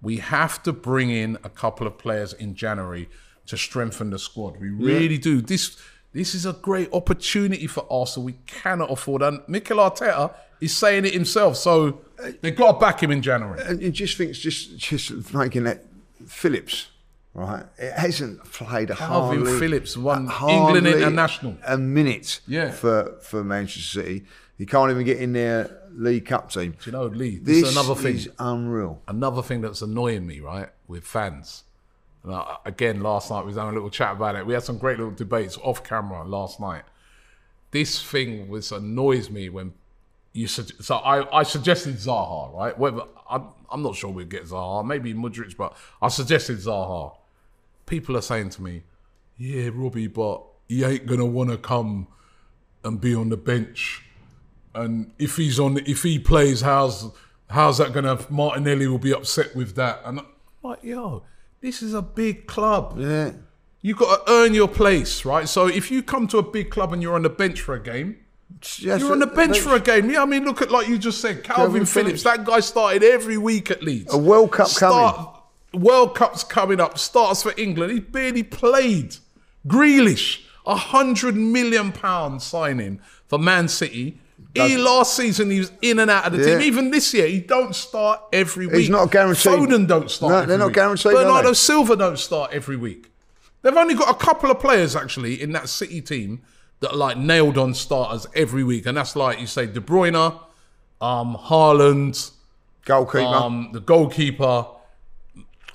we 0.00 0.16
have 0.16 0.62
to 0.62 0.72
bring 0.72 1.10
in 1.10 1.36
a 1.44 1.50
couple 1.50 1.86
of 1.86 1.98
players 1.98 2.32
in 2.32 2.54
January 2.54 3.10
to 3.44 3.58
strengthen 3.58 4.08
the 4.08 4.18
squad. 4.18 4.58
We 4.58 4.70
really 4.70 5.18
do. 5.18 5.42
This 5.42 5.76
this 6.12 6.34
is 6.34 6.46
a 6.46 6.54
great 6.54 6.88
opportunity 6.94 7.66
for 7.66 7.86
Arsenal. 7.90 8.24
We 8.24 8.38
cannot 8.46 8.90
afford. 8.90 9.20
And 9.20 9.42
Mikel 9.46 9.76
Arteta 9.76 10.34
is 10.58 10.74
saying 10.74 11.04
it 11.04 11.12
himself. 11.12 11.58
So 11.58 12.00
they've 12.40 12.56
got 12.56 12.72
to 12.72 12.78
back 12.78 13.02
him 13.02 13.10
in 13.10 13.22
January. 13.22 13.60
And 13.64 13.80
you 13.82 13.90
just 13.90 14.16
think 14.16 14.30
it's 14.30 14.38
just 14.38 14.76
just 14.78 15.34
making 15.34 15.64
that 15.64 15.84
Phillips, 16.26 16.88
right? 17.34 17.64
It 17.78 17.92
hasn't 17.92 18.44
played 18.52 18.90
a 18.90 18.94
Kalvin 18.94 19.06
hardly, 19.38 19.58
Phillips 19.58 19.96
won 19.96 20.30
England 20.48 20.86
international. 20.86 21.56
a 21.66 21.76
minute 21.78 22.40
Yeah. 22.46 22.70
for 22.70 23.18
for 23.22 23.42
Manchester 23.44 24.00
City. 24.02 24.24
He 24.58 24.66
can't 24.66 24.90
even 24.90 25.04
get 25.04 25.18
in 25.18 25.32
their 25.32 25.70
League 25.94 26.26
Cup 26.26 26.50
team. 26.50 26.72
Do 26.82 26.90
you 26.90 26.92
know, 26.92 27.06
Lee? 27.06 27.38
This, 27.38 27.62
This 27.62 27.70
is 27.70 27.76
another 27.76 27.94
thing. 28.00 28.14
is 28.16 28.28
unreal. 28.38 29.02
another 29.08 29.42
thing 29.42 29.60
that's 29.60 29.82
annoying 29.82 30.26
me, 30.26 30.40
right, 30.40 30.68
with 30.86 31.04
fans. 31.04 31.64
And 32.22 32.32
I, 32.34 32.58
again, 32.64 33.00
last 33.02 33.30
night 33.30 33.40
we 33.40 33.46
was 33.48 33.56
having 33.56 33.70
a 33.72 33.74
little 33.74 33.90
chat 33.90 34.12
about 34.12 34.36
it. 34.36 34.46
We 34.46 34.54
had 34.54 34.62
some 34.62 34.78
great 34.78 34.98
little 34.98 35.12
debates 35.12 35.58
off 35.58 35.82
camera 35.82 36.22
last 36.24 36.60
night. 36.60 36.84
This 37.72 38.00
thing 38.00 38.48
was 38.48 38.70
annoys 38.70 39.30
me 39.30 39.48
when 39.48 39.72
you 40.32 40.46
sug- 40.46 40.82
so 40.82 40.96
I, 40.96 41.40
I 41.40 41.42
suggested 41.42 41.96
Zaha, 41.96 42.54
right? 42.54 42.78
Whether 42.78 43.02
I'm, 43.28 43.48
I'm 43.70 43.82
not 43.82 43.96
sure 43.96 44.10
we'd 44.10 44.30
get 44.30 44.44
Zaha, 44.44 44.84
maybe 44.84 45.14
Mudryk, 45.14 45.56
but 45.56 45.76
I 46.00 46.08
suggested 46.08 46.58
Zaha. 46.58 47.16
People 47.86 48.16
are 48.16 48.22
saying 48.22 48.50
to 48.50 48.62
me, 48.62 48.82
"Yeah, 49.36 49.70
Robbie, 49.72 50.06
but 50.06 50.42
he 50.68 50.84
ain't 50.84 51.06
gonna 51.06 51.26
want 51.26 51.50
to 51.50 51.58
come 51.58 52.06
and 52.84 53.00
be 53.00 53.14
on 53.14 53.28
the 53.28 53.36
bench 53.36 54.02
and 54.74 55.12
if 55.18 55.36
he's 55.36 55.60
on, 55.60 55.78
if 55.86 56.02
he 56.02 56.18
plays, 56.18 56.60
how's 56.60 57.10
how's 57.50 57.78
that 57.78 57.92
gonna? 57.92 58.18
Martinelli 58.30 58.86
will 58.86 58.98
be 58.98 59.12
upset 59.12 59.54
with 59.54 59.74
that. 59.74 60.00
And 60.04 60.20
I'm 60.20 60.26
like, 60.62 60.82
yo, 60.82 61.24
this 61.60 61.82
is 61.82 61.94
a 61.94 62.02
big 62.02 62.46
club. 62.46 62.96
Yeah. 62.98 63.32
You 63.84 63.96
got 63.96 64.26
to 64.26 64.32
earn 64.32 64.54
your 64.54 64.68
place, 64.68 65.24
right? 65.24 65.48
So 65.48 65.66
if 65.66 65.90
you 65.90 66.04
come 66.04 66.28
to 66.28 66.38
a 66.38 66.42
big 66.42 66.70
club 66.70 66.92
and 66.92 67.02
you're 67.02 67.16
on 67.16 67.22
the 67.22 67.28
bench 67.28 67.60
for 67.60 67.74
a 67.74 67.82
game, 67.82 68.16
Yes, 68.78 69.00
you're 69.00 69.12
on 69.12 69.18
the 69.18 69.30
uh, 69.30 69.34
bench 69.34 69.58
for 69.60 69.74
a 69.74 69.80
game. 69.80 70.10
Yeah, 70.10 70.22
I 70.22 70.24
mean, 70.26 70.44
look 70.44 70.62
at 70.62 70.70
like 70.70 70.88
you 70.88 70.98
just 70.98 71.20
said, 71.20 71.42
Kalvin, 71.44 71.54
Kalvin 71.54 71.70
Phillips. 71.72 71.92
Phillips. 71.92 72.22
That 72.24 72.44
guy 72.44 72.60
started 72.60 73.02
every 73.04 73.38
week 73.38 73.70
at 73.70 73.82
Leeds. 73.82 74.12
A 74.12 74.18
World 74.18 74.52
Cup 74.52 74.68
coming. 74.74 75.26
World 75.74 76.14
Cup's 76.14 76.44
coming 76.44 76.80
up. 76.80 76.98
Starts 76.98 77.42
for 77.42 77.52
England. 77.56 77.92
He 77.92 78.00
barely 78.00 78.42
played. 78.42 79.16
Grealish, 79.66 80.42
a 80.66 80.74
hundred 80.76 81.36
million 81.36 81.92
pound 81.92 82.42
signing 82.42 83.00
for 83.28 83.38
Man 83.38 83.68
City. 83.68 84.18
He 84.54 84.76
last 84.76 85.16
season 85.16 85.50
he 85.50 85.60
was 85.60 85.72
in 85.80 85.98
and 85.98 86.10
out 86.10 86.26
of 86.26 86.32
the 86.32 86.38
Yeah. 86.40 86.58
team. 86.58 86.60
Even 86.62 86.90
this 86.90 87.14
year, 87.14 87.26
he 87.26 87.40
don't 87.40 87.74
start 87.74 88.20
every 88.32 88.66
week. 88.66 88.76
He's 88.76 88.90
not 88.90 89.10
guaranteed. 89.10 89.52
Foden 89.52 89.86
don't 89.86 90.10
start. 90.10 90.30
No, 90.30 90.36
every 90.38 90.46
they're 90.48 90.58
not 90.58 90.66
week. 90.66 90.74
guaranteed, 90.74 91.12
Bernardo? 91.12 91.52
Silva 91.54 91.96
don't 91.96 92.18
start 92.18 92.52
every 92.52 92.76
week. 92.76 93.10
They've 93.62 93.76
only 93.76 93.94
got 93.94 94.10
a 94.10 94.14
couple 94.18 94.50
of 94.50 94.58
players 94.58 94.94
actually 94.96 95.40
in 95.40 95.52
that 95.52 95.68
City 95.68 96.00
team 96.02 96.42
that 96.82 96.90
are 96.92 96.96
like 96.96 97.16
nailed 97.16 97.56
on 97.56 97.72
starters 97.74 98.26
every 98.34 98.62
week, 98.64 98.84
and 98.86 98.96
that's 98.96 99.16
like 99.16 99.40
you 99.40 99.46
say 99.46 99.66
De 99.66 99.80
Bruyne, 99.80 100.14
um, 101.00 101.36
Haaland, 101.36 102.30
goalkeeper. 102.84 103.24
um, 103.24 103.70
the 103.72 103.80
goalkeeper. 103.80 104.66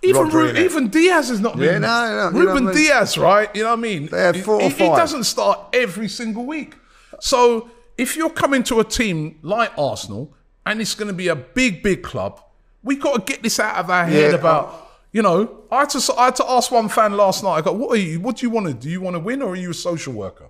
Even 0.04 0.30
Ru- 0.30 0.52
even 0.56 0.90
Dias 0.90 1.32
is 1.32 1.40
not. 1.40 1.58
Yeah, 1.58 1.80
no, 1.80 2.30
no, 2.32 2.38
you 2.40 2.46
know 2.46 2.52
Ruben 2.52 2.68
I 2.70 2.72
mean? 2.72 2.76
Dias, 2.76 3.18
right? 3.18 3.50
You 3.56 3.64
know 3.64 3.70
what 3.72 3.80
I 3.80 3.82
mean? 3.82 4.06
They 4.08 4.22
had 4.22 4.36
He- 4.36 4.42
four 4.42 4.56
or 4.62 4.62
he, 4.62 4.70
he 4.70 4.86
doesn't 4.86 5.24
start 5.24 5.60
every 5.74 6.08
single 6.08 6.46
week. 6.46 6.76
So 7.20 7.70
if 7.98 8.16
you're 8.16 8.30
coming 8.30 8.62
to 8.64 8.80
a 8.80 8.84
team 8.84 9.40
like 9.42 9.72
Arsenal 9.78 10.32
and 10.68 10.80
it's 10.82 10.94
going 10.94 11.08
to 11.08 11.16
be 11.16 11.30
a 11.30 11.36
big, 11.36 11.82
big 11.82 12.04
club, 12.04 12.40
we 12.84 12.96
got 12.96 13.26
to 13.26 13.34
get 13.34 13.42
this 13.42 13.60
out 13.60 13.78
of 13.78 13.90
our 13.90 14.06
head 14.06 14.32
Yeah, 14.34 14.38
about. 14.38 14.84
You 15.14 15.24
know, 15.24 15.62
I 15.72 15.80
had 15.80 15.90
to 15.92 16.14
I 16.16 16.26
had 16.26 16.36
to 16.36 16.46
ask 16.52 16.70
one 16.70 16.90
fan 16.90 17.18
last 17.18 17.44
night. 17.44 17.54
I 17.56 17.62
go, 17.62 17.72
"What 17.72 17.92
are 17.98 18.00
you? 18.02 18.20
What 18.20 18.38
do 18.38 18.46
you 18.46 18.52
want 18.52 18.68
to? 18.68 18.74
Do 18.74 18.90
you 18.90 19.02
want 19.02 19.16
to 19.16 19.20
win, 19.20 19.42
or 19.42 19.54
are 19.54 19.56
you 19.56 19.72
a 19.72 19.74
social 19.74 20.14
worker?" 20.14 20.50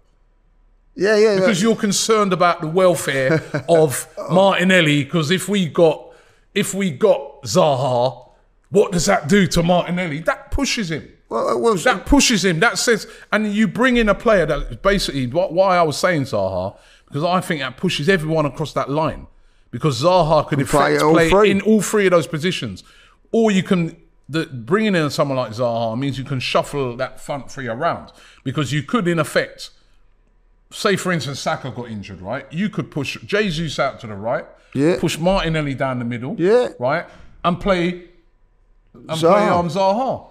Yeah, 0.97 1.15
yeah. 1.15 1.35
because 1.35 1.61
you're 1.61 1.75
concerned 1.75 2.33
about 2.33 2.61
the 2.61 2.67
welfare 2.67 3.43
of 3.69 4.07
Martinelli. 4.31 5.03
Because 5.03 5.29
if 5.29 5.47
we 5.47 5.67
got 5.67 6.03
if 6.53 6.73
we 6.73 6.89
got 6.89 7.43
Zaha, 7.43 8.29
what 8.71 8.91
does 8.91 9.05
that 9.05 9.29
do 9.29 9.45
to 9.47 9.61
Martinelli? 9.61 10.19
That 10.19 10.49
pushes 10.49 10.89
him. 10.89 11.07
well, 11.29 11.49
uh, 11.49 11.57
well, 11.57 11.75
That 11.75 12.07
pushes 12.07 12.43
him. 12.43 12.59
That 12.59 12.79
says, 12.79 13.07
and 13.31 13.53
you 13.53 13.67
bring 13.67 13.97
in 13.97 14.09
a 14.09 14.15
player 14.15 14.45
that 14.47 14.81
basically 14.81 15.27
what 15.27 15.53
why 15.53 15.77
I 15.77 15.83
was 15.83 15.97
saying 15.97 16.23
Zaha 16.23 16.75
because 17.07 17.23
I 17.23 17.41
think 17.41 17.61
that 17.61 17.77
pushes 17.77 18.09
everyone 18.09 18.45
across 18.45 18.73
that 18.73 18.89
line 18.89 19.27
because 19.71 20.01
Zaha 20.01 20.47
could 20.47 20.59
in 20.59 20.65
play 20.65 20.99
all 20.99 21.13
play 21.29 21.51
in 21.51 21.61
all 21.61 21.81
three 21.81 22.07
of 22.07 22.11
those 22.11 22.27
positions, 22.27 22.83
or 23.31 23.51
you 23.51 23.63
can. 23.63 23.95
The, 24.29 24.45
bringing 24.45 24.93
in 24.93 25.09
someone 25.09 25.37
like 25.37 25.51
Zaha 25.51 25.97
means 25.97 26.17
you 26.17 26.25
can 26.25 26.41
shuffle 26.41 26.97
that 26.97 27.21
front 27.21 27.49
three 27.49 27.69
around 27.69 28.11
because 28.43 28.73
you 28.73 28.83
could, 28.83 29.07
in 29.07 29.19
effect, 29.19 29.69
say 30.71 30.95
for 30.95 31.11
instance 31.11 31.39
Saka 31.39 31.71
got 31.71 31.89
injured, 31.89 32.21
right? 32.21 32.45
You 32.51 32.69
could 32.69 32.91
push 32.91 33.17
Jesus 33.25 33.79
out 33.79 33.99
to 34.01 34.07
the 34.07 34.15
right, 34.15 34.45
Yeah. 34.73 34.97
push 34.99 35.17
Martinelli 35.17 35.73
down 35.73 35.99
the 35.99 36.05
middle, 36.05 36.35
Yeah. 36.37 36.69
right, 36.79 37.05
and 37.43 37.59
play 37.59 38.05
and 38.93 39.09
Zaha. 39.09 39.19
play 39.19 39.47
um, 39.49 39.69
Zaha. 39.69 40.27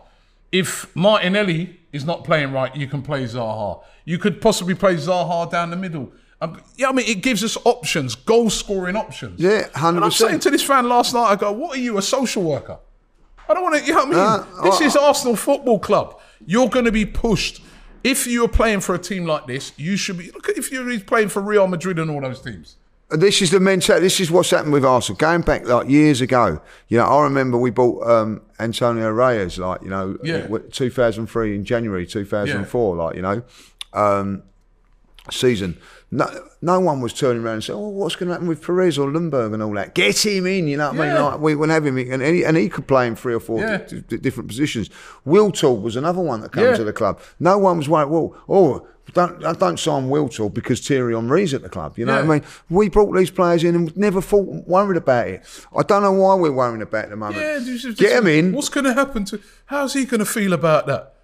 If 0.53 0.94
Martinelli 0.96 1.81
is 1.92 2.05
not 2.05 2.25
playing 2.25 2.53
right, 2.53 2.75
you 2.77 2.87
can 2.87 3.03
play 3.03 3.25
Zaha. 3.25 3.83
You 4.05 4.18
could 4.18 4.40
possibly 4.40 4.75
play 4.75 4.94
Zaha 4.96 5.51
down 5.51 5.70
the 5.70 5.77
middle. 5.77 6.12
Um, 6.40 6.61
yeah, 6.77 6.88
I 6.90 6.92
mean, 6.92 7.07
it 7.09 7.22
gives 7.22 7.42
us 7.42 7.57
options, 7.64 8.14
goal 8.14 8.51
scoring 8.51 8.94
options. 8.96 9.40
Yeah, 9.40 9.68
hundred 9.75 9.99
And 9.99 10.05
I'm 10.05 10.11
100%. 10.11 10.12
saying 10.12 10.40
to 10.40 10.51
this 10.51 10.62
fan 10.62 10.88
last 10.88 11.14
night, 11.14 11.25
I 11.31 11.37
go, 11.37 11.51
"What 11.53 11.77
are 11.77 11.81
you, 11.81 11.96
a 11.96 12.03
social 12.03 12.42
worker?" 12.42 12.79
I 13.49 13.55
don't 13.55 13.62
want 13.62 13.77
to. 13.77 13.85
You 13.87 13.94
know 13.94 14.05
what 14.05 14.09
I 14.09 14.11
mean? 14.11 14.18
Uh, 14.59 14.62
this 14.64 14.81
I- 14.83 14.85
is 14.85 14.96
Arsenal 14.96 15.37
Football 15.37 15.79
Club. 15.79 16.20
You're 16.44 16.68
going 16.68 16.85
to 16.85 16.92
be 16.92 17.07
pushed. 17.07 17.62
If 18.04 18.26
you're 18.26 18.48
playing 18.48 18.80
for 18.80 18.94
a 18.94 18.98
team 18.98 19.24
like 19.26 19.46
this, 19.46 19.72
you 19.76 19.96
should 19.96 20.18
be. 20.18 20.30
Look 20.30 20.48
at 20.48 20.56
if 20.56 20.70
you're 20.70 21.00
playing 21.00 21.28
for 21.28 21.40
Real 21.42 21.66
Madrid 21.66 21.98
and 21.98 22.11
all 22.11 22.20
those 22.20 22.40
teams. 22.40 22.76
This 23.09 23.40
is 23.40 23.52
the 23.52 23.61
mentality. 23.61 24.04
This 24.04 24.18
is 24.18 24.32
what's 24.32 24.50
happened 24.50 24.72
with 24.72 24.85
Arsenal. 24.85 25.16
Going 25.16 25.42
back 25.42 25.64
like 25.66 25.88
years 25.88 26.20
ago, 26.20 26.61
you 26.88 26.98
know, 26.98 27.04
I 27.04 27.22
remember 27.22 27.56
we 27.56 27.70
bought 27.70 28.04
um, 28.04 28.42
Antonio 28.59 29.11
Reyes, 29.11 29.59
like 29.59 29.82
you 29.82 29.90
know, 29.90 30.18
Yeah. 30.24 30.46
2003 30.48 31.54
in 31.54 31.64
January 31.64 32.04
2004, 32.04 32.96
like 32.96 33.14
you 33.14 33.22
know, 33.22 33.42
um, 33.92 34.42
season. 35.30 35.76
No, 36.08 36.28
no 36.62 36.78
one 36.78 37.00
was 37.00 37.12
turning 37.12 37.42
around 37.42 37.54
and 37.54 37.64
saying, 37.64 37.78
"Oh, 37.78 37.88
what's 37.88 38.14
going 38.14 38.28
to 38.28 38.34
happen 38.34 38.46
with 38.46 38.62
Pires 38.64 38.96
or 38.96 39.08
Ljungberg 39.10 39.52
and 39.54 39.62
all 39.62 39.72
that? 39.74 39.94
Get 39.94 40.24
him 40.24 40.46
in." 40.46 40.68
You 40.68 40.76
know 40.76 40.92
what 40.92 41.00
I 41.00 41.06
mean? 41.14 41.20
Like 41.22 41.40
we 41.40 41.54
would 41.56 41.68
have 41.68 41.84
him, 41.84 41.98
in, 41.98 42.12
and 42.12 42.22
he, 42.22 42.44
and 42.44 42.56
he 42.56 42.68
could 42.68 42.86
play 42.86 43.08
in 43.08 43.16
three 43.16 43.34
or 43.34 43.40
four 43.40 43.58
Yeah. 43.58 43.78
d- 43.78 44.04
d- 44.06 44.16
different 44.18 44.48
positions. 44.48 44.88
Wiltord 45.26 45.82
was 45.82 45.96
another 45.96 46.20
one 46.20 46.42
that 46.42 46.52
came 46.52 46.64
Yeah. 46.64 46.76
to 46.76 46.84
the 46.84 46.92
club. 46.92 47.20
No 47.40 47.58
one 47.58 47.76
was 47.78 47.88
worried. 47.88 48.08
Well, 48.10 48.36
oh. 48.48 48.86
Don't, 49.14 49.44
I 49.44 49.52
don't 49.52 49.78
sign 49.78 50.08
Wiltord 50.10 50.52
because 50.52 50.80
Thierry 50.86 51.14
Henry's 51.14 51.54
at 51.54 51.62
the 51.62 51.68
club. 51.68 51.96
You 51.96 52.06
know 52.06 52.16
what 52.16 52.24
I 52.24 52.28
mean? 52.40 52.42
We 52.68 52.88
brought 52.88 53.14
these 53.14 53.30
players 53.30 53.62
in 53.62 53.76
and 53.76 53.96
never 53.96 54.20
thought 54.20 54.66
worried 54.66 54.96
about 54.96 55.28
it. 55.28 55.42
I 55.74 55.82
don't 55.84 56.02
know 56.02 56.10
why 56.12 56.34
we're 56.34 56.50
worrying 56.50 56.82
about 56.82 56.98
it 56.98 57.04
at 57.04 57.10
the 57.10 57.16
moment. 57.16 57.36
Yeah, 57.40 57.58
this 57.60 57.84
is- 57.84 57.94
Get 57.94 58.18
him 58.18 58.26
in. 58.26 58.52
What's 58.52 58.68
going 58.68 58.82
to 58.84 58.92
happen 58.94 59.24
to? 59.26 59.40
How's 59.66 59.94
he 59.94 60.06
going 60.06 60.18
to 60.18 60.26
feel 60.26 60.52
about 60.52 60.88
that? 60.88 61.14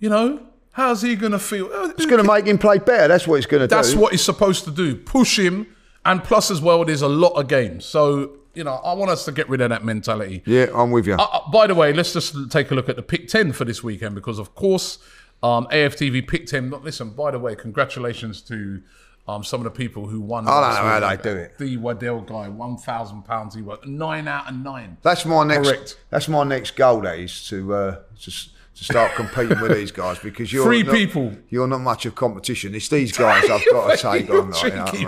You 0.00 0.08
know, 0.08 0.40
how's 0.76 1.02
he 1.02 1.16
going 1.16 1.32
to 1.32 1.38
feel? 1.38 1.68
It's 1.90 2.06
going 2.06 2.22
to 2.22 2.28
make 2.32 2.46
him 2.46 2.58
play 2.58 2.78
better. 2.78 3.08
That's 3.08 3.26
what 3.26 3.36
it's 3.36 3.46
going 3.46 3.62
to 3.62 3.66
do. 3.66 3.74
That's 3.74 3.94
what 3.94 4.12
he's 4.12 4.22
supposed 4.24 4.64
to 4.64 4.70
do. 4.70 4.94
Push 4.94 5.38
him, 5.38 5.66
and 6.04 6.22
plus 6.22 6.50
as 6.50 6.60
well, 6.60 6.84
there's 6.84 7.02
a 7.02 7.08
lot 7.08 7.30
of 7.30 7.48
games. 7.48 7.84
So 7.84 8.36
you 8.54 8.64
know, 8.64 8.74
I 8.74 8.94
want 8.94 9.10
us 9.10 9.24
to 9.26 9.32
get 9.32 9.48
rid 9.50 9.60
of 9.60 9.68
that 9.70 9.84
mentality. 9.84 10.42
Yeah, 10.46 10.66
I'm 10.74 10.90
with 10.90 11.06
you. 11.06 11.14
Uh, 11.14 11.26
uh, 11.30 11.50
by 11.50 11.66
the 11.66 11.74
way, 11.74 11.92
let's 11.92 12.12
just 12.14 12.50
take 12.50 12.70
a 12.70 12.74
look 12.74 12.88
at 12.88 12.96
the 12.96 13.02
pick 13.02 13.28
10 13.28 13.52
for 13.52 13.66
this 13.66 13.82
weekend 13.82 14.14
because, 14.14 14.38
of 14.38 14.54
course, 14.54 14.98
um, 15.42 15.66
AFTV 15.66 16.26
pick 16.26 16.46
10. 16.46 16.70
Look, 16.70 16.82
Listen, 16.82 17.10
by 17.10 17.32
the 17.32 17.38
way, 17.38 17.54
congratulations 17.54 18.40
to 18.42 18.80
um, 19.28 19.44
some 19.44 19.60
of 19.60 19.64
the 19.64 19.70
people 19.78 20.06
who 20.06 20.22
won. 20.22 20.48
I 20.48 20.52
don't 20.74 20.84
know 20.84 21.06
how 21.06 21.16
they 21.16 21.22
do 21.22 21.36
it. 21.36 21.58
The 21.58 21.76
Waddell 21.76 22.22
guy, 22.22 22.48
£1,000 22.48 23.54
he 23.54 23.60
won. 23.60 23.78
Nine 23.84 24.26
out 24.26 24.48
of 24.48 24.54
nine. 24.56 24.96
that's 25.02 25.26
my 25.26 25.44
next. 25.44 25.68
Correct. 25.68 25.98
That's 26.08 26.28
my 26.28 26.44
next 26.44 26.76
goal. 26.76 27.02
That 27.02 27.18
is 27.18 27.46
to 27.48 27.74
uh, 27.74 27.98
s- 28.16 28.48
to 28.76 28.84
start 28.84 29.14
competing 29.14 29.60
with 29.60 29.72
these 29.74 29.90
guys 29.90 30.18
because 30.18 30.52
you're 30.52 30.64
Three 30.64 30.82
not, 30.82 30.94
people. 30.94 31.32
You're 31.48 31.66
not 31.66 31.80
much 31.80 32.04
of 32.06 32.14
competition. 32.14 32.74
It's 32.74 32.88
these 32.88 33.10
guys 33.16 33.48
I've 33.48 33.64
got 33.70 33.90
to 33.90 33.96
take 33.96 34.30
on. 34.30 34.50
Like, 34.50 34.62
you 34.64 34.70
know 34.70 34.84
I 34.84 34.92
mean? 34.92 35.06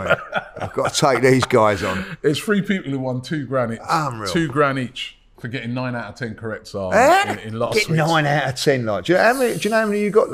I've 0.60 0.72
got 0.72 0.94
to 0.94 1.00
take 1.06 1.22
these 1.22 1.44
guys 1.44 1.82
on. 1.82 2.04
It's 2.22 2.38
three 2.38 2.62
people 2.62 2.90
who 2.90 2.98
won 2.98 3.20
two 3.20 3.46
grand 3.46 3.74
each. 3.74 3.80
Unreal. 3.88 4.32
Two 4.32 4.48
grand 4.48 4.78
each 4.78 5.18
for 5.38 5.48
getting 5.48 5.74
nine 5.74 5.94
out 5.94 6.08
of 6.08 6.14
10 6.16 6.34
correct 6.34 6.74
Eh? 6.74 7.32
in, 7.32 7.38
in 7.40 7.58
last 7.58 7.74
Get 7.74 7.88
week's- 7.88 7.98
nine 8.08 8.26
out 8.26 8.48
of 8.48 8.56
ten. 8.60 8.84
Like, 8.86 9.04
do 9.04 9.12
you 9.12 9.18
know 9.18 9.24
how 9.24 9.34
many? 9.38 9.54
Do 9.54 9.60
you 9.60 9.70
know 9.70 9.80
how 9.80 9.86
many 9.86 10.00
you 10.00 10.10
got? 10.10 10.30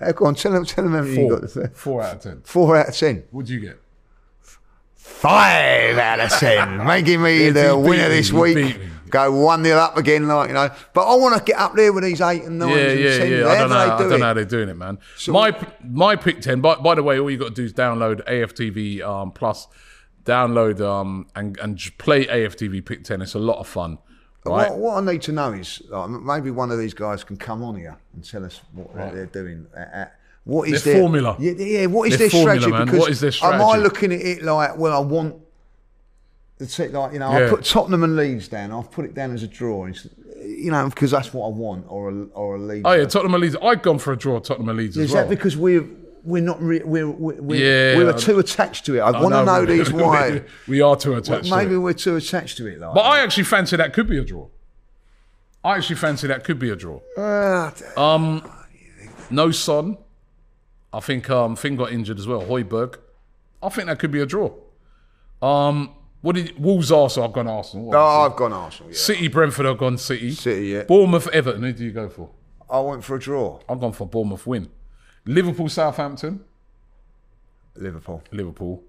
Like, 0.00 0.16
go 0.16 0.24
on, 0.26 0.34
tell 0.34 0.52
them, 0.52 0.64
tell 0.64 0.82
them 0.84 0.94
how 0.94 1.02
many 1.02 1.14
Four. 1.16 1.24
you 1.24 1.38
got. 1.40 1.72
Four 1.76 2.02
out 2.02 2.16
of 2.16 2.22
10. 2.22 2.42
Four 2.44 2.76
out 2.76 2.88
of 2.88 2.96
ten. 2.96 3.24
What'd 3.30 3.50
you 3.50 3.60
get? 3.60 3.78
Five 4.96 5.98
out 5.98 6.20
of 6.20 6.30
ten, 6.30 6.84
making 6.86 7.20
me 7.22 7.46
Yeah, 7.46 7.50
the 7.50 7.78
winner 7.78 8.08
me, 8.08 8.14
this 8.14 8.30
you 8.30 8.40
week. 8.40 8.76
Go 9.10 9.32
one 9.44 9.62
nil 9.62 9.78
up 9.78 9.96
again, 9.96 10.26
like 10.28 10.48
you 10.48 10.54
know. 10.54 10.70
But 10.94 11.06
I 11.12 11.16
want 11.16 11.36
to 11.36 11.44
get 11.44 11.58
up 11.60 11.74
there 11.74 11.92
with 11.92 12.04
these 12.04 12.20
eight 12.20 12.44
and 12.44 12.58
nine. 12.58 12.70
Yeah, 12.70 12.76
and 12.76 13.00
yeah, 13.00 13.24
yeah. 13.24 13.46
I 13.48 13.58
don't 13.58 13.70
know. 13.70 13.74
they 13.86 13.92
I 13.92 13.96
do 13.98 14.04
don't 14.04 14.12
it? 14.12 14.18
know 14.18 14.26
how 14.26 14.34
they're 14.34 14.44
doing 14.44 14.68
it, 14.68 14.76
man. 14.76 14.98
my 15.28 15.66
my 15.84 16.16
pick 16.16 16.40
ten. 16.40 16.60
By, 16.60 16.76
by 16.76 16.94
the 16.94 17.02
way, 17.02 17.18
all 17.18 17.30
you 17.30 17.36
got 17.38 17.48
to 17.48 17.54
do 17.54 17.64
is 17.64 17.72
download 17.72 18.24
AFTV 18.26 19.02
um, 19.02 19.32
Plus, 19.32 19.66
download 20.24 20.80
um, 20.80 21.26
and 21.34 21.58
and 21.58 21.78
play 21.98 22.26
AFTV 22.26 22.84
pick 22.84 23.04
ten. 23.04 23.22
It's 23.22 23.34
a 23.34 23.38
lot 23.38 23.58
of 23.58 23.66
fun, 23.66 23.98
right? 24.44 24.70
What, 24.70 24.78
what 24.78 25.02
I 25.02 25.12
need 25.12 25.22
to 25.22 25.32
know 25.32 25.52
is 25.52 25.82
like, 25.88 26.08
maybe 26.10 26.50
one 26.50 26.70
of 26.70 26.78
these 26.78 26.94
guys 26.94 27.24
can 27.24 27.36
come 27.36 27.62
on 27.62 27.76
here 27.76 27.98
and 28.14 28.24
tell 28.24 28.44
us 28.44 28.60
what 28.74 28.94
Right. 28.94 29.12
they're 29.14 29.26
doing. 29.26 29.66
Uh, 29.76 30.06
what 30.44 30.68
is 30.68 30.84
Their 30.84 30.94
their 30.94 31.02
formula. 31.02 31.36
Yeah, 31.38 31.52
yeah 31.52 31.86
what 31.86 32.10
is 32.10 32.18
Their 32.18 32.28
their, 32.28 32.30
formula, 32.30 32.60
strategy? 32.60 32.70
man. 32.78 32.86
Because 32.86 33.00
What 33.00 33.10
is 33.10 33.20
their 33.20 33.32
Am 33.52 33.60
I 33.60 33.76
looking 33.76 34.12
at 34.12 34.20
it 34.20 34.42
like, 34.42 34.76
well, 34.78 34.96
I 34.96 35.04
want 35.04 35.36
the 36.60 36.66
t- 36.66 36.88
like 36.88 37.12
you 37.12 37.18
know, 37.18 37.32
Yeah. 37.36 37.46
I 37.46 37.48
put 37.48 37.64
Tottenham 37.64 38.04
and 38.04 38.14
Leeds 38.16 38.46
down. 38.46 38.70
I've 38.70 38.90
put 38.92 39.04
it 39.04 39.14
down 39.14 39.32
as 39.34 39.42
a 39.42 39.48
draw. 39.48 39.86
It's, 39.86 40.06
you 40.36 40.70
know, 40.70 40.88
because 40.88 41.10
that's 41.10 41.34
what 41.34 41.46
I 41.46 41.50
want, 41.50 41.86
or 41.88 42.10
a 42.10 42.24
or 42.34 42.54
a 42.54 42.58
lead. 42.58 42.82
Oh 42.84 42.92
yeah, 42.92 43.04
Tottenham 43.06 43.34
and 43.34 43.42
Leeds. 43.42 43.56
I've 43.62 43.82
gone 43.82 43.98
for 43.98 44.12
a 44.12 44.16
draw. 44.16 44.38
Tottenham 44.38 44.68
and 44.68 44.78
Leeds 44.78 44.96
Is 44.96 45.10
as 45.10 45.14
well. 45.14 45.24
that 45.24 45.30
because 45.30 45.56
we're 45.56 45.84
we're 46.22 46.42
not 46.42 46.60
re- 46.62 46.82
we're 46.84 47.08
we're, 47.10 47.40
we're, 47.42 47.92
Yeah, 47.94 47.96
we're 47.98 48.12
too 48.12 48.38
attached 48.38 48.84
to 48.86 48.96
it? 48.96 49.00
I, 49.00 49.08
I 49.10 49.20
want 49.22 49.34
to 49.34 49.44
know 49.44 49.64
these 49.66 49.90
why. 50.02 50.42
we, 50.68 50.80
are 50.82 50.94
too 50.96 51.14
attached. 51.14 51.48
to 51.48 51.56
Maybe 51.56 51.74
it. 51.74 51.78
we're 51.78 51.94
too 51.94 52.16
attached 52.16 52.58
to 52.58 52.66
it. 52.66 52.78
Like, 52.78 52.94
But 52.94 53.00
I 53.02 53.20
actually 53.20 53.44
fancy 53.44 53.76
that 53.76 53.92
could 53.94 54.06
be 54.08 54.18
a 54.18 54.24
draw. 54.24 54.46
I 55.64 55.76
actually 55.78 55.96
fancy 55.96 56.26
that 56.28 56.44
could 56.44 56.58
be 56.58 56.68
a 56.70 56.76
draw. 56.76 57.00
Ah, 57.18 57.72
No 59.30 59.50
Son. 59.50 59.96
I 60.92 61.00
think 61.00 61.30
um 61.30 61.56
Finn 61.56 61.76
got 61.76 61.92
injured 61.92 62.18
as 62.18 62.26
well. 62.26 62.42
Højbjerg. 62.42 62.96
I 63.62 63.68
think 63.68 63.86
that 63.88 63.98
could 63.98 64.10
be 64.10 64.20
a 64.20 64.26
draw. 64.26 64.50
Um, 65.42 65.90
what 66.20 66.36
did 66.36 66.58
Wolves 66.58 66.92
Arsenal? 66.92 67.28
I've 67.28 67.34
gone 67.34 67.48
Arsenal. 67.48 67.94
oh, 67.94 67.98
obviously. 67.98 68.32
I've 68.32 68.38
gone 68.38 68.52
Arsenal. 68.52 68.92
Yeah. 68.92 68.98
City 68.98 69.28
Brentford. 69.28 69.66
I've 69.66 69.78
gone 69.78 69.98
City. 69.98 70.32
City, 70.32 70.66
yeah. 70.68 70.82
Bournemouth 70.84 71.28
Everton. 71.28 71.62
Who 71.62 71.72
do 71.72 71.84
you 71.84 71.92
go 71.92 72.08
for? 72.08 72.30
I 72.68 72.80
went 72.80 73.04
for 73.04 73.16
a 73.16 73.18
draw. 73.20 73.60
I've 73.68 73.80
gone 73.80 73.92
for 73.92 74.06
Bournemouth 74.06 74.46
win. 74.46 74.68
Liverpool 75.24 75.68
Southampton. 75.68 76.44
Liverpool. 77.74 78.22
Liverpool. 78.30 78.82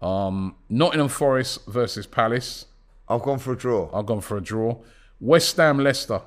Um, 0.00 0.56
Nottingham 0.68 1.08
Forest 1.08 1.66
versus 1.66 2.06
Palace. 2.06 2.66
I've 3.08 3.22
gone 3.22 3.38
for 3.38 3.52
a 3.52 3.56
draw. 3.56 3.90
I've 3.96 4.06
gone 4.06 4.20
for 4.20 4.36
a 4.36 4.40
draw. 4.40 4.78
West 5.20 5.56
Ham 5.58 5.78
Leicester. 5.78 6.22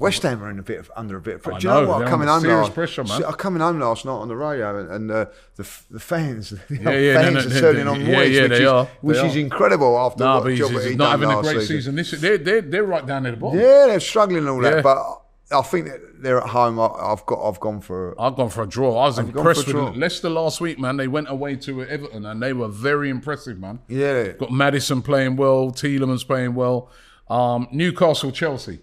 West 0.00 0.22
Ham 0.22 0.42
are 0.42 0.50
in 0.50 0.58
a 0.58 0.62
bit 0.62 0.78
of, 0.80 0.90
under 0.96 1.16
a 1.16 1.20
bit 1.20 1.36
of 1.36 1.42
pressure. 1.42 1.60
Do 1.60 1.68
you 1.68 1.74
know 1.74 1.84
know, 1.84 1.88
what? 1.90 2.08
coming 2.08 2.26
home 2.26 2.42
last. 2.42 2.74
pressure, 2.74 3.04
man. 3.04 3.22
I'm 3.24 3.34
coming 3.34 3.60
home 3.60 3.78
last 3.78 4.04
night 4.04 4.12
on 4.12 4.28
the 4.28 4.36
radio, 4.36 4.78
and, 4.80 4.90
and 4.90 5.10
uh, 5.10 5.26
the 5.56 5.68
the 5.90 6.00
fans, 6.00 6.50
the 6.68 6.76
Yeah, 6.76 6.90
yeah, 6.92 7.14
fans 7.20 7.34
no, 7.34 7.40
are 7.40 7.54
no, 7.54 7.60
turning 7.60 7.84
no, 7.84 7.92
on 7.92 8.00
yeah, 8.00 8.06
Moyes, 8.06 8.32
yeah, 8.32 8.42
which, 8.42 8.50
they 8.50 8.62
is, 8.62 8.68
are, 8.68 8.84
which 9.02 9.18
is 9.18 9.36
incredible 9.36 9.98
after 9.98 10.24
Nah, 10.24 10.40
what 10.40 10.50
he's, 10.50 10.58
job 10.58 10.70
he's 10.70 10.84
he 10.84 10.94
not 10.96 11.10
having 11.10 11.30
a 11.30 11.42
great 11.42 11.60
season. 11.60 11.66
season. 11.66 11.94
This, 11.96 12.10
they're, 12.12 12.38
they're, 12.38 12.62
they're 12.62 12.84
right 12.84 13.06
down 13.06 13.26
at 13.26 13.32
the 13.32 13.36
bottom. 13.36 13.58
Yeah, 13.60 13.86
they're 13.88 14.00
struggling 14.00 14.38
and 14.38 14.48
all 14.48 14.60
that, 14.60 14.82
but 14.82 15.22
I 15.52 15.62
think 15.62 15.86
that 15.86 16.22
they're 16.22 16.40
at 16.40 16.48
home. 16.48 16.78
I, 16.78 16.86
I've 16.86 17.26
got, 17.26 17.46
I've 17.46 17.60
gone 17.60 17.80
for. 17.80 18.18
I've 18.20 18.36
gone 18.36 18.50
for 18.50 18.62
a 18.62 18.68
draw. 18.68 18.96
I 18.96 19.06
was 19.06 19.16
gone 19.16 19.28
impressed 19.28 19.66
with. 19.66 19.96
Leicester 19.96 20.30
last 20.30 20.60
week, 20.60 20.78
man. 20.78 20.96
They 20.96 21.08
went 21.08 21.28
away 21.28 21.56
to 21.56 21.84
Everton 21.84 22.24
and 22.24 22.42
they 22.42 22.52
were 22.52 22.68
very 22.68 23.10
impressive, 23.10 23.58
man. 23.58 23.80
Yeah, 23.88 24.28
Got 24.28 24.50
Maddison 24.52 25.02
playing 25.02 25.36
well, 25.36 25.70
Tielemans 25.72 26.26
playing 26.26 26.54
well. 26.54 26.90
Um, 27.28 27.68
Newcastle, 27.72 28.32
Chelsea. 28.32 28.80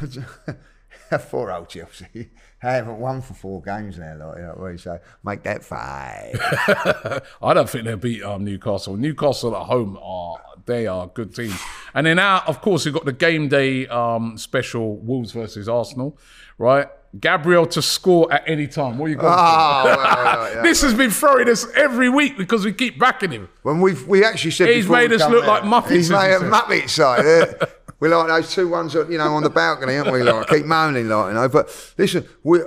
four 1.28 1.50
old 1.50 1.68
Chelsea. 1.68 2.30
I 2.62 2.72
haven't 2.72 2.98
won 2.98 3.20
for 3.20 3.34
four 3.34 3.62
games 3.62 3.98
now, 3.98 4.16
like 4.16 4.38
you 4.38 4.42
know 4.42 4.54
what 4.56 4.66
I 4.66 4.68
mean? 4.70 4.78
So 4.78 4.98
make 5.22 5.42
that 5.42 5.64
five. 5.64 6.38
I 7.42 7.54
don't 7.54 7.68
think 7.68 7.84
they'll 7.84 7.96
beat 7.96 8.22
um, 8.22 8.44
Newcastle. 8.44 8.96
Newcastle 8.96 9.54
at 9.54 9.66
home 9.66 9.98
are 10.02 10.38
they 10.66 10.86
are 10.86 11.06
good 11.08 11.34
team. 11.34 11.52
And 11.92 12.06
then 12.06 12.16
now, 12.16 12.42
of 12.46 12.60
course, 12.60 12.84
we've 12.84 12.94
got 12.94 13.04
the 13.04 13.12
game 13.12 13.48
day 13.48 13.86
um, 13.88 14.38
special: 14.38 14.96
Wolves 14.96 15.32
versus 15.32 15.68
Arsenal. 15.68 16.18
Right, 16.56 16.88
Gabriel 17.18 17.66
to 17.66 17.82
score 17.82 18.32
at 18.32 18.44
any 18.48 18.66
time. 18.66 18.98
What 18.98 19.06
are 19.06 19.08
you 19.10 19.16
going? 19.16 19.32
oh, 19.32 19.82
well, 19.84 19.96
well, 19.98 20.54
yeah. 20.54 20.62
This 20.62 20.82
has 20.82 20.94
been 20.94 21.10
throwing 21.10 21.48
us 21.48 21.66
every 21.74 22.08
week 22.08 22.36
because 22.36 22.64
we 22.64 22.72
keep 22.72 22.98
backing 22.98 23.30
him. 23.30 23.48
When 23.62 23.80
we've 23.80 24.06
we 24.06 24.24
actually 24.24 24.52
said 24.52 24.70
He's 24.70 24.88
made 24.88 25.12
us 25.12 25.28
look 25.28 25.44
out, 25.44 25.64
like 25.64 25.84
Muppets, 25.84 25.90
He's 25.90 26.10
made 26.10 26.34
a. 26.34 26.40
Muppet 26.40 26.88
side. 26.88 27.68
We're 28.00 28.16
like 28.16 28.28
those 28.28 28.52
two 28.52 28.68
ones, 28.68 28.92
that, 28.92 29.10
you 29.10 29.18
know, 29.18 29.34
on 29.34 29.42
the 29.42 29.50
balcony, 29.50 29.96
aren't 29.96 30.12
we? 30.12 30.22
Like 30.22 30.48
keep 30.48 30.66
moaning, 30.66 31.08
like 31.08 31.28
you 31.28 31.34
know. 31.34 31.48
But 31.48 31.94
listen, 31.96 32.26
we 32.42 32.60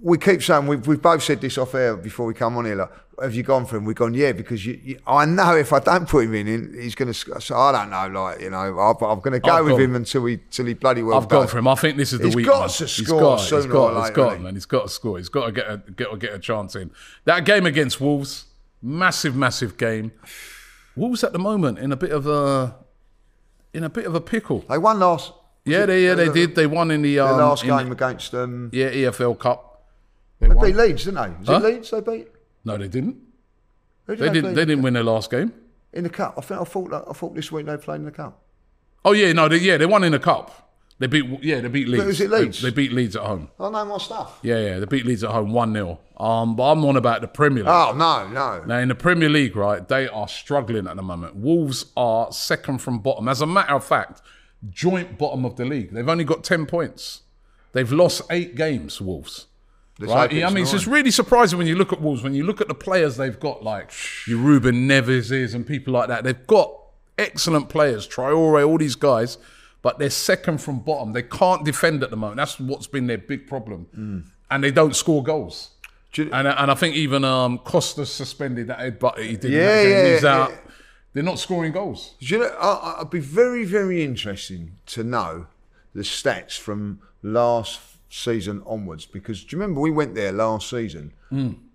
we 0.00 0.18
keep 0.18 0.42
saying 0.42 0.66
we've 0.66 0.86
we've 0.86 1.00
both 1.02 1.22
said 1.22 1.40
this 1.40 1.58
off 1.58 1.74
air 1.74 1.96
before 1.96 2.26
we 2.26 2.34
come 2.34 2.56
on 2.56 2.64
here. 2.64 2.76
Like, 2.76 2.90
have 3.22 3.34
you 3.34 3.44
gone 3.44 3.64
for 3.64 3.76
him? 3.76 3.84
We've 3.84 3.94
gone, 3.94 4.12
yeah, 4.12 4.32
because 4.32 4.66
you, 4.66 4.80
you, 4.82 4.98
I 5.06 5.24
know 5.24 5.54
if 5.56 5.72
I 5.72 5.78
don't 5.78 6.08
put 6.08 6.24
him 6.24 6.34
in, 6.34 6.74
he's 6.74 6.96
going 6.96 7.12
to. 7.12 7.40
So 7.40 7.56
I 7.56 7.70
don't 7.70 7.88
know, 7.90 8.08
like 8.08 8.40
you 8.40 8.50
know, 8.50 8.56
I, 8.78 8.90
I'm 8.90 9.20
going 9.20 9.32
to 9.32 9.38
go 9.40 9.50
I've 9.52 9.64
with 9.64 9.72
gone- 9.74 9.80
him 9.82 9.94
until 9.96 10.24
he 10.24 10.38
till 10.50 10.66
he 10.66 10.74
bloody 10.74 11.02
well. 11.02 11.18
I've 11.18 11.28
gone 11.28 11.46
for 11.46 11.58
him. 11.58 11.68
I 11.68 11.76
think 11.76 11.96
this 11.96 12.12
is 12.12 12.18
the 12.18 12.26
He's 12.26 12.34
week. 12.36 12.46
got 12.46 12.68
to 12.70 12.84
He's 12.86 13.06
score 13.06 13.20
got, 13.20 13.40
he's 13.40 13.50
got, 13.66 13.92
or 13.92 13.94
he's 13.94 14.02
later, 14.02 14.14
got, 14.14 14.40
man. 14.40 14.54
He's 14.54 14.66
got 14.66 14.82
to 14.82 14.88
score. 14.88 15.18
He's 15.18 15.28
got 15.28 15.46
to 15.46 15.52
get 15.52 15.70
a 15.70 15.76
got 15.76 16.10
to 16.10 16.16
get 16.16 16.32
a 16.34 16.38
chance 16.40 16.74
in. 16.74 16.90
That 17.24 17.44
game 17.44 17.64
against 17.66 18.00
Wolves, 18.00 18.46
massive, 18.82 19.36
massive 19.36 19.76
game. 19.78 20.10
Wolves 20.96 21.22
at 21.22 21.32
the 21.32 21.38
moment 21.38 21.78
in 21.78 21.92
a 21.92 21.96
bit 21.96 22.10
of 22.10 22.26
a 22.26 22.74
in 23.74 23.84
a 23.84 23.90
bit 23.90 24.06
of 24.06 24.14
a 24.14 24.20
pickle. 24.20 24.64
They 24.68 24.78
won 24.78 24.98
last. 25.00 25.32
Yeah, 25.64 25.86
they 25.86 26.04
yeah 26.04 26.14
they 26.14 26.28
the- 26.28 26.32
did. 26.46 26.54
They 26.54 26.66
won 26.66 26.90
in 26.90 27.02
the 27.02 27.18
um, 27.20 27.38
last 27.38 27.64
in 27.64 27.70
game 27.70 27.86
the- 27.88 27.92
against 27.92 28.34
um, 28.34 28.70
yeah 28.72 28.90
EFL 28.90 29.38
Cup. 29.38 29.82
They 30.40 30.48
they 30.48 30.54
beat 30.54 30.76
Leeds, 30.76 31.04
didn't 31.04 31.22
they? 31.22 31.38
Was 31.40 31.48
Huh? 31.48 31.54
it 31.56 31.62
Leeds 31.74 31.90
they 31.90 32.00
beat? 32.00 32.28
No, 32.64 32.76
they 32.76 32.88
didn't. 32.88 33.16
Did 34.06 34.18
They 34.18 34.28
didn't. 34.30 34.54
They 34.54 34.64
didn't 34.64 34.82
win 34.82 34.94
their 34.94 35.02
last 35.04 35.30
game. 35.30 35.52
in 35.92 36.02
the 36.04 36.10
cup. 36.10 36.34
I 36.36 36.40
think 36.40 36.60
I 36.60 36.64
thought 36.64 36.92
I 36.92 37.12
thought 37.12 37.34
this 37.34 37.50
week 37.52 37.66
they 37.66 37.76
played 37.76 37.96
in 37.96 38.04
the 38.04 38.10
cup. 38.10 38.40
Oh 39.04 39.12
yeah, 39.12 39.32
no, 39.32 39.48
they, 39.48 39.58
yeah, 39.58 39.76
they 39.76 39.86
won 39.86 40.02
in 40.04 40.12
the 40.12 40.18
cup. 40.18 40.63
They 41.04 41.20
beat 41.20 41.42
yeah, 41.44 41.60
they 41.60 41.68
beat 41.68 41.86
Leeds. 41.86 42.18
it 42.18 42.30
Leeds? 42.30 42.62
They, 42.62 42.70
they 42.70 42.74
beat 42.74 42.90
Leeds 42.90 43.14
at 43.14 43.24
home. 43.24 43.50
I 43.60 43.68
know 43.68 43.84
my 43.84 43.98
stuff. 43.98 44.38
Yeah, 44.40 44.58
yeah, 44.58 44.78
they 44.78 44.86
beat 44.86 45.04
Leeds 45.04 45.22
at 45.22 45.32
home 45.32 45.52
one 45.52 45.74
0 45.74 46.00
Um, 46.16 46.56
but 46.56 46.72
I'm 46.72 46.82
on 46.86 46.96
about 46.96 47.20
the 47.20 47.28
Premier 47.28 47.62
League. 47.62 47.70
Oh 47.70 47.92
no, 47.94 48.26
no. 48.28 48.64
Now 48.64 48.78
in 48.78 48.88
the 48.88 48.94
Premier 48.94 49.28
League, 49.28 49.54
right, 49.54 49.86
they 49.86 50.08
are 50.08 50.26
struggling 50.26 50.86
at 50.86 50.96
the 50.96 51.02
moment. 51.02 51.36
Wolves 51.36 51.92
are 51.94 52.32
second 52.32 52.78
from 52.78 53.00
bottom. 53.00 53.28
As 53.28 53.42
a 53.42 53.46
matter 53.46 53.74
of 53.74 53.84
fact, 53.84 54.22
joint 54.70 55.18
bottom 55.18 55.44
of 55.44 55.56
the 55.56 55.66
league. 55.66 55.92
They've 55.92 56.08
only 56.08 56.24
got 56.24 56.42
ten 56.42 56.64
points. 56.64 57.20
They've 57.72 57.92
lost 57.92 58.22
eight 58.30 58.54
games. 58.54 58.98
Wolves. 58.98 59.48
Let's 59.98 60.10
Right, 60.10 60.42
I 60.42 60.48
mean, 60.48 60.62
it's 60.62 60.72
just 60.72 60.86
really 60.86 61.10
surprising 61.10 61.58
when 61.58 61.66
you 61.66 61.74
look 61.76 61.92
at 61.92 62.00
Wolves. 62.00 62.22
When 62.22 62.32
you 62.32 62.44
look 62.44 62.62
at 62.62 62.68
the 62.68 62.74
players 62.74 63.18
they've 63.18 63.38
got, 63.38 63.62
like 63.62 63.90
your 64.26 64.38
Ruben 64.38 64.88
Neves 64.88 65.30
is 65.30 65.52
and 65.52 65.66
people 65.66 65.92
like 65.92 66.08
that. 66.08 66.24
They've 66.24 66.46
got 66.46 66.74
excellent 67.18 67.68
players, 67.68 68.08
Traore, 68.08 68.66
all 68.66 68.78
these 68.78 68.94
guys, 68.94 69.36
but 69.84 69.98
they're 70.00 70.10
second 70.10 70.58
from 70.58 70.80
bottom. 70.80 71.12
They 71.12 71.22
can't 71.22 71.64
defend 71.64 72.02
at 72.02 72.10
the 72.10 72.16
moment. 72.16 72.38
That's 72.38 72.58
what's 72.58 72.88
been 72.88 73.06
their 73.06 73.18
big 73.18 73.46
problem, 73.46 74.24
and 74.50 74.64
they 74.64 74.70
don't 74.72 74.96
score 74.96 75.22
goals. 75.22 75.70
Do 76.12 76.24
you- 76.24 76.32
And, 76.32 76.46
and 76.48 76.70
I 76.70 76.74
think 76.74 76.94
even 76.96 77.22
um, 77.24 77.58
Costa 77.58 78.04
suspended 78.06 78.66
that 78.68 78.78
head, 78.80 78.98
but 78.98 79.18
he 79.18 79.36
did. 79.36 79.50
Yeah, 79.52 79.82
yeah, 79.82 80.12
He's 80.14 80.22
yeah. 80.22 80.36
out. 80.42 80.52
They're 81.12 81.22
not 81.22 81.38
scoring 81.38 81.72
goals. 81.72 82.14
Do 82.20 82.26
you 82.26 82.38
know, 82.40 82.56
I, 82.60 83.00
I'd 83.00 83.10
be 83.10 83.20
very, 83.20 83.64
very 83.64 84.02
interesting 84.02 84.78
to 84.86 85.04
know 85.04 85.46
the 85.94 86.02
stats 86.02 86.58
from 86.58 87.00
last 87.22 87.80
season 88.08 88.62
onwards 88.66 89.06
because 89.06 89.42
do 89.44 89.54
you 89.56 89.60
remember 89.60 89.80
we 89.80 89.90
went 89.90 90.14
there 90.14 90.30
last 90.32 90.70
season? 90.70 91.12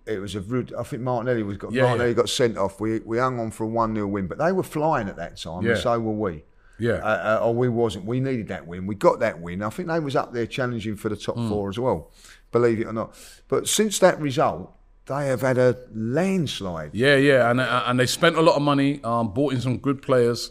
It 0.06 0.18
was 0.18 0.34
a 0.34 0.40
rude. 0.40 0.72
I 0.78 0.82
think 0.84 1.02
Martinelli 1.02 1.42
was 1.42 1.56
got. 1.58 1.72
Yeah, 1.72 1.82
Martinelli 1.84 2.10
yeah. 2.10 2.16
got 2.16 2.28
sent 2.30 2.56
off. 2.58 2.80
We 2.80 3.00
we 3.00 3.18
hung 3.18 3.38
on 3.38 3.50
for 3.50 3.64
a 3.64 3.66
one 3.68 3.94
0 3.94 4.06
win, 4.08 4.26
but 4.26 4.38
they 4.38 4.50
were 4.52 4.62
flying 4.62 5.08
at 5.08 5.16
that 5.16 5.36
time, 5.36 5.62
Yeah. 5.64 5.72
and 5.72 5.80
so 5.80 6.00
were 6.00 6.12
we. 6.12 6.42
Yeah. 6.80 6.94
Uh, 6.94 7.38
uh, 7.40 7.44
or 7.46 7.54
we 7.54 7.68
wasn't. 7.68 8.06
We 8.06 8.18
needed 8.20 8.48
that 8.48 8.66
win. 8.66 8.86
We 8.86 8.94
got 8.94 9.20
that 9.20 9.40
win. 9.40 9.62
I 9.62 9.70
think 9.70 9.88
they 9.88 10.00
was 10.00 10.16
up 10.16 10.32
there 10.32 10.46
challenging 10.46 10.96
for 10.96 11.08
the 11.08 11.16
top 11.16 11.36
Hmm. 11.36 11.48
four 11.48 11.68
as 11.68 11.78
well. 11.78 12.10
Believe 12.50 12.80
it 12.80 12.86
or 12.86 12.92
not. 12.92 13.14
But 13.48 13.68
since 13.68 13.98
that 14.00 14.20
result, 14.20 14.72
they 15.06 15.26
have 15.28 15.42
had 15.42 15.58
a 15.58 15.76
landslide. 15.92 16.90
Yeah, 16.94 17.16
yeah, 17.16 17.50
and 17.50 17.60
uh, 17.60 17.84
and 17.86 17.98
they 18.00 18.06
spent 18.06 18.36
a 18.36 18.40
lot 18.42 18.56
of 18.56 18.62
money, 18.62 19.00
um, 19.04 19.32
bought 19.32 19.52
in 19.52 19.60
some 19.60 19.78
good 19.78 20.02
players 20.02 20.50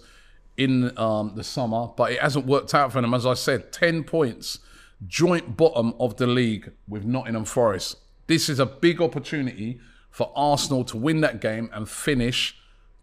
in 0.58 0.98
um, 0.98 1.34
the 1.36 1.44
summer, 1.44 1.88
but 1.96 2.12
it 2.12 2.20
hasn't 2.20 2.46
worked 2.46 2.74
out 2.74 2.92
for 2.92 3.02
them. 3.02 3.14
As 3.14 3.26
I 3.26 3.34
said, 3.34 3.72
ten 3.72 4.04
points, 4.04 4.60
joint 5.08 5.56
bottom 5.58 5.94
of 6.00 6.18
the 6.18 6.28
league 6.28 6.72
with 6.88 7.06
Nottingham 7.06 7.46
Forest. 7.46 7.98
This 8.28 8.50
is 8.50 8.60
a 8.60 8.66
big 8.66 9.02
opportunity 9.02 9.80
for 10.12 10.32
Arsenal 10.36 10.84
to 10.86 10.98
win 10.98 11.22
that 11.22 11.40
game 11.42 11.70
and 11.74 11.88
finish 11.90 12.56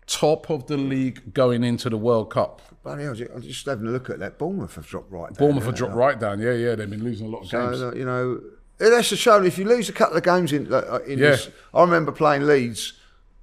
top 0.06 0.50
of 0.50 0.66
the 0.66 0.76
league 0.76 1.32
going 1.34 1.64
into 1.64 1.88
the 1.90 1.96
World 1.96 2.30
Cup. 2.30 2.60
Hell, 2.86 3.14
I 3.32 3.34
was 3.34 3.44
just 3.46 3.66
having 3.66 3.86
a 3.86 3.90
look 3.90 4.10
at 4.10 4.18
that. 4.20 4.38
Bournemouth 4.38 4.74
have 4.76 4.86
dropped 4.86 5.10
right 5.10 5.28
down. 5.32 5.38
Bournemouth 5.38 5.64
have 5.66 5.74
dropped 5.74 5.94
right 5.94 6.18
down. 6.18 6.38
Yeah, 6.40 6.52
yeah, 6.52 6.74
they've 6.74 6.88
been 6.90 7.04
losing 7.04 7.26
a 7.26 7.30
lot 7.30 7.44
of 7.44 7.50
games. 7.50 7.96
you 7.98 8.04
know, 8.04 8.40
it 8.78 8.92
has 8.92 9.08
to 9.08 9.16
show 9.16 9.42
if 9.42 9.58
you 9.58 9.64
lose 9.64 9.88
a 9.88 9.92
couple 9.92 10.16
of 10.16 10.22
games 10.22 10.52
in, 10.52 10.72
uh, 10.72 10.98
in 11.06 11.18
Yeah. 11.18 11.30
this. 11.30 11.48
I 11.74 11.80
remember 11.82 12.12
playing 12.12 12.46
Leeds. 12.46 12.92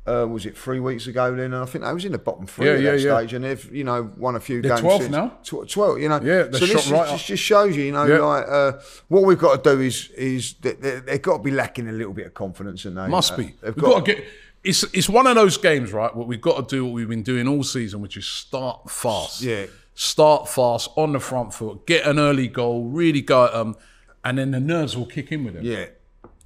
Uh, 0.05 0.27
was 0.29 0.45
it 0.45 0.57
three 0.57 0.81
weeks 0.81 1.07
ago? 1.07 1.33
Then 1.33 1.53
and 1.53 1.55
I 1.55 1.65
think 1.65 1.85
I 1.85 1.93
was 1.93 2.03
in 2.03 2.11
the 2.11 2.17
bottom 2.17 2.45
three 2.45 2.65
Yeah, 2.65 2.73
at 2.73 2.75
that 2.75 2.83
yeah, 2.83 2.91
yeah. 3.11 3.17
stage, 3.19 3.33
and 3.35 3.45
they've 3.45 3.73
you 3.73 3.85
know 3.85 4.11
won 4.17 4.35
a 4.35 4.39
few 4.41 4.61
They're 4.61 4.71
games. 4.75 4.81
12th 4.81 5.09
now? 5.09 5.27
Tw- 5.45 5.65
Twelve, 5.69 5.97
you 6.01 6.09
know. 6.09 6.19
Yeah, 6.21 6.43
so 6.51 6.65
this 6.65 6.83
shot 6.83 6.91
right 6.91 7.09
just, 7.11 7.25
just 7.27 7.41
shows 7.41 7.77
you, 7.77 7.83
you 7.85 7.93
know, 7.93 8.05
Yeah. 8.05 8.19
like 8.19 8.45
uh, 8.49 8.73
what 9.07 9.23
we've 9.23 9.39
got 9.39 9.63
to 9.63 9.75
do 9.75 9.81
is 9.81 10.09
is 10.17 10.55
they, 10.55 10.73
they've 10.73 11.21
got 11.21 11.37
to 11.37 11.43
be 11.43 11.51
lacking 11.51 11.87
a 11.87 11.93
little 11.93 12.11
bit 12.11 12.25
of 12.25 12.33
confidence, 12.33 12.83
and 12.83 12.97
they 12.97 13.07
Must 13.07 13.31
uh, 13.31 13.37
be. 13.37 13.53
They've 13.61 13.73
We've 13.73 13.85
got 13.85 14.05
to 14.05 14.13
get. 14.13 14.25
It's 14.63 14.83
it's 14.93 15.09
one 15.09 15.27
of 15.27 15.35
those 15.35 15.57
games, 15.57 15.91
right? 15.91 16.13
What 16.15 16.27
we've 16.27 16.41
got 16.41 16.67
to 16.69 16.75
do, 16.75 16.85
what 16.85 16.93
we've 16.93 17.09
been 17.09 17.23
doing 17.23 17.47
all 17.47 17.63
season, 17.63 18.01
which 18.01 18.15
is 18.17 18.25
start 18.25 18.89
fast. 18.89 19.41
Yeah. 19.41 19.65
Start 19.95 20.47
fast 20.49 20.89
on 20.95 21.11
the 21.13 21.19
front 21.19 21.53
foot, 21.53 21.85
get 21.85 22.05
an 22.07 22.17
early 22.17 22.47
goal, 22.47 22.85
really 22.85 23.21
go 23.21 23.45
at 23.45 23.51
them, 23.53 23.75
and 24.23 24.37
then 24.37 24.51
the 24.51 24.59
nerves 24.59 24.97
will 24.97 25.05
kick 25.05 25.31
in 25.31 25.43
with 25.43 25.53
them. 25.55 25.63
Yeah. 25.65 25.85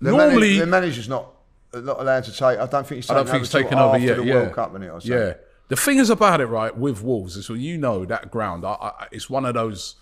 The 0.01 0.11
Normally- 0.11 0.59
the 0.59 0.65
manager's 0.65 1.07
not 1.07 1.31
not 1.73 1.99
allowed 1.99 2.23
to 2.25 2.31
take. 2.31 2.59
I 2.59 2.65
don't 2.65 2.85
think 2.87 2.97
he's 3.03 3.09
I 3.09 3.13
taken 3.23 3.25
don't 3.25 3.25
think 3.27 3.43
over 3.43 3.63
taken 3.63 3.77
over 3.79 3.97
yet. 3.99 4.17
the 4.17 4.23
yeah. 4.25 4.33
World 4.33 4.53
Cup, 4.53 4.73
innit, 4.73 4.93
or 4.93 4.99
yeah. 5.07 5.33
The 5.69 5.75
thing 5.75 5.97
is 5.97 6.09
about 6.09 6.39
it, 6.39 6.45
right, 6.45 6.75
with 6.75 7.03
Wolves 7.03 7.35
is 7.35 7.49
when 7.49 7.59
you 7.59 7.77
know 7.77 8.05
that 8.05 8.31
ground, 8.31 8.65
I, 8.65 8.71
I, 8.71 9.07
it's 9.11 9.29
one 9.29 9.45
of 9.45 9.53
those 9.53 9.95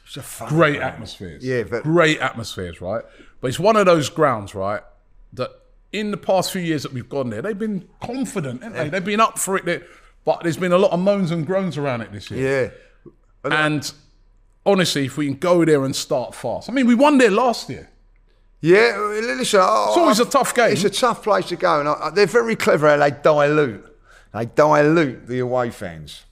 great 0.48 0.78
ground. 0.78 0.94
atmospheres. 0.94 1.44
Yeah, 1.44 1.64
but- 1.64 1.82
great 1.84 2.20
atmospheres, 2.20 2.82
right? 2.82 3.04
But 3.42 3.48
it's 3.48 3.60
one 3.60 3.76
of 3.76 3.86
those 3.88 4.10
grounds, 4.10 4.54
right, 4.54 4.82
that 5.34 5.50
in 5.92 6.12
the 6.12 6.18
past 6.18 6.52
few 6.52 6.62
years 6.62 6.84
that 6.84 6.94
we've 6.94 7.10
gone 7.10 7.30
there, 7.30 7.42
they've 7.42 7.58
been 7.58 7.88
confident, 8.02 8.64
haven't 8.64 8.78
they? 8.78 8.90
They've 8.90 9.06
been 9.06 9.20
up 9.22 9.40
for 9.40 9.58
it. 9.58 9.88
But 10.26 10.42
there's 10.44 10.58
been 10.58 10.72
a 10.72 10.78
lot 10.78 10.92
of 10.92 11.00
moans 11.00 11.32
and 11.32 11.46
groans 11.46 11.78
around 11.78 12.02
it 12.02 12.12
this 12.12 12.32
year. 12.32 12.74
Yeah. 13.06 13.12
And 13.68 13.92
honestly, 14.66 15.06
if 15.06 15.18
we 15.18 15.28
can 15.28 15.38
go 15.38 15.64
there 15.64 15.86
and 15.86 15.96
start 15.96 16.34
fast, 16.34 16.70
I 16.70 16.74
mean, 16.74 16.88
we 16.88 16.96
won 16.96 17.18
there 17.20 17.30
last 17.32 17.70
year. 17.70 17.90
Yeah, 18.62 18.98
listen. 18.98 19.42
It's 19.42 19.54
always 19.54 20.20
I- 20.20 20.24
a 20.24 20.26
tough 20.26 20.56
game. 20.56 20.72
It's 20.72 20.84
a 20.84 20.90
tough 20.90 21.22
place 21.24 21.46
to 21.50 21.56
go, 21.56 21.80
and 21.80 21.88
I, 21.88 22.10
they're 22.10 22.26
very 22.26 22.56
clever 22.56 22.90
how 22.90 22.98
they 22.98 23.12
dilute. 23.12 23.86
They 24.34 24.48
dilute 24.48 25.28
the 25.28 25.40
away 25.40 25.70
fans, 25.70 26.26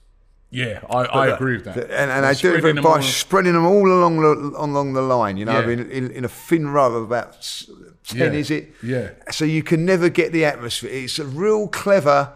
Yeah, 0.50 0.80
I, 0.90 1.04
I 1.04 1.30
uh, 1.30 1.34
agree 1.36 1.54
with 1.56 1.64
that. 1.66 1.76
and, 1.90 2.10
and 2.10 2.24
they 2.24 2.34
do 2.34 2.54
it 2.54 2.82
by 2.82 3.00
spreading 3.00 3.52
them 3.52 3.64
all 3.64 3.86
along 3.90 4.20
the 4.20 4.58
along 4.58 4.94
the 4.94 5.02
line. 5.02 5.36
You 5.36 5.44
know, 5.44 5.60
Yeah. 5.60 5.68
in, 5.68 5.90
in, 5.90 6.10
in 6.10 6.24
a 6.24 6.28
thin 6.28 6.68
row 6.68 6.92
of 6.96 7.04
about 7.04 7.62
s- 8.04 8.10
ten, 8.16 8.32
Yeah, 8.32 8.38
is 8.38 8.50
it? 8.50 8.74
yeah. 8.82 9.10
So 9.30 9.44
you 9.44 9.62
can 9.62 9.84
never 9.84 10.08
get 10.08 10.32
the 10.32 10.44
atmosphere. 10.44 10.90
It's 10.92 11.18
a 11.18 11.24
real 11.24 11.68
clever 11.68 12.32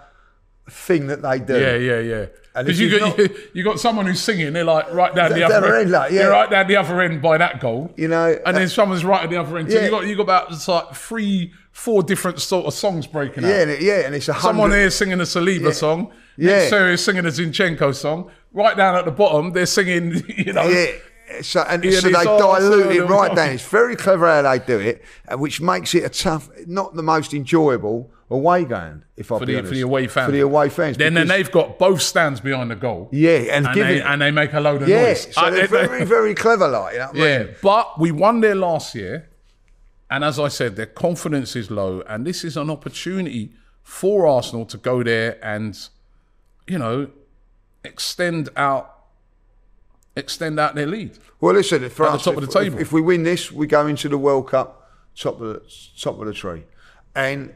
thing 0.70 1.06
that 1.08 1.22
they 1.22 1.38
do. 1.38 1.58
Yeah, 1.58 1.76
yeah, 1.76 2.00
yeah. 2.00 2.26
Because 2.54 2.80
you 2.80 2.88
you've 2.88 3.00
got 3.00 3.18
not- 3.18 3.30
you, 3.54 3.62
got 3.62 3.78
someone 3.78 4.06
who's 4.06 4.20
singing, 4.20 4.52
they're 4.52 4.64
like 4.64 4.92
right 4.92 5.14
down 5.14 5.30
the 5.30 5.36
The 5.36 5.44
other 5.44 5.66
end, 5.76 5.82
end, 5.82 5.90
like, 5.92 6.10
yeah. 6.12 6.18
they're 6.22 6.30
right 6.32 6.50
down 6.50 6.66
the 6.66 6.76
other 6.76 7.00
end 7.00 7.22
by 7.22 7.38
that 7.38 7.60
goal. 7.60 7.92
You 7.96 8.08
know, 8.08 8.36
and 8.44 8.56
then 8.56 8.64
uh, 8.64 8.68
someone's 8.68 9.04
right 9.04 9.22
at 9.22 9.30
the 9.30 9.36
other 9.36 9.56
end. 9.58 9.70
So 9.70 9.78
yeah. 9.78 9.84
you 9.84 9.90
got 9.90 10.06
you 10.06 10.16
got 10.16 10.22
about 10.24 10.50
it's 10.52 10.66
like 10.66 10.92
three, 10.94 11.52
four 11.70 12.02
different 12.02 12.40
sort 12.40 12.66
of 12.66 12.74
songs 12.74 13.06
breaking 13.06 13.44
Yeah, 13.44 13.62
and 13.62 13.70
it, 13.70 13.80
yeah, 13.80 14.00
and 14.06 14.14
it's 14.14 14.28
a 14.28 14.34
Someone 14.34 14.72
here 14.72 14.90
singing 14.90 15.20
a 15.20 15.24
Saliba 15.24 15.72
song. 15.72 16.10
Yeah. 16.36 16.68
Next 16.68 16.72
is 16.72 17.04
singing 17.04 17.26
a 17.26 17.28
Zinchenko 17.28 17.94
song. 17.94 18.30
Right 18.52 18.76
down 18.76 18.96
at 18.96 19.04
the 19.04 19.10
bottom, 19.12 19.52
they're 19.52 19.66
singing. 19.66 20.22
You 20.36 20.52
know. 20.52 20.66
Yeah. 20.68 20.92
So, 21.42 21.60
and 21.62 21.84
Yeah, 21.84 22.00
so 22.00 22.08
they 22.08 22.12
dilute 22.24 22.96
it 22.96 23.04
right 23.04 23.34
down. 23.34 23.50
It's 23.50 23.62
very 23.68 23.96
clever 23.96 24.26
how 24.26 24.42
they 24.42 24.58
do 24.64 24.78
it, 24.80 25.02
uh, 25.30 25.36
which 25.36 25.60
makes 25.60 25.94
it 25.94 26.04
a 26.04 26.08
tough, 26.08 26.48
not 26.66 26.94
the 26.94 27.02
most 27.02 27.34
enjoyable 27.34 28.10
away 28.30 28.64
game. 28.64 29.04
If 29.16 29.30
I 29.32 29.38
For 29.38 29.46
the, 29.46 29.62
for 29.62 29.68
the 29.74 29.80
away 29.82 30.06
fans. 30.06 30.26
for 30.26 30.32
the 30.32 30.40
away 30.40 30.68
fans. 30.68 30.96
Then, 30.96 31.14
then 31.14 31.28
they've 31.28 31.50
got 31.50 31.78
both 31.78 32.00
stands 32.02 32.40
behind 32.40 32.70
the 32.70 32.76
goal. 32.76 33.08
yeah, 33.12 33.30
and, 33.56 33.66
And 33.66 33.74
they, 33.76 34.00
and 34.00 34.20
they 34.22 34.30
make 34.30 34.52
a 34.52 34.60
load 34.60 34.82
of 34.82 34.88
yeah, 34.88 35.02
noise. 35.02 35.34
so 35.34 35.40
Uh, 35.42 35.50
they're 35.50 35.66
they- 35.66 35.86
very 35.86 36.04
very 36.16 36.34
clever, 36.34 36.68
like 36.68 36.92
you 36.94 36.98
know 37.00 37.10
Yeah, 37.14 37.38
mean? 37.44 37.54
but 37.62 37.98
we 38.00 38.10
won 38.10 38.40
there 38.40 38.54
last 38.54 38.94
year, 38.94 39.28
and 40.10 40.24
as 40.24 40.38
I 40.38 40.48
said, 40.48 40.76
their 40.76 40.86
confidence 40.86 41.54
is 41.56 41.70
low, 41.70 42.02
and 42.08 42.26
this 42.26 42.42
is 42.44 42.56
an 42.56 42.70
opportunity 42.70 43.52
for 43.82 44.26
Arsenal 44.26 44.64
to 44.66 44.76
go 44.78 45.02
there 45.02 45.38
and, 45.42 45.78
you 46.66 46.78
know, 46.78 47.08
extend 47.84 48.48
out, 48.56 48.97
extend 50.18 50.58
out 50.60 50.74
their 50.74 50.86
lead. 50.86 51.18
Well, 51.40 51.54
listen, 51.54 51.84
At 51.84 51.94
the 51.94 52.04
us, 52.04 52.24
top 52.24 52.36
of 52.36 52.40
the 52.40 52.46
table. 52.52 52.76
If, 52.76 52.82
if 52.82 52.92
we 52.92 53.00
win 53.00 53.22
this, 53.22 53.52
we 53.52 53.66
go 53.66 53.86
into 53.86 54.08
the 54.08 54.18
World 54.18 54.48
Cup 54.48 54.90
top 55.16 55.40
of 55.40 55.48
the 55.48 55.62
top 56.00 56.18
of 56.20 56.26
the 56.26 56.32
tree, 56.32 56.64
and 57.14 57.52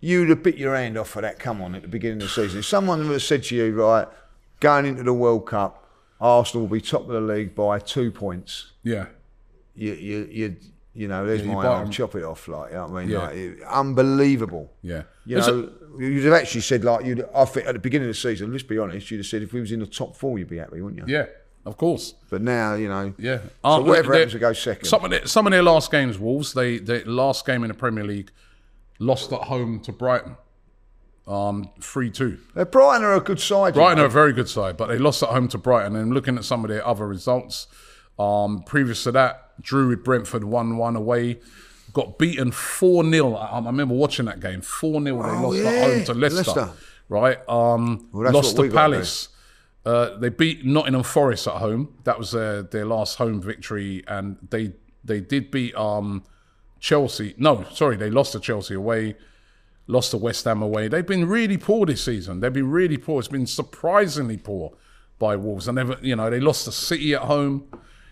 you'd 0.00 0.28
have 0.28 0.42
bit 0.42 0.56
your 0.56 0.76
hand 0.76 0.96
off 0.96 1.08
for 1.10 1.22
that. 1.22 1.38
Come 1.38 1.60
on, 1.62 1.74
at 1.74 1.82
the 1.82 1.88
beginning 1.88 2.18
of 2.22 2.28
the 2.28 2.28
season, 2.28 2.60
if 2.60 2.66
someone 2.66 3.00
would 3.00 3.12
have 3.12 3.22
said 3.22 3.42
to 3.44 3.56
you, 3.56 3.74
right, 3.74 4.06
going 4.60 4.86
into 4.86 5.02
the 5.02 5.12
World 5.14 5.46
Cup, 5.46 5.88
Arsenal 6.20 6.66
will 6.66 6.74
be 6.76 6.80
top 6.80 7.02
of 7.02 7.08
the 7.08 7.20
league 7.20 7.54
by 7.54 7.78
two 7.78 8.10
points. 8.10 8.72
Yeah, 8.82 9.06
You, 9.74 9.92
you, 9.94 10.28
you, 10.30 10.56
you 10.94 11.08
know, 11.08 11.24
there's 11.26 11.42
you 11.42 11.52
my 11.52 11.64
arm, 11.66 11.90
chop 11.90 12.14
it 12.16 12.24
off, 12.24 12.48
like, 12.48 12.70
you 12.70 12.76
know 12.76 12.86
I 12.86 13.00
mean? 13.00 13.08
Yeah. 13.08 13.18
Like, 13.18 13.36
it- 13.36 13.62
unbelievable. 13.62 14.72
yeah. 14.82 15.02
You 15.26 15.36
There's 15.36 15.48
a- 15.48 15.52
know, 15.52 15.70
you'd 15.98 16.24
have 16.24 16.34
actually 16.34 16.60
said 16.62 16.84
like 16.84 17.04
you'd. 17.04 17.24
I 17.34 17.44
think 17.44 17.66
at 17.66 17.72
the 17.74 17.78
beginning 17.80 18.08
of 18.08 18.14
the 18.14 18.20
season, 18.20 18.50
let's 18.52 18.62
be 18.62 18.78
honest, 18.78 19.10
you'd 19.10 19.18
have 19.18 19.26
said 19.26 19.42
if 19.42 19.52
we 19.52 19.60
was 19.60 19.72
in 19.72 19.80
the 19.80 19.86
top 19.86 20.16
four, 20.16 20.38
you'd 20.38 20.48
be 20.48 20.56
happy, 20.58 20.80
wouldn't 20.80 21.06
you? 21.08 21.14
yeah, 21.14 21.26
of 21.66 21.76
course. 21.76 22.14
But 22.30 22.42
now, 22.42 22.74
you 22.74 22.88
know, 22.88 23.14
Yeah. 23.18 23.38
So 23.38 23.48
Uh, 23.64 23.80
whatever 23.80 24.14
happens, 24.14 24.34
we 24.34 24.40
go 24.40 24.52
second. 24.52 24.84
Some 24.86 25.04
of, 25.04 25.10
their, 25.10 25.26
some 25.26 25.46
of 25.46 25.50
their 25.52 25.62
last 25.62 25.90
games, 25.90 26.18
Wolves, 26.18 26.52
they, 26.54 26.78
they 26.78 27.04
last 27.04 27.44
game 27.46 27.62
in 27.64 27.68
the 27.68 27.74
Premier 27.74 28.04
League, 28.04 28.30
lost 28.98 29.32
at 29.32 29.42
home 29.42 29.80
to 29.80 29.92
Brighton, 29.92 30.36
um, 31.26 31.70
three 31.80 32.10
two. 32.10 32.38
Uh, 32.56 32.64
Brighton 32.64 33.04
are 33.04 33.14
a 33.14 33.20
good 33.20 33.40
side. 33.40 33.68
you 33.74 33.80
Brighton 33.80 33.98
know. 33.98 34.04
are 34.04 34.06
a 34.06 34.10
very 34.10 34.32
good 34.32 34.48
side, 34.48 34.76
but 34.76 34.86
they 34.88 34.98
lost 34.98 35.22
at 35.22 35.28
home 35.28 35.48
to 35.48 35.58
Brighton. 35.58 35.94
And 35.96 36.14
looking 36.14 36.36
at 36.38 36.44
some 36.44 36.64
of 36.64 36.70
their 36.70 36.86
other 36.86 37.06
results, 37.06 37.66
um, 38.18 38.62
previous 38.64 39.02
to 39.04 39.12
that, 39.12 39.60
drew 39.60 39.88
with 39.88 40.04
Brentford 40.04 40.44
1 40.44 40.76
1 40.76 40.96
away. 40.96 41.38
Got 41.92 42.18
beaten 42.18 42.50
4 42.52 43.10
0. 43.10 43.34
I, 43.34 43.46
I 43.58 43.64
remember 43.64 43.94
watching 43.94 44.26
that 44.26 44.40
game. 44.40 44.60
4 44.60 44.92
0. 45.02 45.04
They 45.04 45.10
lost 45.12 45.44
Oh, 45.44 45.52
yeah, 45.52 45.68
at 45.68 45.90
home 45.90 46.04
to 46.04 46.14
Leicester. 46.14 46.36
Leicester. 46.36 46.70
Right? 47.08 47.38
Um, 47.48 48.08
Well, 48.12 48.32
lost 48.32 48.56
to. 48.56 48.70
Palace. 48.70 49.28
Uh, 49.84 50.16
they 50.18 50.28
beat 50.28 50.64
Nottingham 50.64 51.02
Forest 51.02 51.46
at 51.46 51.54
home. 51.54 51.94
That 52.04 52.18
was 52.18 52.32
their, 52.32 52.62
their 52.62 52.84
last 52.84 53.16
home 53.16 53.40
victory. 53.40 54.04
And 54.06 54.36
they 54.50 54.72
they 55.04 55.20
did 55.20 55.50
beat 55.50 55.74
um, 55.74 56.24
Chelsea. 56.80 57.34
No, 57.38 57.64
sorry, 57.72 57.96
they 57.96 58.10
lost 58.10 58.32
to 58.32 58.40
Chelsea 58.40 58.74
away 58.74 59.16
lost 59.88 60.12
to 60.12 60.16
West 60.16 60.44
Ham 60.44 60.62
away. 60.62 60.86
They've 60.86 61.06
been 61.06 61.26
really 61.26 61.56
poor 61.56 61.86
this 61.86 62.04
season. 62.04 62.40
They've 62.40 62.52
been 62.52 62.70
really 62.70 62.98
poor. 62.98 63.18
It's 63.18 63.28
been 63.28 63.46
surprisingly 63.46 64.36
poor 64.36 64.74
by 65.18 65.34
Wolves. 65.34 65.66
And 65.66 65.76
they've, 65.76 66.04
you 66.04 66.14
know, 66.14 66.30
they 66.30 66.38
lost 66.38 66.66
to 66.66 66.72
City 66.72 67.14
at 67.14 67.22
home. 67.22 67.66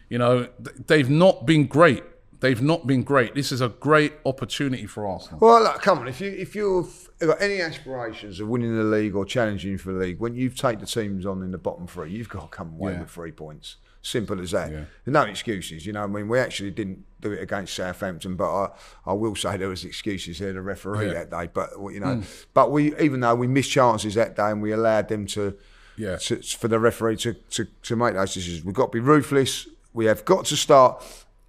You 0.08 0.18
know, 0.18 0.48
they've 0.58 1.08
not 1.08 1.46
been 1.46 1.66
great. 1.66 2.02
They've 2.40 2.60
not 2.60 2.86
been 2.86 3.02
great. 3.02 3.34
This 3.34 3.52
is 3.52 3.60
a 3.60 3.68
great 3.68 4.14
opportunity 4.24 4.86
for 4.86 5.06
Arsenal. 5.06 5.38
Well, 5.40 5.62
look, 5.62 5.82
come 5.82 6.00
on. 6.00 6.08
If 6.08 6.20
you 6.20 6.30
if 6.30 6.54
you've 6.54 7.05
got 7.20 7.40
any 7.40 7.60
aspirations 7.60 8.40
of 8.40 8.48
winning 8.48 8.76
the 8.76 8.84
league 8.84 9.14
or 9.14 9.24
challenging 9.24 9.78
for 9.78 9.92
the 9.92 9.98
league, 10.00 10.18
when 10.20 10.34
you 10.34 10.50
take 10.50 10.80
the 10.80 10.86
teams 10.86 11.24
on 11.24 11.42
in 11.42 11.50
the 11.50 11.58
bottom 11.58 11.86
three, 11.86 12.10
you've 12.10 12.28
got 12.28 12.50
to 12.50 12.56
come 12.56 12.74
away 12.74 12.92
Yeah. 12.92 13.00
with 13.00 13.10
three 13.10 13.32
points. 13.32 13.76
Simple 14.02 14.40
as 14.40 14.52
that. 14.52 14.70
Yeah. 14.70 14.84
No 15.06 15.22
excuses. 15.22 15.84
You 15.84 15.92
know, 15.92 16.04
I 16.04 16.06
mean, 16.06 16.28
we 16.28 16.38
actually 16.38 16.70
didn't 16.70 17.04
do 17.20 17.32
it 17.32 17.42
against 17.42 17.74
Southampton, 17.74 18.36
but 18.36 18.48
I, 18.54 18.68
I 19.06 19.12
will 19.14 19.34
say 19.34 19.56
there 19.56 19.68
was 19.68 19.84
excuses 19.84 20.38
there. 20.38 20.52
The 20.52 20.60
referee 20.60 21.06
Yeah. 21.08 21.24
that 21.24 21.30
day, 21.30 21.50
but 21.52 21.70
you 21.90 21.98
know, 22.00 22.16
hmm. 22.16 22.22
but 22.54 22.70
we 22.70 22.96
even 23.00 23.20
though 23.20 23.34
we 23.34 23.48
missed 23.48 23.70
chances 23.70 24.14
that 24.14 24.36
day 24.36 24.50
and 24.50 24.62
we 24.62 24.70
allowed 24.70 25.08
them 25.08 25.26
to, 25.28 25.56
Yeah. 25.96 26.16
to 26.16 26.36
for 26.42 26.68
the 26.68 26.78
referee 26.78 27.16
to, 27.18 27.32
to 27.32 27.66
to 27.82 27.96
make 27.96 28.14
those 28.14 28.34
decisions, 28.34 28.64
we've 28.64 28.74
got 28.76 28.92
to 28.92 28.96
be 28.96 29.00
ruthless. 29.00 29.66
We 29.92 30.04
have 30.04 30.24
got 30.24 30.44
to 30.46 30.56
start. 30.56 31.02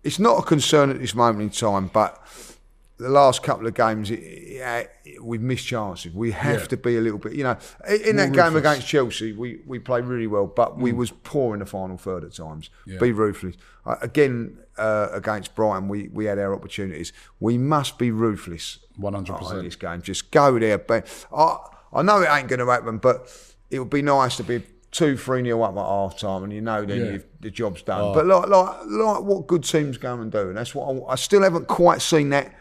It's 0.04 0.18
not 0.18 0.40
a 0.40 0.42
concern 0.42 0.90
at 0.90 1.00
this 1.00 1.14
moment 1.14 1.42
in 1.44 1.50
time, 1.52 1.92
but 1.94 2.20
the 2.98 3.10
last 3.10 3.44
couple 3.44 3.68
of 3.68 3.74
games, 3.76 4.10
it, 4.10 4.16
it, 5.06 5.24
we've 5.24 5.42
missed 5.42 5.68
chances. 5.68 6.12
We 6.14 6.32
have 6.32 6.62
Yeah. 6.62 6.66
to 6.68 6.78
be 6.78 6.98
a 6.98 7.02
little 7.02 7.20
bit, 7.20 7.34
you 7.34 7.44
know. 7.44 7.58
In 8.06 8.16
that 8.16 8.32
game 8.34 8.56
against 8.56 8.88
Chelsea, 8.88 9.34
we, 9.34 9.60
we 9.68 9.78
played 9.80 10.06
really 10.06 10.26
well, 10.28 10.48
but 10.48 10.78
we 10.78 10.94
was 10.94 11.12
poor 11.12 11.54
in 11.54 11.60
the 11.60 11.66
final 11.66 11.98
third 11.98 12.24
at 12.24 12.34
times. 12.34 12.70
Yeah. 12.86 12.98
Be 12.98 13.12
ruthless. 13.12 13.56
Uh, 13.86 13.98
again, 14.02 14.58
uh, 14.78 15.10
against 15.12 15.54
Brighton, 15.56 15.88
we, 15.88 16.08
we 16.08 16.26
had 16.26 16.40
our 16.40 16.54
opportunities. 16.56 17.14
We 17.40 17.58
must 17.58 17.98
be 18.00 18.10
ruthless. 18.12 18.80
100%. 19.00 19.60
In 19.60 19.64
this 19.66 19.76
game, 19.76 20.02
just 20.02 20.32
go 20.32 20.58
there. 20.58 20.80
But 20.80 21.08
I, 21.32 21.58
I 21.94 22.02
know 22.02 22.22
it 22.22 22.30
ain't 22.32 22.48
going 22.48 22.60
to 22.60 22.66
happen, 22.68 22.98
but 22.98 23.32
it 23.70 23.78
would 23.80 23.92
be 23.92 24.02
nice 24.02 24.38
to 24.38 24.44
be 24.44 24.64
two, 24.90 25.16
three 25.18 25.44
nil 25.44 25.64
up 25.64 25.78
at 25.78 25.86
half 25.86 26.18
time, 26.18 26.44
and 26.44 26.52
you 26.52 26.62
know 26.62 26.84
then 26.84 26.98
Yeah. 26.98 27.04
Oh. 27.06 27.12
you've, 27.12 27.26
the 27.42 27.52
job's 27.52 27.84
done. 27.84 28.14
But 28.16 28.26
like, 28.26 28.48
like 28.48 28.76
like 28.88 29.22
what 29.22 29.46
good 29.46 29.64
teams 29.64 29.98
go 30.00 30.16
and 30.20 30.32
do, 30.32 30.48
and 30.50 30.58
that's 30.58 30.74
what 30.74 30.88
I, 31.10 31.12
I 31.12 31.16
still 31.16 31.44
haven't 31.44 31.68
quite 31.68 32.02
seen 32.02 32.30
that 32.30 32.52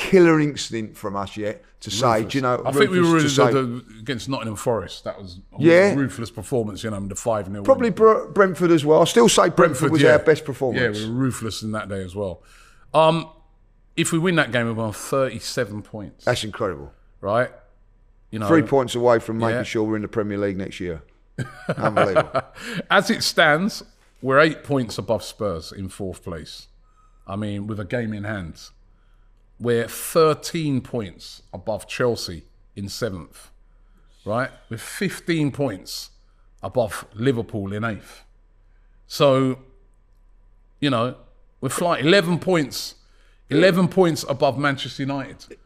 killer 0.00 0.40
instinct 0.40 0.96
from 0.96 1.14
us 1.14 1.36
yet 1.36 1.62
to 1.80 1.90
say, 1.90 2.24
do 2.24 2.38
you 2.38 2.42
know, 2.42 2.62
I 2.64 2.72
think 2.72 2.90
we 2.90 3.00
were 3.00 3.06
ruthless 3.14 3.36
the, 3.36 3.46
say- 3.46 3.52
the, 3.52 3.84
against 4.00 4.28
Nottingham 4.28 4.56
Forest. 4.56 5.04
That 5.04 5.20
was 5.20 5.38
a 5.58 5.62
Yeah. 5.62 5.94
ruthless 5.94 6.30
performance, 6.30 6.82
you 6.82 6.90
know, 6.90 7.00
the 7.06 7.14
5 7.14 7.46
0. 7.46 7.62
Probably 7.62 7.90
Br- 7.90 8.26
Brentford 8.32 8.70
as 8.70 8.84
well. 8.84 9.02
I 9.02 9.04
still 9.04 9.28
say 9.28 9.50
Brentford, 9.50 9.92
was 9.92 10.02
our 10.04 10.18
best 10.18 10.44
performance. 10.44 10.98
Yeah, 10.98 11.04
we 11.06 11.10
were 11.12 11.18
ruthless 11.20 11.62
in 11.62 11.72
that 11.72 11.88
day 11.88 12.02
as 12.02 12.14
well. 12.16 12.42
Um, 12.94 13.28
if 13.96 14.12
we 14.12 14.18
win 14.18 14.36
that 14.36 14.52
game, 14.52 14.74
we're 14.74 14.82
on 14.84 14.92
37 14.92 15.82
points, 15.82 16.24
That's 16.24 16.44
incredible. 16.44 16.92
right? 17.20 17.50
You 18.30 18.38
know, 18.38 18.48
Three 18.48 18.62
points 18.62 18.94
away 18.94 19.18
from 19.18 19.38
making 19.38 19.56
Yeah. 19.56 19.62
sure 19.64 19.84
we're 19.84 19.96
in 19.96 20.02
the 20.02 20.08
Premier 20.08 20.38
League 20.38 20.56
next 20.56 20.80
year. 20.80 21.02
Unbelievable. 21.76 22.42
As 22.90 23.10
it 23.10 23.22
stands, 23.22 23.82
we're 24.22 24.38
eight 24.40 24.64
points 24.64 24.98
above 24.98 25.22
Spurs 25.24 25.72
in 25.72 25.88
fourth 25.88 26.22
place. 26.24 26.68
I 27.26 27.36
mean, 27.36 27.66
with 27.66 27.78
a 27.80 27.84
game 27.84 28.12
in 28.12 28.24
hand. 28.24 28.60
We're 29.60 29.88
13 29.88 30.80
points 30.80 31.42
above 31.52 31.86
Chelsea 31.86 32.44
in 32.74 32.88
seventh, 32.88 33.50
right? 34.24 34.50
With 34.70 34.80
15 34.80 35.52
points 35.52 36.10
above 36.62 37.06
Liverpool 37.14 37.72
in 37.72 37.84
eighth. 37.84 38.24
So, 39.06 39.58
you 40.80 40.88
know, 40.88 41.16
we're 41.60 41.68
flying 41.68 42.06
11 42.06 42.38
points, 42.38 42.94
11 43.50 43.88
points 43.88 44.24
above 44.28 44.58
Manchester 44.58 45.02
United 45.02 45.58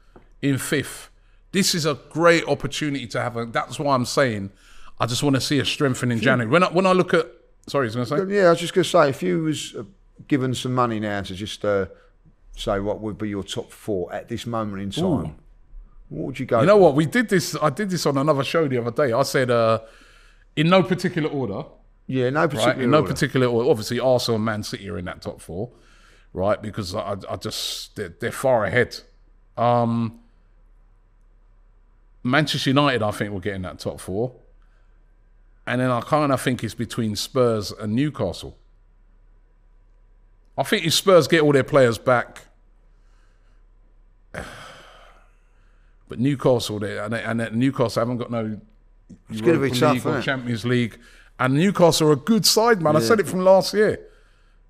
in 0.43 0.59
fifth. 0.59 1.11
This 1.53 1.73
is 1.75 1.87
a 1.87 1.95
great 2.11 2.45
opportunity 2.49 3.07
to 3.09 3.21
have 3.21 3.37
a. 3.37 3.47
That's 3.47 3.79
why 3.79 3.95
I'm 3.95 4.07
saying 4.07 4.51
I 4.99 5.07
just 5.07 5.23
want 5.23 5.37
to 5.37 5.41
see 5.41 5.61
a 5.61 5.65
strengthen 5.65 6.11
in 6.11 6.21
January. 6.21 6.51
When 6.51 6.65
I, 6.65 6.73
when 6.73 6.87
I 6.87 6.93
look 6.93 7.15
at. 7.15 7.27
Sorry, 7.69 7.85
I 7.85 7.87
was 7.87 7.95
going 7.95 8.07
to 8.07 8.29
say? 8.29 8.37
yeah, 8.37 8.47
I 8.47 8.51
was 8.51 8.61
just 8.61 8.75
going 8.75 8.83
to 8.83 8.91
say, 8.91 9.09
if 9.09 9.23
you 9.23 9.45
was 9.45 9.75
uh, 9.75 9.85
given 10.29 10.53
some 10.53 10.75
money 10.75 11.01
now 11.01 11.23
to 11.23 11.35
just 11.35 11.65
uh, 11.65 11.87
say 12.57 12.79
what 12.81 13.01
would 13.01 13.19
be 13.19 13.29
your 13.29 13.43
top 13.43 13.73
four 13.73 14.13
at 14.13 14.29
this 14.29 14.47
moment 14.47 14.83
in 14.83 14.91
time, 14.91 15.37
what 16.09 16.27
would 16.27 16.39
you 16.39 16.47
go? 16.47 16.61
You 16.61 16.67
know 16.67 16.77
what? 16.77 16.95
We 16.95 17.07
did 17.07 17.29
this. 17.29 17.57
I 17.61 17.71
did 17.71 17.91
this 17.91 18.07
on 18.07 18.17
another 18.19 18.45
show 18.45 18.69
the 18.69 18.79
other 18.79 18.91
day. 18.91 19.13
I 19.13 19.23
said, 19.23 19.51
uh, 19.51 19.81
in 20.57 20.69
no 20.69 20.83
particular 20.83 21.29
order, 21.29 21.65
Yeah, 22.07 22.31
no 22.31 22.47
particular 22.47 22.75
right? 22.75 22.83
In 22.85 22.91
no 22.91 22.99
order. 23.01 23.13
particular 23.13 23.47
order. 23.47 23.71
Obviously, 23.71 23.99
Arsenal 23.99 24.37
and 24.37 24.45
Man 24.45 24.63
City 24.63 24.89
are 24.91 24.99
in 24.99 25.07
that 25.07 25.23
top 25.23 25.41
four, 25.41 25.71
right? 26.33 26.61
Because 26.61 26.95
I, 26.95 27.17
I 27.29 27.37
just 27.37 27.97
they're, 27.97 28.15
they're 28.21 28.31
far 28.33 28.65
ahead. 28.65 29.01
Um, 29.57 30.21
Manchester 32.23 32.71
United, 32.71 33.03
I 33.03 33.11
think, 33.11 33.33
will 33.33 33.41
get 33.41 33.55
in 33.55 33.63
that 33.63 33.79
top 33.81 34.01
four, 34.01 34.33
and 35.67 35.81
then 35.81 35.91
I 35.91 36.01
kind 36.01 36.33
of 36.33 36.41
think 36.41 36.63
it's 36.63 36.75
between 36.75 37.17
Spurs 37.17 37.73
and 37.73 37.95
Newcastle. 37.95 38.57
I 40.57 40.63
think 40.63 40.87
if 40.87 40.95
Spurs 40.95 41.27
get 41.29 41.41
all 41.43 41.53
their 41.53 41.65
players 41.65 41.99
back. 41.99 42.43
But 46.07 46.19
Newcastle, 46.19 46.79
they, 46.79 46.99
and, 46.99 47.15
and 47.15 47.41
then 47.41 47.59
Newcastle 47.59 48.01
haven't 48.01 48.19
got 48.19 48.31
no 48.31 48.61
It's 49.31 49.41
going 49.41 49.55
to 49.61 49.71
be 49.71 49.77
tough, 49.77 50.05
League 50.05 50.07
or? 50.07 50.21
Champions 50.21 50.65
League. 50.67 50.99
And 51.41 51.55
Newcastle 51.55 52.09
are 52.09 52.13
a 52.13 52.17
good 52.17 52.45
side, 52.45 52.83
man. 52.83 52.95
I 52.95 53.01
said 53.01 53.21
it 53.21 53.27
from 53.27 53.41
last 53.41 53.73
year. 53.75 54.01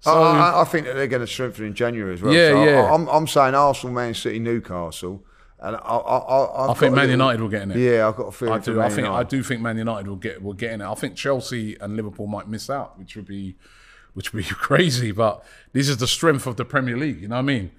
I, 0.07 0.11
I, 0.13 0.61
I 0.63 0.65
think 0.65 0.87
that 0.87 0.95
they're 0.95 1.09
going 1.09 1.23
to 1.23 1.27
strengthen 1.27 1.67
in 1.67 1.75
January 1.75 2.15
as 2.15 2.23
well. 2.23 2.33
Yeah, 2.33 2.51
So 2.51 2.63
I- 2.63 2.67
yeah. 2.67 2.95
I'm, 2.95 3.09
I'm 3.09 3.27
saying 3.27 3.55
Arsenal, 3.55 3.95
Man 3.95 4.15
City, 4.15 4.39
Newcastle, 4.39 5.25
and 5.59 5.77
I, 5.77 5.79
I, 5.79 5.97
I, 5.97 6.71
I've 6.71 6.79
think 6.79 6.95
Man 6.95 7.11
United 7.11 7.41
will 7.41 7.49
get 7.49 7.63
in 7.63 7.73
it. 7.73 7.79
Yeah, 7.79 8.07
I've 8.07 8.17
got 8.17 8.27
a 8.29 8.33
feeling. 8.33 8.55
I 8.55 8.59
do. 8.59 8.81
I 8.81 8.89
think 8.91 9.09
I 9.09 9.23
do 9.25 9.43
think 9.43 9.61
Man 9.63 9.77
United 9.79 10.07
will 10.09 10.17
get 10.17 10.43
will 10.43 10.53
get 10.53 10.73
in 10.73 10.83
it. 10.83 10.87
I 10.87 10.95
think 10.95 11.17
Chelsea 11.17 11.77
and 11.81 11.97
Liverpool 11.97 12.27
might 12.27 12.49
miss 12.49 12.69
out, 12.71 12.99
which 12.99 13.17
would 13.17 13.27
be 13.27 13.57
which 14.15 14.33
would 14.33 14.45
be 14.45 14.49
crazy. 14.55 15.13
But 15.13 15.45
this 15.73 15.89
is 15.89 15.99
the 15.99 16.07
strength 16.09 16.47
of 16.47 16.57
the 16.57 16.65
Premier 16.65 16.97
League. 16.97 17.21
You 17.21 17.29
know 17.29 17.37
what 17.37 17.41
I 17.41 17.43
mean? 17.43 17.71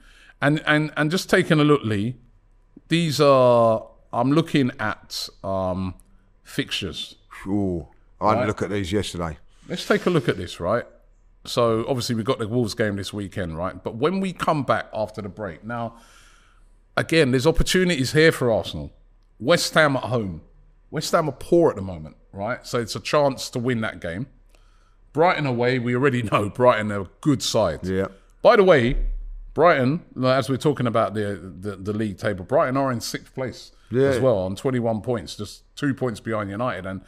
And 0.42 0.62
and 0.68 0.92
and 0.96 1.10
just 1.12 1.30
taking 1.30 1.60
a 1.60 1.64
look, 1.64 1.82
Lee. 1.84 2.16
These 2.88 3.20
are 3.20 3.88
I'm 4.14 4.32
looking 4.32 4.72
at 4.80 5.28
um, 5.44 5.96
fixtures. 6.44 7.16
Ooh, 7.48 7.88
I 8.22 8.30
had 8.30 8.36
Right. 8.38 8.44
a 8.44 8.48
look 8.48 8.62
at 8.62 8.70
these 8.70 8.92
yesterday. 8.92 9.38
Let's 9.68 9.88
take 9.88 10.06
a 10.06 10.10
look 10.10 10.30
at 10.30 10.38
this, 10.38 10.60
right? 10.60 10.86
So 11.46 11.86
obviously 11.88 12.16
we've 12.16 12.26
got 12.26 12.40
the 12.40 12.48
Wolves 12.48 12.74
game 12.76 12.96
this 12.96 13.12
weekend, 13.14 13.58
right? 13.58 13.82
But 13.84 13.96
when 13.96 14.20
we 14.20 14.34
come 14.34 14.64
back 14.64 14.88
after 14.94 15.22
the 15.22 15.30
break, 15.30 15.64
now 15.64 15.96
again, 16.98 17.32
there's 17.32 17.46
opportunities 17.48 18.14
here 18.14 18.32
for 18.32 18.52
Arsenal. 18.52 18.92
West 19.40 19.74
Ham 19.74 19.96
at 19.96 20.04
home. 20.04 20.42
West 20.92 21.12
Ham 21.12 21.28
are 21.30 21.34
poor 21.34 21.70
at 21.72 21.76
the 21.76 21.82
moment, 21.82 22.16
right? 22.32 22.66
So 22.66 22.80
it's 22.80 22.96
a 22.96 23.00
chance 23.00 23.50
to 23.52 23.60
win 23.60 23.82
that 23.82 24.00
game. 24.00 24.28
Brighton 25.16 25.46
away, 25.46 25.80
we 25.80 25.96
already 25.96 26.24
know 26.24 26.50
Brighton 26.50 26.92
are 26.92 27.02
a 27.04 27.10
good 27.22 27.42
side. 27.42 27.80
Yeah. 27.88 28.08
By 28.42 28.58
the 28.58 28.66
way, 28.66 28.98
Brighton, 29.54 30.04
as 30.26 30.50
we're 30.50 30.58
talking 30.58 30.88
about 30.88 31.14
the, 31.14 31.40
the 31.62 31.78
the 31.78 31.94
league 31.94 32.18
table, 32.18 32.44
Brighton 32.44 32.76
are 32.76 32.92
in 32.92 33.00
sixth 33.00 33.34
place 33.34 33.72
Yeah. 33.90 34.10
as 34.10 34.20
well 34.20 34.38
on 34.40 34.58
21 34.58 35.00
points, 35.02 35.38
just 35.38 35.64
two 35.78 35.94
points 35.94 36.20
behind 36.20 36.50
United, 36.50 36.86
and 36.86 37.00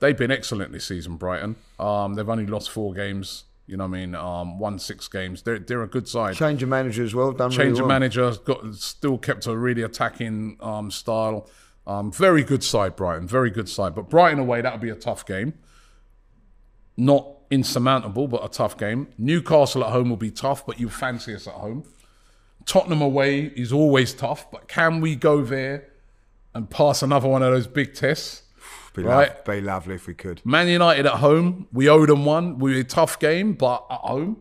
they've 0.00 0.16
been 0.16 0.30
excellent 0.30 0.72
this 0.72 0.84
season. 0.84 1.16
Brighton, 1.16 1.56
um, 1.80 2.14
they've 2.16 2.28
only 2.28 2.44
lost 2.46 2.70
four 2.70 2.92
games. 2.92 3.44
You 3.66 3.78
know 3.78 3.86
what 3.86 3.96
I 3.96 4.00
mean? 4.00 4.14
Um, 4.14 4.58
won 4.58 4.78
six 4.78 5.08
games. 5.08 5.40
They're 5.40 5.58
they're 5.58 5.82
a 5.82 5.88
good 5.88 6.06
side. 6.06 6.34
Change 6.34 6.62
of 6.62 6.68
manager 6.68 7.02
as 7.02 7.14
well. 7.14 7.32
Done 7.32 7.50
Change 7.50 7.58
really 7.60 7.70
of 7.72 7.78
well. 7.78 7.88
manager, 7.88 8.30
got 8.44 8.74
still 8.74 9.16
kept 9.16 9.46
a 9.46 9.56
really 9.56 9.80
attacking 9.80 10.58
um, 10.60 10.90
style. 10.90 11.48
Um, 11.86 12.12
very 12.12 12.44
good 12.44 12.62
side, 12.62 12.94
Brighton. 12.94 13.26
Very 13.26 13.48
good 13.50 13.70
side. 13.70 13.94
But 13.94 14.10
Brighton 14.10 14.38
away, 14.38 14.60
that'll 14.60 14.78
be 14.78 14.90
a 14.90 14.94
tough 14.94 15.24
game. 15.24 15.54
Not 16.96 17.26
insurmountable, 17.50 18.28
but 18.28 18.44
a 18.44 18.48
tough 18.48 18.76
game. 18.76 19.08
Newcastle 19.18 19.84
at 19.84 19.90
home 19.90 20.10
will 20.10 20.16
be 20.16 20.30
tough, 20.30 20.66
but 20.66 20.78
you 20.80 20.88
fancy 20.88 21.34
us 21.34 21.46
at 21.46 21.54
home. 21.54 21.84
Tottenham 22.66 23.02
away 23.02 23.40
is 23.56 23.72
always 23.72 24.14
tough, 24.14 24.50
but 24.50 24.68
can 24.68 25.00
we 25.00 25.16
go 25.16 25.42
there 25.42 25.88
and 26.54 26.70
pass 26.70 27.02
another 27.02 27.28
one 27.28 27.42
of 27.42 27.52
those 27.52 27.66
big 27.66 27.94
tests? 27.94 28.42
Be, 28.94 29.02
Right. 29.02 29.28
lov- 29.28 29.44
be 29.44 29.60
lovely 29.60 29.96
if 29.96 30.06
we 30.06 30.14
could. 30.14 30.40
Man 30.44 30.68
United 30.68 31.04
at 31.04 31.14
home, 31.14 31.66
we 31.72 31.88
owed 31.88 32.08
them 32.08 32.24
one. 32.24 32.58
We 32.58 32.78
a 32.80 32.84
tough 32.84 33.18
game, 33.18 33.52
but 33.54 33.84
at 33.90 33.98
home, 34.00 34.36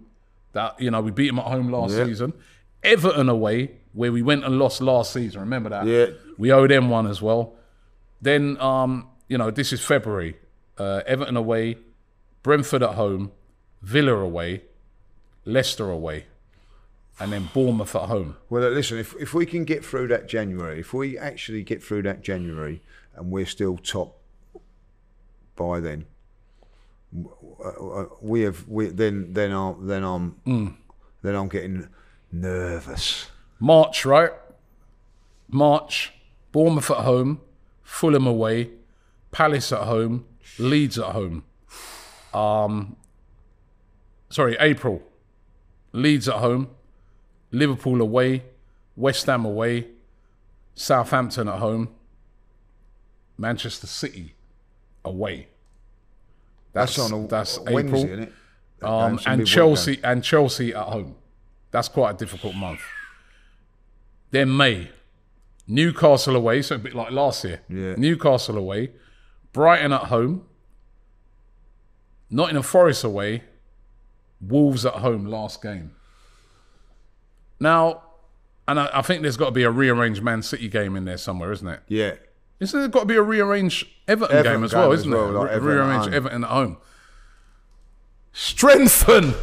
that 0.53 0.79
you 0.79 0.91
know 0.91 1.01
we 1.01 1.09
beat 1.11 1.27
them 1.27 1.39
at 1.39 1.45
home 1.45 1.69
last 1.71 1.95
Yeah. 1.97 2.05
season. 2.05 2.33
Everton 2.83 3.29
away, 3.29 3.71
where 3.93 4.11
we 4.11 4.21
went 4.21 4.43
and 4.45 4.59
lost 4.59 4.79
last 4.81 5.11
season. 5.13 5.41
Remember 5.41 5.69
that? 5.69 5.87
Yeah. 5.87 6.05
we 6.37 6.51
owed 6.51 6.69
them 6.71 6.89
one 6.89 7.07
as 7.07 7.21
well. 7.21 7.55
Then 8.21 8.57
um, 8.61 9.07
you 9.27 9.37
know 9.37 9.49
this 9.51 9.73
is 9.73 9.81
February. 9.83 10.37
Uh, 10.77 11.01
Everton 11.07 11.35
away, 11.37 11.77
Brentford 12.43 12.83
at 12.83 12.91
home, 12.95 13.31
Villa 13.81 14.13
away, 14.13 14.63
Leicester 15.45 15.89
away, 15.89 16.25
and 17.19 17.31
then 17.31 17.49
Bournemouth 17.53 17.95
at 17.95 18.03
home. 18.09 18.35
Well, 18.49 18.69
listen, 18.69 18.97
if, 18.97 19.15
if 19.19 19.33
we 19.33 19.45
can 19.45 19.65
get 19.65 19.83
through 19.83 20.07
that 20.09 20.27
January, 20.27 20.79
if 20.79 20.93
we 20.93 21.17
actually 21.17 21.63
get 21.63 21.81
through 21.83 22.03
that 22.03 22.21
January 22.21 22.81
and 23.15 23.31
we're 23.31 23.45
still 23.45 23.77
top 23.77 24.19
by 25.55 25.79
then, 25.79 26.05
we 28.21 28.41
have 28.41 28.67
we 28.67 28.87
then 28.87 29.33
then 29.33 29.51
I'm 29.51 29.85
then 29.85 30.03
I'm 30.03 30.31
Hmm. 30.45 30.67
then 31.21 31.35
I'm 31.35 31.47
getting 31.47 31.87
nervous. 32.31 33.27
March, 33.59 34.03
right? 34.03 34.31
March, 35.47 36.11
Bournemouth 36.51 36.89
at 36.89 36.97
home, 36.97 37.39
Fulham 37.83 38.25
away, 38.25 38.71
Palace 39.31 39.71
at 39.71 39.83
home, 39.83 40.25
Leeds 40.57 40.97
at 40.97 41.11
home. 41.11 41.43
Um, 42.33 42.95
sorry, 44.29 44.57
April. 44.59 45.01
Leeds 45.93 46.27
at 46.27 46.35
home, 46.35 46.69
Liverpool 47.51 48.01
away, 48.01 48.43
West 48.95 49.27
Ham 49.27 49.45
away, 49.45 49.87
Southampton 50.73 51.47
at 51.47 51.59
home, 51.59 51.89
Manchester 53.37 53.87
City 53.87 54.33
away. 55.05 55.47
That's, 56.73 56.97
on 56.97 57.13
a 57.13 57.27
that's 57.27 57.59
Wednesday, 57.59 58.23
April. 58.23 58.27
Um, 58.81 59.19
and 59.27 59.45
Chelsea 59.45 59.99
and 60.03 60.23
Chelsea 60.23 60.73
at 60.73 60.87
home. 60.87 61.15
That's 61.69 61.87
quite 61.87 62.15
a 62.15 62.17
difficult 62.17 62.55
month. 62.55 62.81
Then 64.31 64.57
May, 64.57 64.89
Newcastle 65.67 66.35
away, 66.35 66.63
so 66.63 66.75
a 66.75 66.79
bit 66.79 66.95
like 66.95 67.11
last 67.11 67.43
year. 67.43 67.61
Yeah. 67.69 67.93
Newcastle 67.97 68.57
away, 68.57 68.91
Brighton 69.53 69.93
at 69.93 70.05
home, 70.05 70.45
Nottingham 72.33 72.63
Forest 72.63 73.03
away, 73.03 73.43
Wolves 74.41 74.85
at 74.85 74.95
home 74.95 75.25
last 75.25 75.61
game. 75.61 75.91
Now, 77.59 78.01
and 78.67 78.79
I, 78.79 78.89
I 78.91 79.01
think 79.03 79.21
there's 79.21 79.37
got 79.37 79.45
to 79.45 79.51
be 79.51 79.63
a 79.63 79.71
rearranged 79.71 80.23
Man 80.23 80.41
City 80.41 80.67
game 80.67 80.95
in 80.95 81.05
there 81.05 81.17
somewhere, 81.17 81.51
isn't 81.51 81.67
it? 81.67 81.81
Yeah. 81.87 82.15
Isn't 82.59 82.79
there 82.79 82.89
got 82.89 83.01
to 83.01 83.05
be 83.05 83.15
a 83.15 83.21
rearranged 83.21 83.87
Everton, 84.07 84.35
Everton 84.35 84.53
game 84.53 84.63
as 84.63 84.73
well, 84.73 84.91
isn't 84.91 85.09
well, 85.09 85.31
there? 85.31 85.41
like 85.41 85.51
Everton 85.51 85.77
rearranged. 85.77 86.13
Everton 86.13 86.43
at 86.43 86.49
home. 86.49 86.77
Strengthen. 88.31 89.35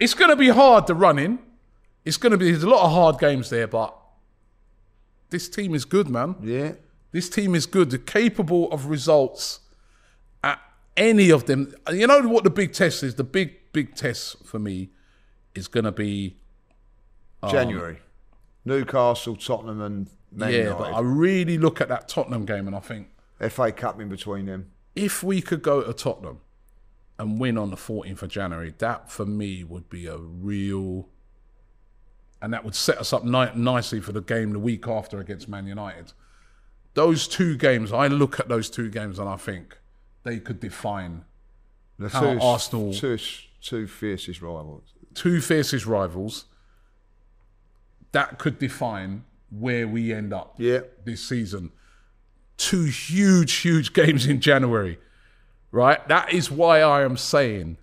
It's 0.00 0.14
going 0.14 0.30
to 0.30 0.36
be 0.36 0.48
hard 0.48 0.86
to 0.88 0.94
run 0.94 1.18
in. 1.18 1.38
It's 2.04 2.16
going 2.16 2.32
to 2.32 2.38
be 2.38 2.50
there's 2.50 2.64
a 2.64 2.68
lot 2.68 2.84
of 2.84 2.90
hard 2.90 3.18
games 3.18 3.50
there, 3.50 3.68
but 3.68 3.94
this 5.28 5.48
team 5.48 5.74
is 5.74 5.84
good, 5.84 6.08
man. 6.08 6.34
Yeah. 6.42 6.72
This 7.12 7.28
team 7.28 7.54
is 7.54 7.66
good. 7.66 7.90
They're 7.90 7.98
capable 7.98 8.70
of 8.72 8.86
results 8.86 9.60
any 11.00 11.30
of 11.30 11.46
them. 11.46 11.74
You 11.90 12.06
know 12.06 12.20
what 12.28 12.44
the 12.44 12.50
big 12.50 12.72
test 12.72 13.02
is? 13.02 13.16
The 13.16 13.24
big, 13.24 13.72
big 13.72 13.96
test 13.96 14.44
for 14.46 14.60
me 14.60 14.90
is 15.54 15.66
going 15.66 15.84
to 15.84 15.92
be 15.92 16.36
um, 17.42 17.50
January. 17.50 17.98
Newcastle, 18.64 19.34
Tottenham, 19.34 19.80
and 19.80 20.10
Man 20.30 20.52
yeah. 20.52 20.74
But 20.78 20.92
I 20.92 21.00
really 21.00 21.58
look 21.58 21.80
at 21.80 21.88
that 21.88 22.08
Tottenham 22.08 22.44
game 22.44 22.66
and 22.66 22.76
I 22.76 22.80
think 22.80 23.08
FA 23.48 23.72
Cup 23.72 24.00
in 24.00 24.08
between 24.08 24.46
them. 24.46 24.70
if 24.94 25.22
we 25.22 25.40
could 25.40 25.62
go 25.62 25.82
to 25.82 25.92
Tottenham 25.92 26.40
and 27.18 27.40
win 27.40 27.58
on 27.58 27.70
the 27.70 27.76
14th 27.76 28.22
of 28.22 28.28
January, 28.28 28.74
that 28.78 29.10
for 29.10 29.26
me 29.26 29.64
would 29.64 29.88
be 29.88 30.06
a 30.06 30.18
real. 30.18 31.08
And 32.42 32.52
that 32.52 32.64
would 32.64 32.74
set 32.74 32.98
us 32.98 33.12
up 33.12 33.24
ni- 33.24 33.54
nicely 33.54 34.00
for 34.00 34.12
the 34.12 34.22
game 34.22 34.52
the 34.52 34.58
week 34.58 34.86
after 34.86 35.18
against 35.18 35.48
Man 35.48 35.66
United. 35.66 36.12
Those 36.94 37.28
two 37.28 37.56
games, 37.56 37.92
I 37.92 38.06
look 38.06 38.40
at 38.40 38.48
those 38.48 38.70
two 38.70 38.88
games 38.88 39.18
and 39.18 39.28
I 39.28 39.36
think 39.36 39.79
they 40.22 40.38
could 40.38 40.60
define 40.60 41.24
The 41.98 42.08
How 42.08 42.20
two, 42.34 42.40
Arsenal- 42.40 42.94
two, 42.94 43.18
two 43.60 43.86
fiercest 43.86 44.40
rivals. 44.42 44.84
two 45.14 45.40
fiercest 45.40 45.84
rivals. 45.86 46.46
That 48.12 48.38
could 48.38 48.58
define 48.58 49.24
where 49.50 49.86
we 49.86 50.12
end 50.12 50.32
up 50.32 50.54
Yeah. 50.58 50.80
this 51.04 51.22
season. 51.28 51.70
Two 52.56 52.84
huge, 52.84 53.52
huge 53.52 53.92
games 54.00 54.26
in 54.26 54.40
January, 54.40 54.98
right? 55.70 56.06
That 56.08 56.32
is 56.32 56.50
why 56.50 56.80
I 56.82 57.02
am 57.02 57.16
saying 57.16 57.76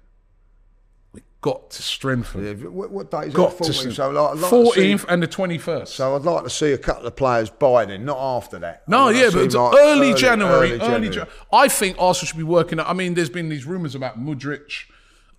got 1.42 1.70
to 1.72 1.82
strengthen. 1.84 2.46
Yeah, 2.46 2.68
what, 2.68 2.92
what 2.92 3.12
date 3.12 3.28
is 3.28 3.34
Got 3.34 3.58
that? 3.58 3.64
to 3.66 3.72
14th. 3.72 3.94
So, 3.96 4.10
like, 4.10 4.36
like 4.42 4.50
to 4.50 4.72
see- 4.74 4.82
14th 4.94 5.06
and 5.08 5.24
the 5.24 5.28
21st. 5.28 5.88
so 5.88 6.16
I'd 6.16 6.24
like 6.24 6.44
to 6.44 6.50
see 6.50 6.72
a 6.74 6.78
couple 6.78 7.06
of 7.06 7.16
players 7.16 7.50
by 7.50 7.86
then, 7.86 8.06
not 8.06 8.18
after 8.18 8.60
that. 8.60 8.88
no, 8.88 9.10
yeah, 9.10 9.30
but 9.32 9.44
it's 9.44 9.56
like 9.56 9.76
early, 9.78 10.14
January. 10.14 10.80
Early, 10.80 11.10
January. 11.10 11.30
I 11.54 11.68
think 11.68 11.98
Arsenal 12.00 12.28
should 12.28 12.38
be 12.38 12.44
working. 12.44 12.80
I 12.80 12.94
mean, 12.94 13.14
there's 13.14 13.30
been 13.30 13.50
these 13.50 13.66
rumours 13.66 13.96
about 13.96 14.20
Mudryk 14.20 14.72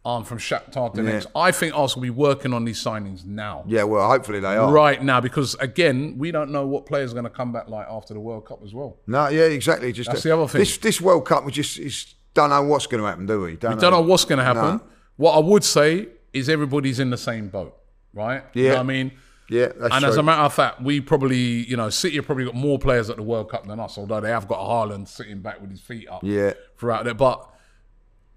um, 0.04 0.24
from 0.24 0.38
Shakhtar 0.38 0.94
Donetsk. 0.94 1.26
I 1.34 1.50
think 1.50 1.76
Arsenal 1.76 2.00
will 2.00 2.14
be 2.14 2.18
working 2.18 2.54
on 2.54 2.64
these 2.64 2.82
signings 2.82 3.24
now. 3.26 3.64
Yeah, 3.66 3.82
well, 3.82 4.08
hopefully 4.08 4.40
they 4.40 4.56
are. 4.56 4.70
right 4.72 5.02
now 5.02 5.20
because 5.20 5.54
again 5.56 6.16
we 6.16 6.30
don't 6.30 6.50
know 6.50 6.66
what 6.66 6.86
players 6.86 7.10
are 7.10 7.14
going 7.14 7.24
to 7.24 7.30
come 7.30 7.52
back 7.52 7.68
like 7.68 7.86
after 7.90 8.14
the 8.14 8.20
World 8.20 8.46
Cup 8.46 8.60
as 8.64 8.72
well. 8.72 8.98
No, 9.06 9.28
yeah, 9.28 9.42
exactly. 9.42 9.92
Just 9.92 10.10
That's 10.10 10.22
the 10.22 10.32
other 10.34 10.46
thing. 10.48 10.60
This 10.60 10.78
this 10.78 11.00
World 11.00 11.26
Cup, 11.26 11.44
we 11.44 11.52
just 11.52 12.14
don't 12.34 12.50
know 12.50 12.62
what's 12.62 12.86
going 12.86 13.02
to 13.02 13.08
happen, 13.08 13.26
do 13.26 13.40
we? 13.42 13.56
Don't, 13.56 13.74
We 13.74 13.80
don't 13.80 13.92
know 13.92 14.00
what's 14.00 14.24
going 14.24 14.38
to 14.38 14.44
happen. 14.44 14.76
No. 14.76 14.82
What 15.18 15.32
I 15.32 15.40
would 15.40 15.62
say 15.64 16.08
is 16.32 16.48
everybody's 16.48 16.98
in 17.00 17.10
the 17.10 17.16
same 17.18 17.48
boat, 17.48 17.76
right? 18.14 18.44
You 18.54 18.62
know 18.62 18.68
Yeah. 18.68 18.74
what 18.76 18.80
I 18.80 18.84
mean. 18.84 19.12
Yeah, 19.50 19.66
that's 19.76 19.94
and 19.94 20.02
true. 20.02 20.08
as 20.10 20.16
a 20.16 20.22
matter 20.22 20.42
of 20.42 20.52
fact, 20.54 20.80
we 20.82 21.00
probably, 21.00 21.36
you 21.68 21.76
know, 21.76 21.88
City 21.90 22.16
have 22.16 22.26
probably 22.26 22.44
got 22.44 22.54
more 22.54 22.78
players 22.78 23.08
at 23.10 23.16
the 23.16 23.22
World 23.22 23.50
Cup 23.50 23.66
than 23.66 23.80
us, 23.80 23.96
although 23.98 24.20
they 24.20 24.28
have 24.30 24.46
got 24.46 24.58
Haaland 24.58 25.08
sitting 25.08 25.40
back 25.40 25.60
with 25.60 25.70
his 25.70 25.80
feet 25.80 26.08
up 26.08 26.20
Yeah. 26.22 26.52
throughout 26.76 27.04
there. 27.04 27.14
But, 27.14 27.48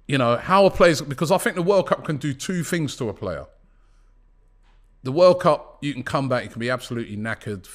you 0.07 0.17
know, 0.17 0.38
how 0.38 0.65
a 0.65 0.71
players, 0.71 1.01
because 1.01 1.29
I 1.32 1.38
think 1.38 1.55
the 1.55 1.61
World 1.61 1.88
Cup 1.88 2.03
can 2.05 2.17
do 2.17 2.34
two 2.34 2.63
things 2.63 2.95
to 2.95 3.09
a 3.09 3.13
player. 3.13 3.45
The 5.03 5.11
World 5.11 5.41
Cup, 5.41 5.79
you 5.82 5.93
can 5.93 6.03
come 6.03 6.29
back, 6.29 6.43
you 6.45 6.49
can 6.49 6.59
be 6.59 6.69
absolutely 6.69 7.17
knackered, 7.17 7.67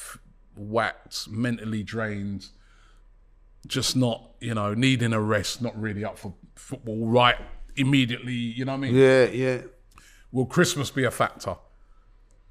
whacked, 0.56 1.28
mentally 1.28 1.82
drained, 1.82 2.46
just 3.66 3.96
not, 3.96 4.30
you 4.40 4.54
know, 4.54 4.72
needing 4.74 5.12
a 5.12 5.20
rest, 5.20 5.60
not 5.60 5.78
really 5.80 6.04
up 6.04 6.18
for 6.18 6.32
football 6.54 7.06
right 7.06 7.36
immediately, 7.76 8.32
you 8.32 8.64
know 8.64 8.72
what 8.72 8.78
I 8.78 8.90
mean? 8.90 8.94
Yeah, 8.94 9.24
yeah. 9.26 9.58
Will 10.32 10.46
Christmas 10.46 10.90
be 10.90 11.04
a 11.04 11.10
factor? 11.10 11.56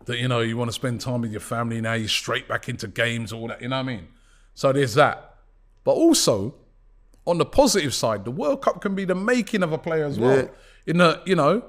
That 0.06 0.20
you 0.20 0.28
know 0.28 0.40
you 0.40 0.56
want 0.56 0.70
to 0.70 0.74
spend 0.74 1.02
time 1.02 1.22
with 1.22 1.32
your 1.32 1.42
family 1.42 1.82
now. 1.82 1.94
You're 1.94 2.08
straight 2.08 2.48
back 2.48 2.70
into 2.70 2.88
games, 2.88 3.34
all 3.34 3.48
that. 3.48 3.62
You 3.62 3.70
know 3.70 3.78
what 3.78 3.90
I 3.90 3.96
mean? 3.96 4.08
So 4.54 4.72
there's 4.72 4.94
that. 4.96 5.38
But 5.84 5.94
also, 5.94 6.56
on 7.26 7.38
the 7.40 7.46
positive 7.46 7.94
side, 7.94 8.24
the 8.24 8.32
World 8.32 8.62
Cup 8.62 8.82
can 8.82 8.94
be 8.94 9.06
the 9.06 9.16
making 9.16 9.64
of 9.64 9.72
a 9.72 9.78
player 9.78 10.06
as 10.06 10.20
well. 10.20 10.38
Yeah. 10.38 10.48
In 10.86 10.98
the 10.98 11.22
you 11.26 11.36
know, 11.36 11.64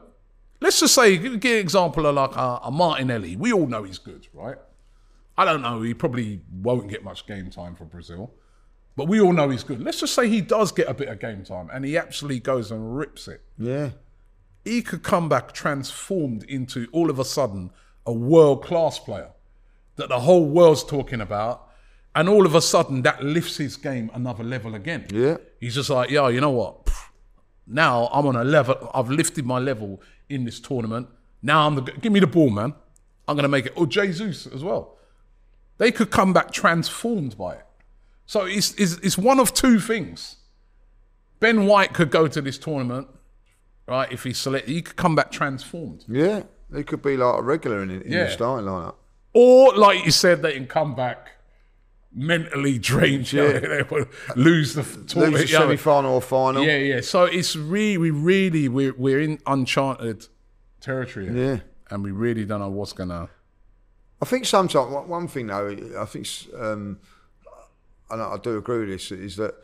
let's 0.60 0.80
just 0.80 0.94
say 0.94 1.16
give 1.16 1.40
give 1.40 1.52
an 1.52 1.60
example 1.60 2.06
of 2.06 2.14
like 2.14 2.36
a, 2.36 2.60
a 2.64 2.70
Martinelli. 2.70 3.36
We 3.36 3.52
all 3.52 3.66
know 3.66 3.84
he's 3.84 3.98
good, 3.98 4.28
right? 4.34 4.56
I 5.38 5.44
don't 5.44 5.62
know. 5.62 5.82
He 5.82 5.94
probably 5.94 6.40
won't 6.50 6.88
get 6.88 7.04
much 7.04 7.26
game 7.26 7.50
time 7.50 7.74
for 7.74 7.84
Brazil, 7.84 8.32
but 8.96 9.08
we 9.08 9.20
all 9.20 9.32
know 9.32 9.48
he's 9.50 9.62
good. 9.64 9.82
Let's 9.82 10.00
just 10.00 10.14
say 10.14 10.28
he 10.28 10.40
does 10.40 10.72
get 10.72 10.88
a 10.88 10.94
bit 10.94 11.08
of 11.08 11.18
game 11.20 11.44
time 11.44 11.68
and 11.72 11.84
he 11.84 11.96
actually 11.98 12.40
goes 12.40 12.70
and 12.70 12.96
rips 12.96 13.28
it 13.28 13.42
Yeah. 13.58 13.90
he 14.64 14.82
could 14.82 15.02
come 15.02 15.28
back 15.28 15.52
transformed 15.52 16.42
into 16.44 16.88
all 16.92 17.10
of 17.10 17.18
a 17.18 17.24
sudden 17.24 17.70
a 18.06 18.12
world 18.12 18.64
class 18.64 18.98
player 18.98 19.30
that 19.96 20.08
the 20.08 20.20
whole 20.20 20.46
world's 20.46 20.84
talking 20.84 21.20
about. 21.20 21.62
And 22.14 22.28
all 22.30 22.46
of 22.46 22.54
a 22.54 22.62
sudden 22.62 23.02
that 23.02 23.22
lifts 23.22 23.58
his 23.58 23.76
game 23.76 24.10
another 24.14 24.42
level 24.42 24.74
again. 24.74 25.06
Yeah. 25.12 25.36
He's 25.60 25.74
just 25.74 25.90
like, 25.90 26.08
yo, 26.10 26.28
you 26.28 26.40
know 26.40 26.50
what? 26.50 26.88
Now 27.66 28.08
I'm 28.12 28.26
on 28.26 28.36
a 28.36 28.44
level, 28.44 28.90
I've 28.94 29.10
lifted 29.10 29.44
my 29.44 29.58
level 29.58 30.00
in 30.30 30.44
this 30.44 30.58
tournament. 30.60 31.08
Now 31.42 31.66
I'm 31.66 31.74
the, 31.74 31.82
give 31.82 32.12
me 32.12 32.20
the 32.20 32.26
ball, 32.26 32.48
man. 32.50 32.72
I'm 33.28 33.36
going 33.36 33.42
to 33.42 33.48
make 33.48 33.66
it. 33.66 33.72
Or 33.76 33.86
Jesus 33.86 34.46
as 34.46 34.62
well. 34.64 34.96
They 35.78 35.92
could 35.92 36.10
come 36.10 36.32
back 36.32 36.52
transformed 36.52 37.36
by 37.36 37.56
it. 37.56 37.65
So 38.26 38.44
it's, 38.44 38.74
it's, 38.74 38.94
it's 38.98 39.16
one 39.18 39.38
of 39.40 39.54
two 39.54 39.78
things. 39.80 40.36
Ben 41.40 41.66
White 41.66 41.92
could 41.92 42.10
go 42.10 42.26
to 42.26 42.40
this 42.42 42.58
tournament, 42.58 43.08
right? 43.86 44.10
If 44.10 44.24
he's 44.24 44.38
selected, 44.38 44.70
he 44.72 44.82
could 44.82 44.96
come 44.96 45.14
back 45.14 45.30
transformed. 45.30 46.04
Yeah. 46.08 46.42
He 46.74 46.82
could 46.82 47.02
be 47.02 47.16
like 47.16 47.38
a 47.38 47.42
regular 47.42 47.82
in, 47.82 47.90
in 47.90 48.10
Yeah. 48.12 48.24
the 48.24 48.30
starting 48.30 48.66
lineup. 48.68 48.96
Or, 49.32 49.74
like 49.76 50.04
you 50.04 50.10
said, 50.10 50.42
they 50.42 50.54
can 50.54 50.66
come 50.66 50.94
back 50.94 51.28
mentally 52.12 52.78
drained. 52.78 53.32
Yeah. 53.32 53.58
They 53.60 53.82
will 53.82 54.06
lose 54.34 54.74
the 54.74 54.80
f- 54.80 54.96
Lose 54.96 55.12
tournament. 55.12 55.42
the 55.42 55.48
semi 55.48 55.76
final 55.76 56.14
or 56.14 56.22
final. 56.22 56.64
Yeah, 56.64 56.78
yeah. 56.78 57.00
So 57.02 57.24
it's 57.24 57.54
really, 57.54 57.98
we 57.98 58.10
really, 58.10 58.68
we're, 58.68 58.94
we're 58.94 59.20
in 59.20 59.38
uncharted 59.46 60.26
territory. 60.80 61.26
here. 61.30 61.54
Yeah. 61.54 61.60
And 61.90 62.02
we 62.02 62.10
really 62.10 62.44
don't 62.44 62.60
know 62.60 62.70
what's 62.70 62.92
going 62.94 63.10
to. 63.10 63.28
I 64.20 64.24
think 64.24 64.46
sometimes 64.46 64.90
one 64.92 65.08
one 65.08 65.28
thing 65.28 65.48
though, 65.48 65.76
I 66.00 66.04
think, 66.06 66.26
um, 66.58 66.98
and 68.10 68.22
I 68.22 68.36
do 68.36 68.56
agree 68.58 68.80
with 68.80 68.88
this, 68.88 69.12
is 69.12 69.36
that 69.36 69.54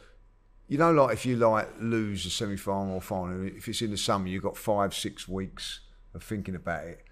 you 0.69 0.79
know, 0.79 0.93
like 0.93 1.13
if 1.15 1.27
you 1.27 1.37
like 1.37 1.69
lose 1.81 2.25
a 2.25 2.31
semi 2.31 2.57
final 2.57 2.95
or 2.95 3.01
final, 3.03 3.47
if 3.47 3.69
it's 3.69 3.83
in 3.83 3.91
the 3.91 3.97
summer, 3.97 4.29
you've 4.29 4.43
got 4.43 4.57
five, 4.57 4.95
six 4.95 5.29
weeks 5.29 5.81
of 6.15 6.23
thinking 6.23 6.55
about 6.55 6.85
it. 6.85 7.05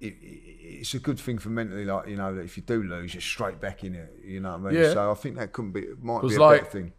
It, 0.00 0.14
it. 0.20 0.80
It's 0.80 0.94
a 0.94 0.98
good 0.98 1.18
thing 1.18 1.38
for 1.38 1.48
mentally, 1.48 1.84
like 1.84 2.08
you 2.08 2.16
know, 2.16 2.34
that 2.34 2.42
if 2.42 2.56
you 2.56 2.62
do 2.62 2.82
lose, 2.82 3.14
you're 3.14 3.20
straight 3.20 3.60
back 3.60 3.84
in 3.84 3.94
it. 3.94 4.12
You 4.24 4.40
know 4.40 4.50
what 4.58 4.68
I 4.68 4.72
mean? 4.72 4.82
Yeah. 4.82 4.92
So 4.92 5.10
I 5.10 5.14
think 5.14 5.36
that 5.36 5.52
couldn't 5.52 5.72
be, 5.72 5.86
might 6.00 6.22
be 6.22 6.34
a 6.34 6.40
like- 6.40 6.60
better 6.60 6.70
thing. 6.70 6.92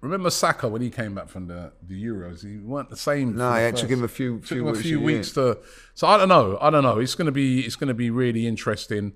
Remember 0.00 0.30
Saka 0.30 0.68
when 0.68 0.80
he 0.80 0.90
came 0.90 1.16
back 1.16 1.28
from 1.28 1.48
the, 1.48 1.72
the 1.82 2.00
Euros? 2.00 2.44
He 2.46 2.58
weren't 2.58 2.88
the 2.88 2.96
same. 2.96 3.34
No, 3.34 3.52
it 3.54 3.74
took 3.74 3.90
him 3.90 4.04
a 4.04 4.08
few, 4.08 4.38
took 4.38 4.46
few 4.46 4.60
him 4.60 4.68
a 4.68 4.70
weeks. 4.70 4.82
few 4.82 5.00
weeks 5.00 5.32
to. 5.32 5.58
So 5.94 6.06
I 6.06 6.16
don't 6.16 6.28
know. 6.28 6.56
I 6.60 6.70
don't 6.70 6.84
know. 6.84 7.00
It's 7.00 7.16
gonna 7.16 7.32
be. 7.32 7.62
It's 7.62 7.74
gonna 7.74 7.94
be 7.94 8.08
really 8.08 8.46
interesting. 8.46 9.14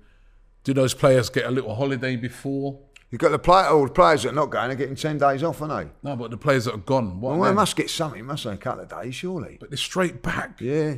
Do 0.65 0.73
those 0.73 0.93
players 0.93 1.29
get 1.29 1.45
a 1.45 1.51
little 1.51 1.75
holiday 1.75 2.17
before? 2.17 2.79
You've 3.13 3.19
got 3.19 3.29
the 3.29 3.37
play, 3.37 3.61
all 3.65 3.85
the 3.85 3.91
players 3.91 4.23
that 4.23 4.29
are 4.29 4.33
not 4.33 4.47
going 4.49 4.71
are 4.71 4.75
getting 4.75 4.95
ten 4.95 5.19
days 5.19 5.43
off, 5.43 5.61
aren't 5.61 5.87
they? 5.87 6.09
No, 6.09 6.15
but 6.15 6.31
the 6.31 6.37
players 6.37 6.65
that 6.65 6.73
are 6.73 6.77
gone. 6.79 7.21
What? 7.21 7.33
Well, 7.33 7.41
they 7.43 7.49
then? 7.49 7.55
must 7.57 7.75
get 7.75 7.91
something. 7.91 8.25
Must 8.25 8.43
have 8.45 8.53
a 8.53 8.57
couple 8.57 8.81
of 8.81 8.89
days, 8.89 9.13
surely. 9.13 9.57
But 9.59 9.69
they're 9.69 9.77
straight 9.77 10.23
back. 10.23 10.59
Yeah. 10.59 10.95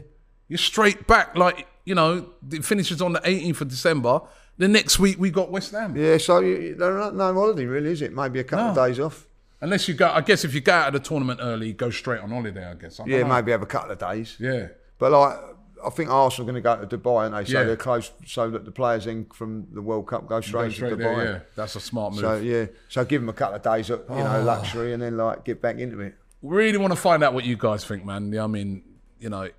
You're 0.48 0.58
straight 0.58 1.08
back. 1.08 1.36
Like 1.36 1.68
you 1.84 1.94
know, 1.94 2.30
it 2.54 2.64
finishes 2.64 3.02
on 3.02 3.12
the 3.12 3.20
18th 3.20 3.60
of 3.60 3.68
December. 3.68 4.22
The 4.58 4.70
next 4.70 4.98
week 4.98 5.20
we 5.20 5.30
got 5.30 5.52
West 5.52 5.74
Ham. 5.74 5.98
Yeah, 5.98 6.16
so 6.18 6.40
you, 6.40 6.76
there 6.76 6.98
are 7.02 7.12
no 7.12 7.34
holiday 7.34 7.66
really, 7.66 7.90
is 7.92 8.02
it? 8.02 8.14
Maybe 8.14 8.40
a 8.40 8.46
couple 8.46 8.68
of 8.68 8.76
days 8.88 8.98
off. 9.02 9.28
Unless 9.60 9.90
you 9.90 9.94
go, 9.96 10.08
I 10.10 10.22
guess 10.22 10.46
if 10.46 10.54
you 10.54 10.62
go 10.62 10.72
out 10.72 10.88
of 10.88 10.94
the 10.94 11.06
tournament 11.06 11.42
early, 11.44 11.74
go 11.74 11.90
straight 11.90 12.22
on 12.22 12.30
holiday. 12.30 12.64
I 12.66 12.76
guess. 12.76 12.98
I 13.02 13.06
Yeah, 13.08 13.24
know. 13.24 13.28
maybe 13.36 13.52
have 13.52 13.62
a 13.62 13.66
couple 13.66 13.92
of 13.92 14.00
days. 14.00 14.38
Yeah. 14.40 14.68
But 15.00 15.12
like, 15.12 15.38
I 15.86 15.90
think 15.90 16.10
Arsenal 16.10 16.50
are 16.50 16.52
going 16.52 16.64
to 16.64 16.68
go 16.82 16.86
to 16.86 16.98
Dubai, 16.98 17.16
aren't 17.32 17.36
they? 17.36 17.52
So 17.52 17.60
Yeah. 17.60 17.64
they're 17.66 17.76
close, 17.76 18.12
so 18.26 18.50
that 18.50 18.66
the 18.66 18.72
players 18.72 19.06
in 19.08 19.26
from 19.26 19.68
the 19.72 19.82
World 19.82 20.08
Cup 20.08 20.28
go 20.28 20.42
straight, 20.42 20.64
Go 20.64 20.70
straight 20.70 20.90
to 20.92 20.96
there, 20.96 21.16
Dubai. 21.16 21.26
yeah. 21.26 21.40
That's 21.56 21.76
a 21.76 21.80
smart 21.80 22.14
move. 22.14 22.22
So 22.22 22.36
yeah, 22.38 22.66
so 22.90 23.06
give 23.06 23.22
them 23.22 23.30
a 23.30 23.34
couple 23.34 23.56
of 23.56 23.62
days, 23.62 23.90
of, 23.90 24.02
you 24.10 24.16
know, 24.16 24.26
ah. 24.26 24.44
luxury, 24.44 24.94
and 24.94 25.02
then 25.02 25.18
like 25.18 25.46
get 25.46 25.62
back 25.62 25.78
into 25.80 26.00
it. 26.02 26.16
really 26.42 26.78
want 26.78 26.92
to 26.92 26.98
find 27.00 27.24
out 27.24 27.34
what 27.34 27.44
you 27.44 27.56
guys 27.58 27.84
think, 27.86 28.06
man. 28.06 28.32
Yeah, 28.32 28.44
I 28.44 28.48
mean, 28.48 28.84
you 29.20 29.30
know, 29.30 29.50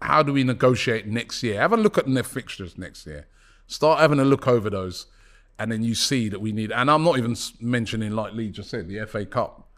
how 0.00 0.22
do 0.22 0.32
we 0.32 0.44
negotiate 0.44 1.06
next 1.06 1.42
year? 1.42 1.60
Have 1.60 1.72
a 1.72 1.76
look 1.76 1.98
at 1.98 2.06
the 2.06 2.22
fixtures 2.22 2.76
next 2.78 3.06
year. 3.06 3.26
Start 3.66 4.00
having 4.00 4.18
a 4.18 4.24
look 4.24 4.46
over 4.48 4.68
those, 4.70 5.06
and 5.58 5.70
then 5.70 5.82
you 5.82 5.94
see 5.94 6.28
that 6.28 6.40
we 6.40 6.52
need. 6.52 6.72
And 6.72 6.90
I'm 6.90 7.04
not 7.04 7.18
even 7.18 7.36
mentioning, 7.60 8.12
like 8.12 8.32
Lee 8.32 8.50
just 8.50 8.70
said, 8.70 8.88
the 8.88 9.04
FA 9.06 9.24
Cup, 9.26 9.68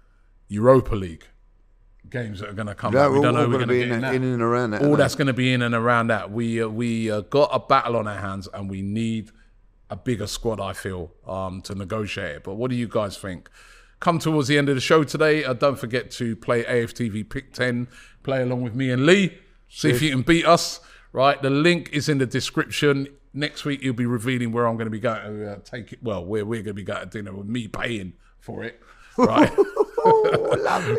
Europa 0.48 0.94
League 0.94 1.26
games 2.08 2.40
that 2.40 2.48
are 2.48 2.54
going 2.54 2.68
to 2.68 2.74
come. 2.74 2.94
Yeah. 2.94 3.08
We 3.08 3.20
don't 3.20 3.34
know 3.34 3.48
we're 3.48 3.58
gonna 3.58 3.66
be 3.66 3.80
get 3.80 3.90
in 3.90 4.04
in, 4.04 4.14
in 4.14 4.24
and 4.24 4.42
around 4.42 4.70
that, 4.72 4.82
All 4.82 4.96
that's 4.96 5.14
going 5.14 5.26
to 5.26 5.32
be 5.32 5.52
in 5.52 5.62
and 5.62 5.74
around 5.74 6.08
that. 6.08 6.30
We 6.30 6.62
uh, 6.62 6.68
we 6.68 7.10
uh, 7.10 7.20
got 7.22 7.50
a 7.52 7.58
battle 7.58 7.96
on 7.96 8.06
our 8.06 8.18
hands, 8.18 8.48
and 8.52 8.70
we 8.70 8.82
need 8.82 9.30
a 9.90 9.96
bigger 9.96 10.26
squad. 10.26 10.60
I 10.60 10.72
feel 10.72 11.12
um, 11.26 11.60
to 11.62 11.74
negotiate 11.74 12.36
it. 12.36 12.44
But 12.44 12.54
what 12.54 12.70
do 12.70 12.76
you 12.76 12.88
guys 12.88 13.16
think? 13.18 13.50
Come 14.00 14.18
towards 14.18 14.48
the 14.48 14.58
end 14.58 14.68
of 14.68 14.74
the 14.74 14.80
show 14.80 15.04
today. 15.04 15.44
Uh, 15.44 15.54
don't 15.54 15.78
forget 15.78 16.10
to 16.12 16.36
play 16.36 16.64
AFTV 16.64 17.28
Pick 17.30 17.52
Ten. 17.52 17.88
Play 18.22 18.42
along 18.42 18.62
with 18.62 18.74
me 18.74 18.90
and 18.90 19.06
Lee. 19.06 19.38
See 19.68 19.90
if 19.90 20.02
you 20.02 20.10
can 20.10 20.22
beat 20.22 20.46
us. 20.46 20.80
Right, 21.12 21.40
the 21.40 21.50
link 21.50 21.90
is 21.92 22.08
in 22.08 22.18
the 22.18 22.26
description. 22.26 23.06
Next 23.32 23.64
week, 23.64 23.82
you'll 23.82 23.94
be 23.94 24.06
revealing 24.06 24.50
where 24.50 24.66
I'm 24.66 24.76
going 24.76 24.86
to 24.86 24.90
be 24.90 24.98
going 24.98 25.22
to 25.22 25.52
uh, 25.52 25.58
take 25.64 25.92
it. 25.92 26.02
Well, 26.02 26.24
where 26.24 26.44
we're 26.44 26.62
going 26.62 26.66
to 26.66 26.74
be 26.74 26.82
going 26.82 27.00
to 27.00 27.06
dinner 27.06 27.32
with 27.32 27.46
me 27.46 27.68
paying 27.68 28.14
for 28.40 28.64
it. 28.64 28.80
Right. 29.16 29.52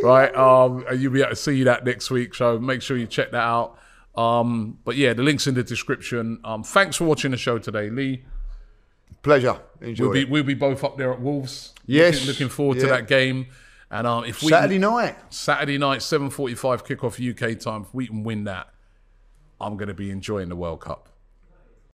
right. 0.04 0.36
Um, 0.36 0.86
you'll 0.98 1.14
be 1.14 1.22
able 1.22 1.30
to 1.32 1.36
see 1.36 1.64
that 1.64 1.86
next 1.86 2.10
week. 2.10 2.36
So 2.36 2.60
make 2.60 2.82
sure 2.82 2.98
you 2.98 3.08
check 3.08 3.32
that 3.32 3.44
out. 3.44 3.78
Um, 4.16 4.80
but 4.84 4.96
yeah, 4.96 5.14
the 5.14 5.24
link's 5.24 5.48
in 5.48 5.56
the 5.56 5.64
description. 5.64 6.40
Um, 6.44 6.64
thanks 6.64 6.96
for 6.98 7.06
watching 7.06 7.32
the 7.32 7.38
show 7.38 7.58
today, 7.58 7.90
Lee. 7.90 8.24
Pleasure, 9.22 9.60
enjoy 9.82 10.04
We'll 10.06 10.14
be 10.14 10.26
we'll 10.26 10.44
be 10.44 10.54
both 10.54 10.84
up 10.84 10.98
there 10.98 11.12
at 11.12 11.20
Wolves. 11.20 11.74
Yes, 11.86 12.16
looking, 12.16 12.28
looking 12.28 12.50
forward 12.50 12.80
to 12.80 12.88
that 12.88 13.08
game. 13.08 13.48
And 13.90 14.08
um, 14.08 14.26
if 14.26 14.42
we 14.42 14.50
Saturday 14.50 14.78
night. 14.78 15.16
Saturday 15.34 15.78
night, 15.78 16.02
seven 16.02 16.30
forty-five 16.30 16.86
kickoff 16.86 17.20
UK 17.20 17.60
time. 17.60 17.84
If 17.84 17.94
we 17.94 18.08
can 18.08 18.24
win 18.24 18.46
that, 18.46 18.70
I'm 19.60 19.78
going 19.78 19.88
to 19.88 19.94
be 19.94 20.12
enjoying 20.12 20.50
the 20.50 20.56
World 20.56 20.82
Cup. 20.82 21.10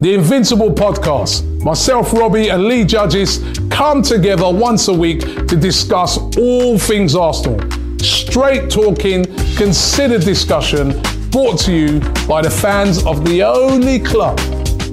The 0.01 0.13
Invincible 0.13 0.73
Podcast. 0.73 1.43
Myself, 1.63 2.13
Robbie, 2.13 2.51
and 2.51 2.65
Lee 2.65 2.85
Judges 2.85 3.41
come 3.71 4.03
together 4.03 4.45
once 4.51 4.89
a 4.89 4.93
week 4.93 5.21
to 5.21 5.57
discuss 5.57 6.19
all 6.37 6.79
things 6.79 7.17
Arsenal. 7.17 7.59
Straight 7.99 8.69
talking, 8.69 9.25
considered 9.57 10.21
discussion, 10.21 11.01
brought 11.31 11.59
to 11.61 11.73
you 11.73 12.01
by 12.29 12.43
the 12.43 12.51
fans 12.51 13.07
of 13.07 13.25
the 13.25 13.43
only 13.43 13.99
club 13.99 14.39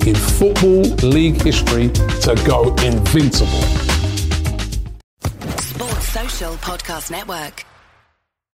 in 0.08 0.16
Football 0.16 0.84
League 1.06 1.42
history 1.42 1.90
to 1.90 2.42
go 2.48 2.74
invincible. 2.76 3.62
Sports 5.60 6.08
Social 6.14 6.54
Podcast 6.54 7.12
Network. 7.12 7.66